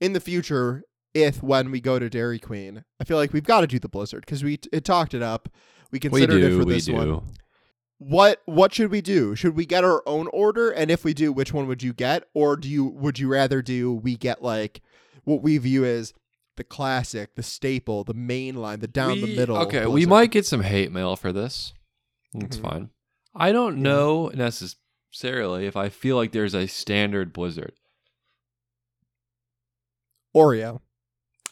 In 0.00 0.12
the 0.12 0.20
future, 0.20 0.82
if 1.14 1.42
when 1.42 1.70
we 1.70 1.80
go 1.80 1.98
to 1.98 2.08
Dairy 2.10 2.38
Queen, 2.38 2.84
I 3.00 3.04
feel 3.04 3.16
like 3.16 3.32
we've 3.32 3.42
got 3.44 3.62
to 3.62 3.66
do 3.66 3.78
the 3.78 3.88
Blizzard 3.88 4.20
because 4.26 4.44
we 4.44 4.58
it 4.72 4.84
talked 4.84 5.14
it 5.14 5.22
up. 5.22 5.48
We 5.90 5.96
We 5.96 6.00
considered 6.00 6.42
it 6.42 6.48
do, 6.50 6.60
for 6.60 6.64
we 6.66 6.74
this 6.74 6.86
do. 6.86 6.94
one. 6.94 7.22
What 7.98 8.42
what 8.44 8.72
should 8.74 8.90
we 8.90 9.00
do? 9.00 9.34
Should 9.34 9.56
we 9.56 9.66
get 9.66 9.82
our 9.84 10.02
own 10.06 10.28
order? 10.28 10.70
And 10.70 10.90
if 10.90 11.04
we 11.04 11.14
do, 11.14 11.32
which 11.32 11.52
one 11.52 11.66
would 11.66 11.82
you 11.82 11.92
get? 11.92 12.24
Or 12.34 12.56
do 12.56 12.68
you 12.68 12.84
would 12.84 13.18
you 13.18 13.28
rather 13.28 13.60
do 13.62 13.92
we 13.92 14.16
get 14.16 14.42
like 14.42 14.80
what 15.24 15.42
we 15.42 15.58
view 15.58 15.84
as 15.84 16.12
the 16.56 16.62
classic, 16.64 17.34
the 17.34 17.42
staple, 17.42 18.04
the 18.04 18.14
main 18.14 18.54
line, 18.56 18.80
the 18.80 18.86
down 18.86 19.20
the 19.20 19.34
middle? 19.34 19.56
Okay, 19.58 19.86
we 19.86 20.06
might 20.06 20.30
get 20.30 20.46
some 20.46 20.62
hate 20.62 20.92
mail 20.92 21.16
for 21.16 21.32
this. 21.32 21.72
That's 22.34 22.58
Mhm. 22.58 22.62
fine. 22.62 22.90
I 23.34 23.50
don't 23.52 23.78
Yeah. 23.78 23.82
know 23.84 24.28
necessarily 24.34 25.66
if 25.66 25.76
I 25.76 25.88
feel 25.88 26.14
like 26.16 26.32
there's 26.32 26.54
a 26.54 26.66
standard 26.68 27.32
Blizzard. 27.32 27.72
Oreo. 30.36 30.80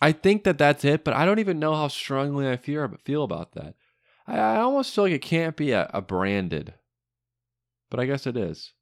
I 0.01 0.13
think 0.13 0.45
that 0.45 0.59
that's 0.59 0.85
it, 0.85 1.05
but 1.05 1.15
I 1.15 1.25
don't 1.25 1.39
even 1.39 1.59
know 1.59 1.75
how 1.75 1.89
strongly 1.89 2.49
I 2.49 2.57
feel 2.57 2.89
feel 3.05 3.25
about 3.25 3.53
that. 3.53 3.75
I, 4.27 4.37
I 4.37 4.57
almost 4.59 4.95
feel 4.95 5.05
like 5.05 5.13
it 5.13 5.23
can't 5.23 5.57
be 5.57 5.73
a, 5.73 5.91
a 5.93 6.03
branded, 6.03 6.75
but 7.91 8.01
I 8.01 8.07
guess 8.07 8.27
it 8.27 8.37
is. 8.37 8.73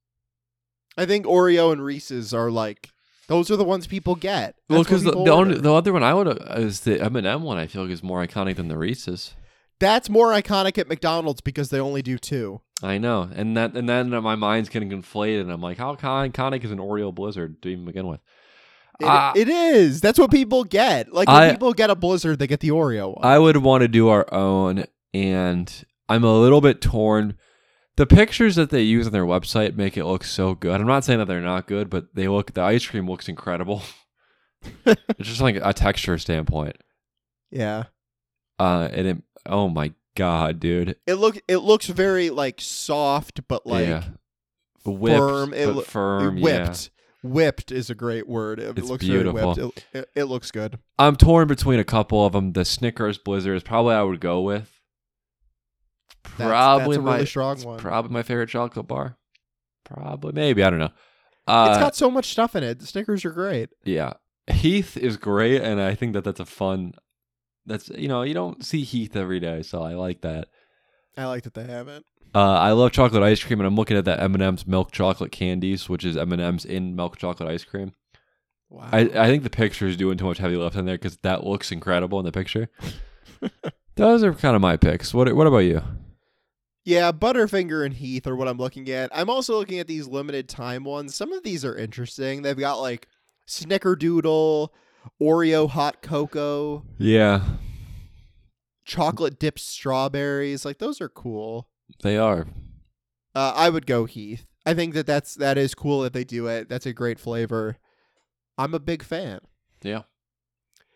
I 0.97 1.07
think 1.07 1.27
Oreo 1.27 1.73
and 1.73 1.85
Reese's 1.85 2.33
are 2.33 2.51
like 2.51 2.91
those 3.27 3.51
are 3.51 3.57
the 3.57 3.65
ones 3.65 3.87
people 3.87 4.17
get. 4.17 4.57
Well, 4.69 4.83
That's 4.83 4.91
what 4.91 5.03
because 5.03 5.05
the, 5.05 5.25
the, 5.25 5.31
only, 5.31 5.59
the 5.59 5.73
other 5.73 5.93
one 5.93 6.03
I 6.03 6.15
would 6.15 6.39
is 6.57 6.81
the 6.81 7.01
M 7.01 7.17
and 7.17 7.27
M 7.27 7.43
one. 7.43 7.59
I 7.59 7.67
feel 7.67 7.83
like 7.83 7.91
is 7.91 8.03
more 8.03 8.25
iconic 8.25 8.57
than 8.57 8.69
the 8.69 8.79
Reese's. 8.79 9.35
That's 9.81 10.09
more 10.09 10.29
iconic 10.29 10.79
at 10.79 10.89
McDonald's 10.89 11.41
because 11.41 11.71
they 11.71 11.81
only 11.81 12.01
do 12.01 12.17
two. 12.17 12.61
I 12.83 12.99
know, 12.99 13.29
and 13.35 13.57
that 13.57 13.77
and 13.77 13.89
then 13.89 14.11
my 14.11 14.35
mind's 14.35 14.69
getting 14.69 14.91
conflated, 14.91 15.43
and 15.43 15.53
I'm 15.53 15.61
like, 15.61 15.79
how 15.79 15.95
iconic 15.95 16.65
is 16.65 16.71
an 16.71 16.79
Oreo 16.79 17.15
Blizzard 17.15 17.63
to 17.63 17.69
even 17.69 17.85
begin 17.85 18.07
with? 18.07 18.21
It, 19.01 19.07
Ah. 19.07 19.33
it 19.35 19.49
is. 19.49 20.01
That's 20.01 20.19
what 20.19 20.31
people 20.31 20.65
get. 20.65 21.13
Like 21.13 21.29
when 21.29 21.37
I- 21.37 21.51
people 21.53 21.73
get 21.73 21.91
a 21.91 21.95
Blizzard, 21.95 22.39
they 22.39 22.47
get 22.47 22.61
the 22.61 22.69
Oreo 22.69 23.09
one. 23.17 23.25
I 23.25 23.39
would 23.39 23.57
want 23.59 23.83
to 23.83 23.89
do 23.89 24.09
our 24.09 24.33
own, 24.33 24.85
and 25.13 25.85
I'm 26.09 26.25
a 26.25 26.39
little 26.39 26.61
bit 26.61 26.81
torn. 26.81 27.37
The 27.97 28.07
pictures 28.07 28.57
that 28.57 28.71
they 28.71 28.83
use 28.83 29.07
on 29.07 29.13
their 29.13 29.25
website 29.25 29.77
make 29.77 29.97
it 29.97 30.05
look 30.05 30.25
so 30.25 30.55
good. 30.55 30.81
I'm 30.81 30.87
not 30.87 31.05
saying 31.05 31.21
that 31.21 31.27
they're 31.27 31.41
not 31.41 31.67
good, 31.67 31.89
but 31.91 32.15
they 32.15 32.27
look. 32.29 32.53
The 32.55 32.63
ice 32.63 32.87
cream 32.87 33.09
looks 33.09 33.29
incredible. 33.29 33.83
it's 34.87 35.29
just 35.29 35.41
like 35.41 35.57
a 35.63 35.73
texture 35.73 36.17
standpoint. 36.19 36.77
yeah. 37.51 37.85
Uh, 38.59 38.89
and 38.93 39.07
it. 39.07 39.23
Oh 39.47 39.69
my 39.69 39.93
god, 40.17 40.61
dude! 40.61 40.97
It 41.07 41.15
look 41.15 41.37
it 41.49 41.57
looks 41.59 41.87
very 41.87 42.31
like 42.31 42.61
soft, 42.61 43.41
but 43.49 43.67
like 43.67 43.89
yeah, 43.89 44.05
whipped, 44.87 45.19
firm. 45.19 45.53
It 45.53 45.67
lo- 45.67 45.83
firm. 45.83 46.39
Yeah, 46.39 46.73
whipped. 47.25 47.73
Is 47.73 47.91
a 47.91 47.95
great 47.95 48.29
word. 48.29 48.61
It 48.61 48.79
It's 48.79 48.89
looks 48.89 49.05
beautiful. 49.05 49.59
It, 49.59 49.87
it, 49.93 50.11
it 50.15 50.25
looks 50.25 50.51
good. 50.51 50.79
I'm 50.99 51.17
torn 51.17 51.49
between 51.49 51.81
a 51.81 51.85
couple 51.85 52.25
of 52.25 52.33
them. 52.33 52.53
The 52.53 52.65
Snickers 52.65 53.19
Blizzard 53.19 53.57
is 53.57 53.63
probably 53.63 53.95
I 53.95 54.03
would 54.03 54.21
go 54.21 54.41
with. 54.43 54.71
Probably 56.23 56.97
that's 56.97 56.99
a 56.99 57.03
my 57.03 57.15
really 57.15 57.27
strong 57.27 57.63
one. 57.63 57.79
probably 57.79 58.13
my 58.13 58.23
favorite 58.23 58.49
chocolate 58.49 58.87
bar. 58.87 59.17
Probably, 59.85 60.33
maybe 60.33 60.63
I 60.63 60.71
don't 60.71 60.79
know. 60.79 60.93
Uh, 61.47 61.69
it's 61.71 61.79
got 61.79 61.95
so 61.97 62.11
much 62.11 62.31
stuff 62.31 62.57
in 62.57 62.63
it. 62.65 62.79
The 62.79 62.87
Snickers 62.87 63.25
are 63.25 63.31
great. 63.31 63.69
yeah, 63.85 64.15
Heath 64.51 64.97
is 64.97 65.17
great, 65.17 65.61
and 65.63 65.81
I 65.81 65.95
think 65.95 66.15
that 66.15 66.25
that's 66.25 66.41
a 66.41 66.47
fun. 66.47 66.93
That's 67.67 67.89
you 67.91 68.09
know 68.09 68.23
you 68.23 68.35
don't 68.35 68.65
see 68.65 68.83
Heath 68.83 69.15
every 69.15 69.41
day, 69.41 69.63
so 69.63 69.83
I 69.83 69.95
like 69.95 70.23
that. 70.23 70.49
I 71.17 71.27
like 71.27 71.45
that 71.45 71.55
they 71.55 71.65
have 71.65 71.89
it. 71.89 72.05
Uh, 72.35 72.59
I 72.59 72.73
love 72.73 72.91
chocolate 72.91 73.23
ice 73.23 73.43
cream, 73.43 73.61
and 73.61 73.67
I'm 73.67 73.77
looking 73.77 73.97
at 73.97 74.05
that 74.07 74.21
M 74.21 74.35
and 74.35 74.43
M's 74.43 74.67
milk 74.67 74.91
chocolate 74.91 75.31
candies, 75.31 75.89
which 75.89 76.05
is 76.05 76.17
M 76.17 76.33
and 76.33 76.43
M's 76.43 76.65
in 76.65 76.97
milk 76.97 77.17
chocolate 77.17 77.49
ice 77.49 77.63
cream. 77.65 77.93
Wow. 78.69 78.89
I, 78.91 79.01
I 79.01 79.27
think 79.27 79.45
the 79.45 79.51
picture 79.51 79.87
is 79.87 79.97
doing 79.97 80.19
too 80.19 80.25
much 80.25 80.39
heavy 80.39 80.57
lifting 80.57 80.85
there 80.85 80.97
because 80.97 81.17
that 81.19 81.45
looks 81.45 81.71
incredible 81.71 82.19
in 82.19 82.25
the 82.25 82.33
picture. 82.33 82.71
Those 83.97 84.25
are 84.25 84.35
kind 84.35 84.57
of 84.57 84.63
my 84.63 84.77
picks. 84.77 85.15
What 85.15 85.33
What 85.35 85.47
about 85.47 85.59
you? 85.59 85.81
Yeah, 86.85 87.13
Butterfinger 87.13 87.85
and 87.87 87.95
Heath 87.95 88.27
are 88.27 88.37
what 88.37 88.49
I'm 88.49 88.59
looking 88.59 88.91
at. 88.91 89.11
I'm 89.15 89.31
also 89.31 89.57
looking 89.57 89.79
at 89.79 89.87
these 89.87 90.07
limited 90.07 90.49
time 90.49 90.85
ones. 90.85 91.15
Some 91.15 91.33
of 91.33 91.43
these 91.43 91.65
are 91.65 91.77
interesting. 91.77 92.43
They've 92.43 92.59
got 92.59 92.81
like 92.81 93.09
Snickerdoodle, 93.49 94.69
Oreo 95.23 95.69
hot 95.71 96.03
cocoa, 96.03 96.85
Yeah, 96.99 97.43
chocolate 98.85 99.39
dipped 99.39 99.61
strawberries. 99.61 100.65
Like 100.65 100.79
those 100.79 101.01
are 101.01 101.09
cool. 101.09 101.69
They 102.03 102.17
are. 102.17 102.47
Uh, 103.35 103.53
I 103.57 103.69
would 103.71 103.87
go 103.87 104.05
Heath. 104.05 104.47
I 104.67 104.75
think 104.75 104.95
that 104.95 105.07
that's 105.07 105.35
that 105.35 105.59
is 105.59 105.75
cool 105.75 106.01
that 106.03 106.13
they 106.13 106.25
do 106.25 106.47
it. 106.47 106.69
That's 106.69 106.87
a 106.87 106.93
great 106.93 107.19
flavor. 107.19 107.77
I'm 108.57 108.75
a 108.75 108.79
big 108.79 109.03
fan. 109.03 109.41
Yeah. 109.83 110.03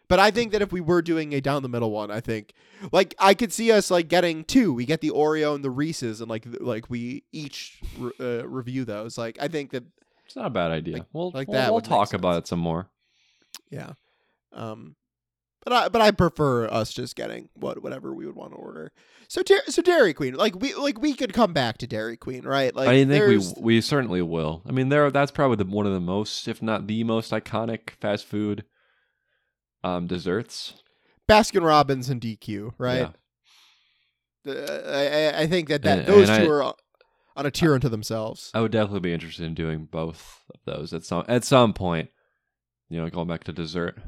But 0.08 0.18
I 0.18 0.30
think 0.30 0.52
that 0.52 0.62
if 0.62 0.72
we 0.72 0.80
were 0.80 1.02
doing 1.02 1.34
a 1.34 1.40
down 1.42 1.62
the 1.62 1.68
middle 1.68 1.90
one, 1.90 2.10
I 2.10 2.20
think 2.20 2.54
like 2.92 3.14
I 3.18 3.34
could 3.34 3.52
see 3.52 3.70
us 3.72 3.90
like 3.90 4.08
getting 4.08 4.44
two. 4.44 4.72
We 4.72 4.86
get 4.86 5.02
the 5.02 5.10
Oreo 5.10 5.54
and 5.54 5.62
the 5.62 5.70
Reese's, 5.70 6.20
and 6.22 6.30
like 6.30 6.46
like 6.60 6.88
we 6.88 7.24
each 7.32 7.78
re- 7.98 8.12
uh, 8.18 8.46
review 8.48 8.86
those. 8.86 9.18
Like 9.18 9.36
I 9.40 9.48
think 9.48 9.70
that 9.72 9.84
It's 10.24 10.36
not 10.36 10.46
a 10.46 10.50
bad 10.50 10.70
idea. 10.70 10.94
Like- 10.98 11.06
we'll 11.12 11.30
like 11.32 11.48
we'll, 11.48 11.54
that 11.58 11.72
we'll 11.72 11.82
talk 11.82 12.14
about 12.14 12.38
it 12.38 12.46
some 12.46 12.60
more. 12.60 12.88
yeah. 13.70 13.92
Um, 14.54 14.96
but 15.64 15.72
I 15.72 15.88
but 15.88 16.00
I 16.00 16.10
prefer 16.10 16.66
us 16.68 16.92
just 16.92 17.16
getting 17.16 17.48
what 17.54 17.82
whatever 17.82 18.14
we 18.14 18.26
would 18.26 18.36
want 18.36 18.52
to 18.52 18.56
order. 18.56 18.92
So 19.28 19.42
so 19.66 19.82
Dairy 19.82 20.14
Queen, 20.14 20.34
like 20.34 20.54
we 20.58 20.74
like 20.74 21.00
we 21.00 21.14
could 21.14 21.32
come 21.32 21.52
back 21.52 21.78
to 21.78 21.86
Dairy 21.86 22.16
Queen, 22.16 22.44
right? 22.44 22.74
Like 22.74 22.88
I 22.88 23.04
think 23.04 23.26
we 23.26 23.62
we 23.62 23.80
certainly 23.80 24.22
will. 24.22 24.62
I 24.66 24.72
mean, 24.72 24.88
there 24.88 25.10
that's 25.10 25.30
probably 25.32 25.56
the, 25.56 25.66
one 25.70 25.86
of 25.86 25.92
the 25.92 26.00
most, 26.00 26.48
if 26.48 26.62
not 26.62 26.86
the 26.86 27.04
most 27.04 27.30
iconic 27.32 27.90
fast 28.00 28.24
food 28.24 28.64
um 29.84 30.06
desserts. 30.06 30.74
Baskin 31.28 31.62
Robbins 31.64 32.08
and 32.08 32.20
DQ, 32.22 32.72
right? 32.78 33.10
Yeah. 34.46 34.52
Uh, 34.52 34.82
I, 34.90 35.06
I- 35.38 35.40
I 35.42 35.46
think 35.46 35.68
that, 35.68 35.82
that 35.82 35.98
And- 36.00 36.08
those 36.08 36.28
and 36.30 36.44
two 36.44 36.50
I- 36.52 36.54
are 36.68 36.74
on 37.36 37.46
a 37.46 37.50
tier 37.50 37.74
unto 37.74 37.88
themselves. 37.88 38.50
I 38.54 38.60
would 38.60 38.72
definitely 38.72 39.00
be 39.00 39.12
interested 39.12 39.44
in 39.44 39.54
doing 39.54 39.84
both 39.84 40.42
of 40.54 40.60
those 40.64 40.92
at 40.94 41.04
some 41.04 41.24
at 41.28 41.44
some 41.44 41.72
point. 41.74 42.08
You 42.88 43.02
know, 43.02 43.10
going 43.10 43.28
back 43.28 43.44
to 43.44 43.52
dessert. 43.52 43.98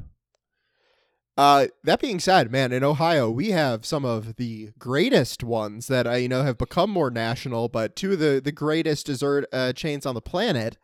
Uh, 1.41 1.67
that 1.83 1.99
being 1.99 2.19
said, 2.19 2.51
man, 2.51 2.71
in 2.71 2.83
Ohio 2.83 3.27
we 3.31 3.49
have 3.49 3.83
some 3.83 4.05
of 4.05 4.35
the 4.35 4.69
greatest 4.77 5.43
ones 5.43 5.87
that 5.87 6.05
uh, 6.05 6.11
you 6.13 6.29
know 6.29 6.43
have 6.43 6.57
become 6.59 6.91
more 6.91 7.09
national, 7.09 7.67
but 7.67 7.95
two 7.95 8.11
of 8.13 8.19
the 8.19 8.39
the 8.43 8.51
greatest 8.51 9.07
dessert 9.07 9.45
uh, 9.51 9.73
chains 9.73 10.05
on 10.05 10.13
the 10.13 10.21
planet, 10.21 10.77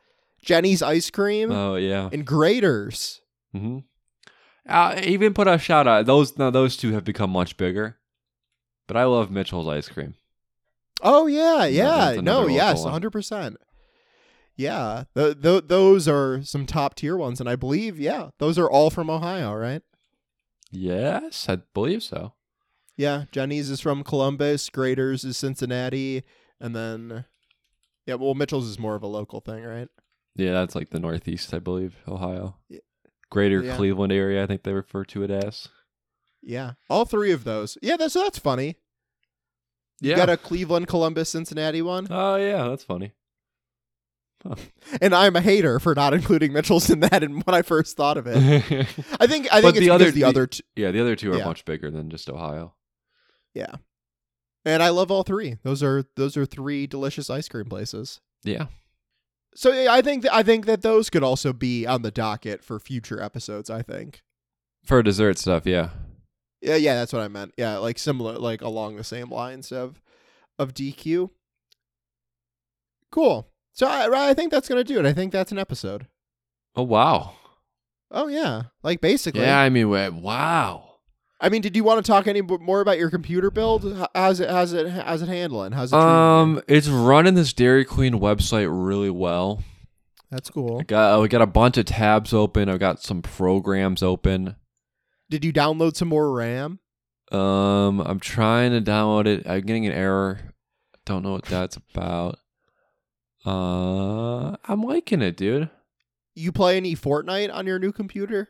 Jeni's 0.44 0.82
ice 0.82 1.12
cream 1.12 1.52
Oh 1.52 1.76
yeah. 1.76 2.10
and 2.12 2.26
Graeter's. 2.26 3.22
Mm-hmm. 3.56 3.80
Uh, 4.68 5.00
even 5.04 5.36
put 5.36 5.48
a 5.48 5.60
shout 5.60 5.88
out. 5.88 6.08
Those 6.08 6.38
now 6.40 6.50
those 6.50 6.76
two 6.76 6.92
have 6.94 7.04
become 7.04 7.30
much 7.30 7.56
bigger, 7.58 7.98
but 8.88 8.98
I 8.98 9.04
love 9.04 9.30
Mitchell's 9.30 9.68
ice 9.68 9.90
cream. 9.90 10.16
Oh 11.04 11.28
yeah, 11.28 11.66
yeah, 11.66 12.20
no, 12.20 12.48
yes, 12.48 12.84
one. 12.84 12.92
hundred 12.92 13.12
percent. 13.12 13.58
Yeah, 14.56 15.04
th- 15.16 15.40
th- 15.40 15.66
those 15.68 16.08
are 16.08 16.42
some 16.42 16.66
top 16.66 16.96
tier 16.96 17.16
ones, 17.16 17.40
and 17.40 17.48
I 17.48 17.56
believe, 17.56 18.00
yeah, 18.00 18.30
those 18.40 18.58
are 18.58 18.68
all 18.68 18.90
from 18.90 19.08
Ohio, 19.08 19.54
right? 19.54 19.84
Yes, 20.72 21.48
I 21.50 21.58
believe 21.74 22.04
so. 22.04 22.34
Yeah, 22.98 23.26
Jeni's 23.32 23.70
is 23.70 23.80
from 23.80 24.04
Columbus, 24.04 24.70
Graeter's 24.70 25.24
is 25.24 25.38
Cincinnati, 25.38 26.24
and 26.60 26.76
then 26.76 27.26
yeah, 28.06 28.16
well, 28.16 28.34
Mitchell's 28.34 28.68
is 28.68 28.80
more 28.80 28.96
of 28.96 29.04
a 29.04 29.08
local 29.08 29.40
thing, 29.40 29.64
right? 29.64 29.88
Yeah, 30.36 30.52
that's 30.54 30.76
like 30.76 30.90
the 30.90 31.00
Northeast, 31.00 31.54
I 31.54 31.60
believe, 31.60 31.98
Ohio. 32.08 32.56
Yeah. 32.70 32.80
Greater 33.30 33.62
Yeah. 33.64 33.76
Cleveland 33.76 34.14
area, 34.14 34.44
I 34.44 34.48
think 34.48 34.64
they 34.64 34.74
refer 34.74 35.04
to 35.06 35.24
it 35.24 35.30
as. 35.32 35.68
Yeah, 36.42 36.74
all 36.90 37.06
three 37.06 37.32
of 37.32 37.44
those. 37.44 37.78
Yeah, 37.82 37.98
that's 37.98 38.14
that's 38.14 38.40
funny. 38.40 38.78
You 40.00 40.12
Yeah. 40.12 40.16
got 40.18 40.30
a 40.30 40.38
Cleveland, 40.38 40.88
Columbus, 40.88 41.30
Cincinnati 41.30 41.82
one, 41.82 42.08
oh 42.10 42.36
yeah, 42.38 42.68
that's 42.70 42.84
funny. 42.84 43.14
and 45.02 45.14
I'm 45.16 45.36
a 45.36 45.42
hater 45.42 45.80
for 45.80 45.96
not 45.96 46.14
including 46.14 46.54
Mitchell's 46.54 46.90
in 46.90 47.00
that. 47.02 47.24
And 47.24 47.44
when 47.44 47.54
I 47.56 47.62
first 47.62 47.98
thought 47.98 48.18
of 48.18 48.28
it, 48.28 48.38
I 49.20 49.28
think 49.28 49.48
I 49.52 49.62
think 49.62 49.76
it's 49.76 49.80
the 49.80 49.90
other- 49.90 50.06
the 50.06 50.12
the- 50.12 50.24
other 50.24 50.48
two. 50.48 50.64
the 50.76 50.86
other 50.86 51.16
two 51.16 51.34
are 51.34 51.38
Yeah. 51.38 51.46
much 51.46 51.66
bigger 51.66 51.90
than 51.92 52.10
just 52.10 52.30
Ohio. 52.30 52.76
Yeah, 53.54 53.76
and 54.66 54.84
I 54.84 54.90
love 54.90 55.10
all 55.12 55.24
three. 55.24 55.58
Those 55.64 55.82
are 55.82 56.04
those 56.16 56.38
are 56.38 56.46
three 56.46 56.86
delicious 56.88 57.30
ice 57.30 57.48
cream 57.50 57.66
places. 57.66 58.22
Yeah. 58.44 58.68
So 59.56 59.72
yeah, 59.74 59.92
I 59.92 60.02
think 60.04 60.22
th- 60.22 60.34
I 60.34 60.44
think 60.44 60.68
that 60.68 60.84
those 60.84 61.10
could 61.10 61.24
also 61.24 61.52
be 61.54 61.88
on 61.88 62.04
the 62.04 62.12
docket 62.12 62.64
for 62.64 62.80
future 62.80 63.22
episodes. 63.22 63.70
I 63.72 63.82
think. 63.82 64.22
For 64.86 65.02
dessert 65.02 65.38
stuff, 65.40 65.66
yeah. 65.66 65.90
Yeah, 66.62 66.76
yeah, 66.76 66.94
that's 66.96 67.12
what 67.12 67.22
I 67.24 67.28
meant. 67.28 67.54
Yeah, 67.58 67.78
like 67.78 67.98
similar, 68.00 68.38
like 68.38 68.62
along 68.62 68.96
the 68.98 69.04
same 69.04 69.32
lines 69.32 69.72
of 69.72 70.00
of 70.60 70.74
DQ. 70.76 71.32
Cool. 73.12 73.48
So 73.78 73.86
I, 73.86 74.30
I 74.30 74.34
think 74.34 74.52
that's 74.52 74.68
gonna 74.68 74.84
do 74.84 74.98
it. 74.98 75.06
I 75.06 75.14
think 75.14 75.32
that's 75.32 75.52
an 75.52 75.60
episode. 75.60 76.08
Oh 76.76 76.82
wow. 76.82 77.34
Oh 78.10 78.28
yeah, 78.28 78.64
like 78.82 79.02
basically. 79.02 79.42
Yeah, 79.42 79.60
I 79.60 79.70
mean, 79.70 79.88
wow. 79.90 80.96
I 81.40 81.50
mean, 81.50 81.62
did 81.62 81.76
you 81.76 81.84
want 81.84 82.04
to 82.04 82.12
talk 82.12 82.26
any 82.26 82.42
more 82.42 82.82
about 82.82 82.98
your 82.98 83.12
computer 83.12 83.52
build? 83.52 84.10
How's 84.16 84.40
it? 84.40 84.50
How's 84.50 84.74
it? 84.74 84.90
How's 84.90 85.22
it 85.22 85.28
handling? 85.30 85.74
How's 85.74 85.94
it? 85.94 86.00
Um, 86.00 86.60
it's 86.68 86.88
running 86.88 87.36
this 87.36 87.54
Dairy 87.54 87.86
Queen 87.86 88.14
website 88.14 88.68
really 88.72 89.12
well. 89.12 89.64
that's 90.32 90.50
cool. 90.50 90.80
I 90.80 90.84
got 90.84 91.22
we 91.22 91.28
got 91.28 91.44
a 91.44 91.46
bunch 91.46 91.78
of 91.78 91.86
tabs 91.86 92.34
open. 92.34 92.70
I've 92.70 92.80
got 92.80 93.04
some 93.04 93.22
programs 93.22 94.02
open. 94.02 94.56
Did 95.30 95.46
you 95.46 95.54
download 95.54 95.96
some 95.96 96.08
more 96.08 96.32
RAM? 96.32 96.80
Um, 97.32 98.00
I'm 98.00 98.20
trying 98.20 98.72
to 98.72 98.82
download 98.82 99.28
it. 99.28 99.48
I'm 99.48 99.62
getting 99.62 99.86
an 99.86 99.94
error. 99.94 100.40
Don't 101.06 101.22
know 101.22 101.34
what 101.34 101.46
that's 101.46 101.78
about. 101.78 102.40
Uh, 103.48 104.56
I'm 104.66 104.82
liking 104.84 105.22
it, 105.22 105.38
dude. 105.38 105.70
You 106.36 106.52
play 106.52 106.78
any 106.78 106.96
Fortnite 106.96 107.54
on 107.54 107.66
your 107.66 107.80
new 107.80 107.92
computer? 107.92 108.50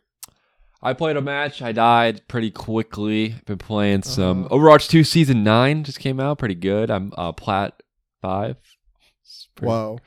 I 0.82 0.93
played 0.93 1.18
a 1.18 1.22
match. 1.22 1.62
I 1.62 1.72
died 1.72 2.22
pretty 2.28 2.52
quickly. 2.52 3.36
Been 3.45 3.58
playing 3.58 4.04
some 4.04 4.45
Uh-huh. 4.45 4.56
Overwatch 4.56 4.89
2 4.89 5.04
Season 5.04 5.43
9 5.43 5.84
just 5.84 6.00
came 6.00 6.20
out. 6.20 6.38
Pretty 6.39 6.56
good. 6.56 6.91
I'm 6.91 7.14
uh 7.18 7.32
plat 7.32 7.82
5. 8.22 8.58
It's 9.24 9.48
pretty, 9.56 9.68
Whoa, 9.70 9.98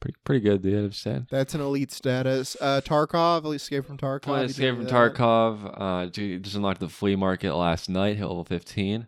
Pretty, 0.00 0.16
pretty 0.24 0.40
good, 0.40 0.62
dude. 0.62 0.84
I'm 0.86 0.92
saying. 0.92 1.26
that's 1.30 1.54
an 1.54 1.60
elite 1.60 1.92
status. 1.92 2.56
Uh, 2.60 2.80
Tarkov, 2.84 3.44
Elite 3.44 3.60
Escape 3.60 3.84
from 3.86 3.96
Tarkov. 3.98 4.22
Playing 4.22 4.50
Escape 4.50 4.74
from 4.74 4.84
that? 4.84 4.92
Tarkov. 4.92 5.74
Uh, 5.80 6.06
ju- 6.10 6.40
just 6.40 6.56
unlocked 6.56 6.80
the 6.80 6.88
flea 6.88 7.14
market 7.14 7.54
last 7.54 7.88
night. 7.88 8.16
Hit 8.16 8.24
level 8.26 8.44
15. 8.44 9.06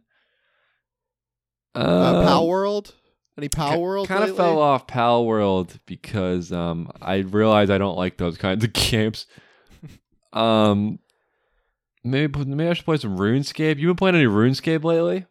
Uh, 1.74 1.78
Um, 1.78 2.24
Pal 2.24 2.46
World. 2.46 2.94
Any 3.36 3.48
Palworld? 3.48 4.06
kind 4.06 4.22
of 4.24 4.36
fell 4.36 4.58
off 4.60 4.86
Palworld 4.86 5.78
because 5.86 6.52
um 6.52 6.90
I 7.02 7.16
realized 7.18 7.70
I 7.70 7.78
don't 7.78 7.96
like 7.96 8.16
those 8.16 8.38
kinds 8.38 8.62
of 8.64 8.72
games. 8.74 9.26
um, 10.32 10.98
maybe 12.02 12.44
maybe 12.44 12.68
I 12.70 12.74
should 12.74 12.84
play 12.84 12.96
some 12.96 13.16
RuneScape. 13.18 13.78
You 13.78 13.88
been 13.88 13.96
playing 13.96 14.16
any 14.16 14.26
RuneScape 14.26 14.84
lately? 14.84 15.26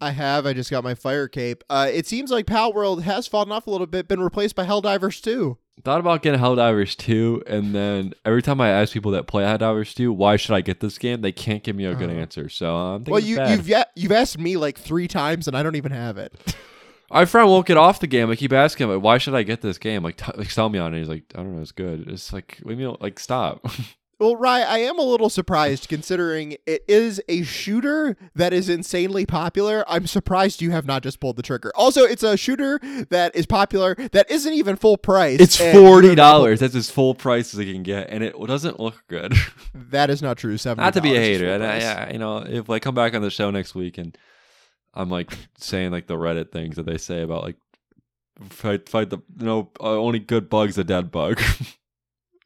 I 0.00 0.10
have. 0.10 0.46
I 0.46 0.52
just 0.52 0.70
got 0.70 0.82
my 0.82 0.94
fire 0.94 1.28
cape. 1.28 1.62
Uh, 1.70 1.88
it 1.92 2.06
seems 2.06 2.30
like 2.32 2.44
Palworld 2.46 3.02
has 3.02 3.28
fallen 3.28 3.52
off 3.52 3.66
a 3.68 3.70
little 3.70 3.86
bit, 3.86 4.08
been 4.08 4.20
replaced 4.20 4.56
by 4.56 4.66
Helldivers 4.66 5.22
2. 5.22 5.56
Thought 5.84 6.00
about 6.00 6.22
getting 6.22 6.40
Helldivers 6.40 6.96
2, 6.96 7.44
and 7.46 7.72
then 7.74 8.12
every 8.24 8.42
time 8.42 8.60
I 8.60 8.68
ask 8.70 8.92
people 8.92 9.12
that 9.12 9.28
play 9.28 9.44
Helldivers 9.44 9.94
2, 9.94 10.12
why 10.12 10.36
should 10.36 10.54
I 10.56 10.60
get 10.60 10.80
this 10.80 10.98
game? 10.98 11.20
They 11.20 11.30
can't 11.32 11.62
give 11.62 11.76
me 11.76 11.84
a 11.84 11.94
good 11.94 12.10
Uh-huh. 12.10 12.18
answer. 12.18 12.48
So 12.48 12.74
I'm 12.74 13.04
thinking 13.04 13.12
Well, 13.12 13.20
you, 13.22 13.40
you've 13.56 13.68
yet, 13.68 13.90
you've 13.94 14.12
asked 14.12 14.38
me 14.38 14.56
like 14.56 14.76
three 14.76 15.06
times, 15.06 15.46
and 15.46 15.56
I 15.56 15.62
don't 15.62 15.76
even 15.76 15.92
have 15.92 16.18
it. 16.18 16.32
My 17.12 17.26
friend 17.26 17.48
won't 17.48 17.66
get 17.66 17.76
off 17.76 18.00
the 18.00 18.06
game. 18.06 18.30
I 18.30 18.36
keep 18.36 18.52
asking 18.52 18.84
him, 18.84 18.94
like, 18.94 19.02
why 19.02 19.18
should 19.18 19.34
I 19.34 19.42
get 19.42 19.60
this 19.60 19.76
game? 19.78 20.02
Like, 20.02 20.16
t- 20.16 20.32
like 20.34 20.50
sell 20.50 20.68
me 20.70 20.78
on 20.78 20.94
it. 20.94 20.98
He's 20.98 21.08
like, 21.08 21.24
I 21.34 21.38
don't 21.38 21.54
know, 21.54 21.62
it's 21.62 21.72
good. 21.72 22.08
It's 22.08 22.32
like, 22.32 22.58
leave 22.62 22.78
me, 22.78 22.86
like, 23.00 23.18
stop. 23.18 23.66
well, 24.18 24.34
Rye, 24.36 24.62
I 24.62 24.78
am 24.78 24.98
a 24.98 25.02
little 25.02 25.28
surprised 25.28 25.88
considering 25.88 26.56
it 26.64 26.82
is 26.88 27.20
a 27.28 27.42
shooter 27.42 28.16
that 28.34 28.54
is 28.54 28.70
insanely 28.70 29.26
popular. 29.26 29.84
I'm 29.88 30.06
surprised 30.06 30.62
you 30.62 30.70
have 30.70 30.86
not 30.86 31.02
just 31.02 31.20
pulled 31.20 31.36
the 31.36 31.42
trigger. 31.42 31.70
Also, 31.74 32.04
it's 32.04 32.22
a 32.22 32.38
shooter 32.38 32.80
that 33.10 33.36
is 33.36 33.44
popular 33.44 33.94
that 34.12 34.30
isn't 34.30 34.54
even 34.54 34.76
full 34.76 34.96
price. 34.96 35.38
it's 35.38 35.58
forty 35.58 36.14
dollars. 36.14 36.60
That's 36.60 36.74
as 36.74 36.90
full 36.90 37.14
price 37.14 37.52
as 37.52 37.60
I 37.60 37.64
can 37.64 37.82
get, 37.82 38.08
and 38.08 38.24
it 38.24 38.34
doesn't 38.46 38.80
look 38.80 39.04
good. 39.08 39.34
That 39.74 40.08
is 40.08 40.22
not 40.22 40.38
true. 40.38 40.56
Seventy. 40.56 40.84
Not 40.84 40.94
to 40.94 41.02
be 41.02 41.14
a 41.14 41.20
hater, 41.20 41.52
and 41.52 41.62
I, 41.62 42.06
I, 42.06 42.10
you 42.12 42.18
know, 42.18 42.38
if 42.38 42.70
I 42.70 42.78
come 42.78 42.94
back 42.94 43.14
on 43.14 43.20
the 43.20 43.28
show 43.28 43.50
next 43.50 43.74
week 43.74 43.98
and 43.98 44.16
I'm 44.94 45.10
like 45.10 45.32
saying 45.58 45.92
like 45.92 46.06
the 46.06 46.16
Reddit 46.16 46.52
things 46.52 46.76
that 46.76 46.86
they 46.86 46.98
say 46.98 47.22
about 47.22 47.42
like 47.42 47.56
fight 48.48 48.88
fight 48.88 49.10
the 49.10 49.18
no 49.38 49.70
uh, 49.80 49.98
only 49.98 50.18
good 50.18 50.48
bug's 50.48 50.78
a 50.78 50.84
dead 50.84 51.10
bug. 51.10 51.40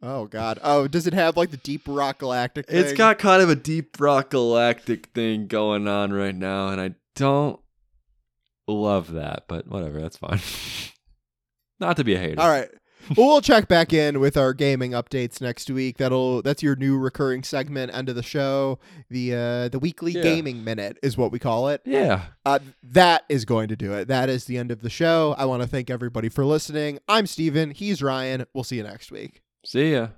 Oh 0.02 0.26
God. 0.26 0.58
Oh, 0.62 0.86
does 0.86 1.06
it 1.06 1.14
have 1.14 1.36
like 1.36 1.50
the 1.50 1.56
Deep 1.56 1.82
Rock 1.86 2.18
Galactic? 2.18 2.66
It's 2.68 2.92
got 2.92 3.18
kind 3.18 3.42
of 3.42 3.48
a 3.48 3.56
deep 3.56 3.96
rock 3.98 4.30
galactic 4.30 5.06
thing 5.06 5.46
going 5.46 5.88
on 5.88 6.12
right 6.12 6.34
now, 6.34 6.68
and 6.68 6.80
I 6.80 6.94
don't 7.14 7.58
love 8.68 9.12
that, 9.12 9.44
but 9.48 9.66
whatever, 9.66 10.00
that's 10.00 10.18
fine. 10.18 10.40
Not 11.80 11.96
to 11.96 12.04
be 12.04 12.14
a 12.14 12.18
hater. 12.18 12.40
All 12.40 12.48
right. 12.48 12.68
Well, 13.16 13.26
we'll 13.28 13.40
check 13.40 13.68
back 13.68 13.92
in 13.92 14.20
with 14.20 14.36
our 14.36 14.52
gaming 14.54 14.92
updates 14.92 15.40
next 15.40 15.70
week. 15.70 15.98
That'll 15.98 16.42
that's 16.42 16.62
your 16.62 16.76
new 16.76 16.96
recurring 16.98 17.42
segment 17.42 17.94
end 17.94 18.08
of 18.08 18.16
the 18.16 18.22
show. 18.22 18.78
The 19.10 19.34
uh 19.34 19.68
the 19.68 19.78
weekly 19.78 20.12
Yeah. 20.12 20.22
gaming 20.22 20.64
minute 20.64 20.98
is 21.02 21.16
what 21.16 21.30
we 21.30 21.38
call 21.38 21.68
it. 21.68 21.82
Yeah. 21.84 22.22
Uh, 22.44 22.58
that 22.82 23.24
is 23.28 23.44
going 23.44 23.68
to 23.68 23.76
do 23.76 23.92
it. 23.92 24.08
That 24.08 24.28
is 24.28 24.46
the 24.46 24.56
end 24.58 24.70
of 24.70 24.80
the 24.80 24.90
show. 24.90 25.34
I 25.38 25.44
want 25.44 25.62
to 25.62 25.68
thank 25.68 25.90
everybody 25.90 26.28
for 26.28 26.44
listening. 26.44 26.98
I'm 27.08 27.26
Steven. 27.26 27.70
He's 27.72 28.02
Ryan. 28.02 28.46
We'll 28.54 28.64
see 28.64 28.76
you 28.76 28.82
next 28.82 29.10
week. 29.12 29.42
See 29.64 29.92
ya. 29.92 30.08